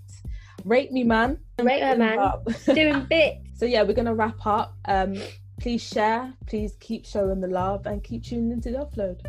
Rate 0.66 0.92
me 0.92 1.04
man. 1.04 1.38
Rate 1.62 1.84
her 1.84 1.96
man. 1.96 2.18
doing 2.66 3.06
bits. 3.10 3.60
So 3.60 3.66
yeah 3.66 3.84
we're 3.84 3.94
gonna 3.94 4.16
wrap 4.16 4.46
up. 4.48 4.76
Um 4.86 5.16
please 5.60 5.84
share. 5.84 6.34
Please 6.48 6.76
keep 6.80 7.06
showing 7.06 7.40
the 7.40 7.48
love 7.48 7.86
and 7.86 8.04
keep 8.04 8.24
tuning 8.24 8.52
into 8.52 8.72
the 8.72 8.80
offload 8.80 9.20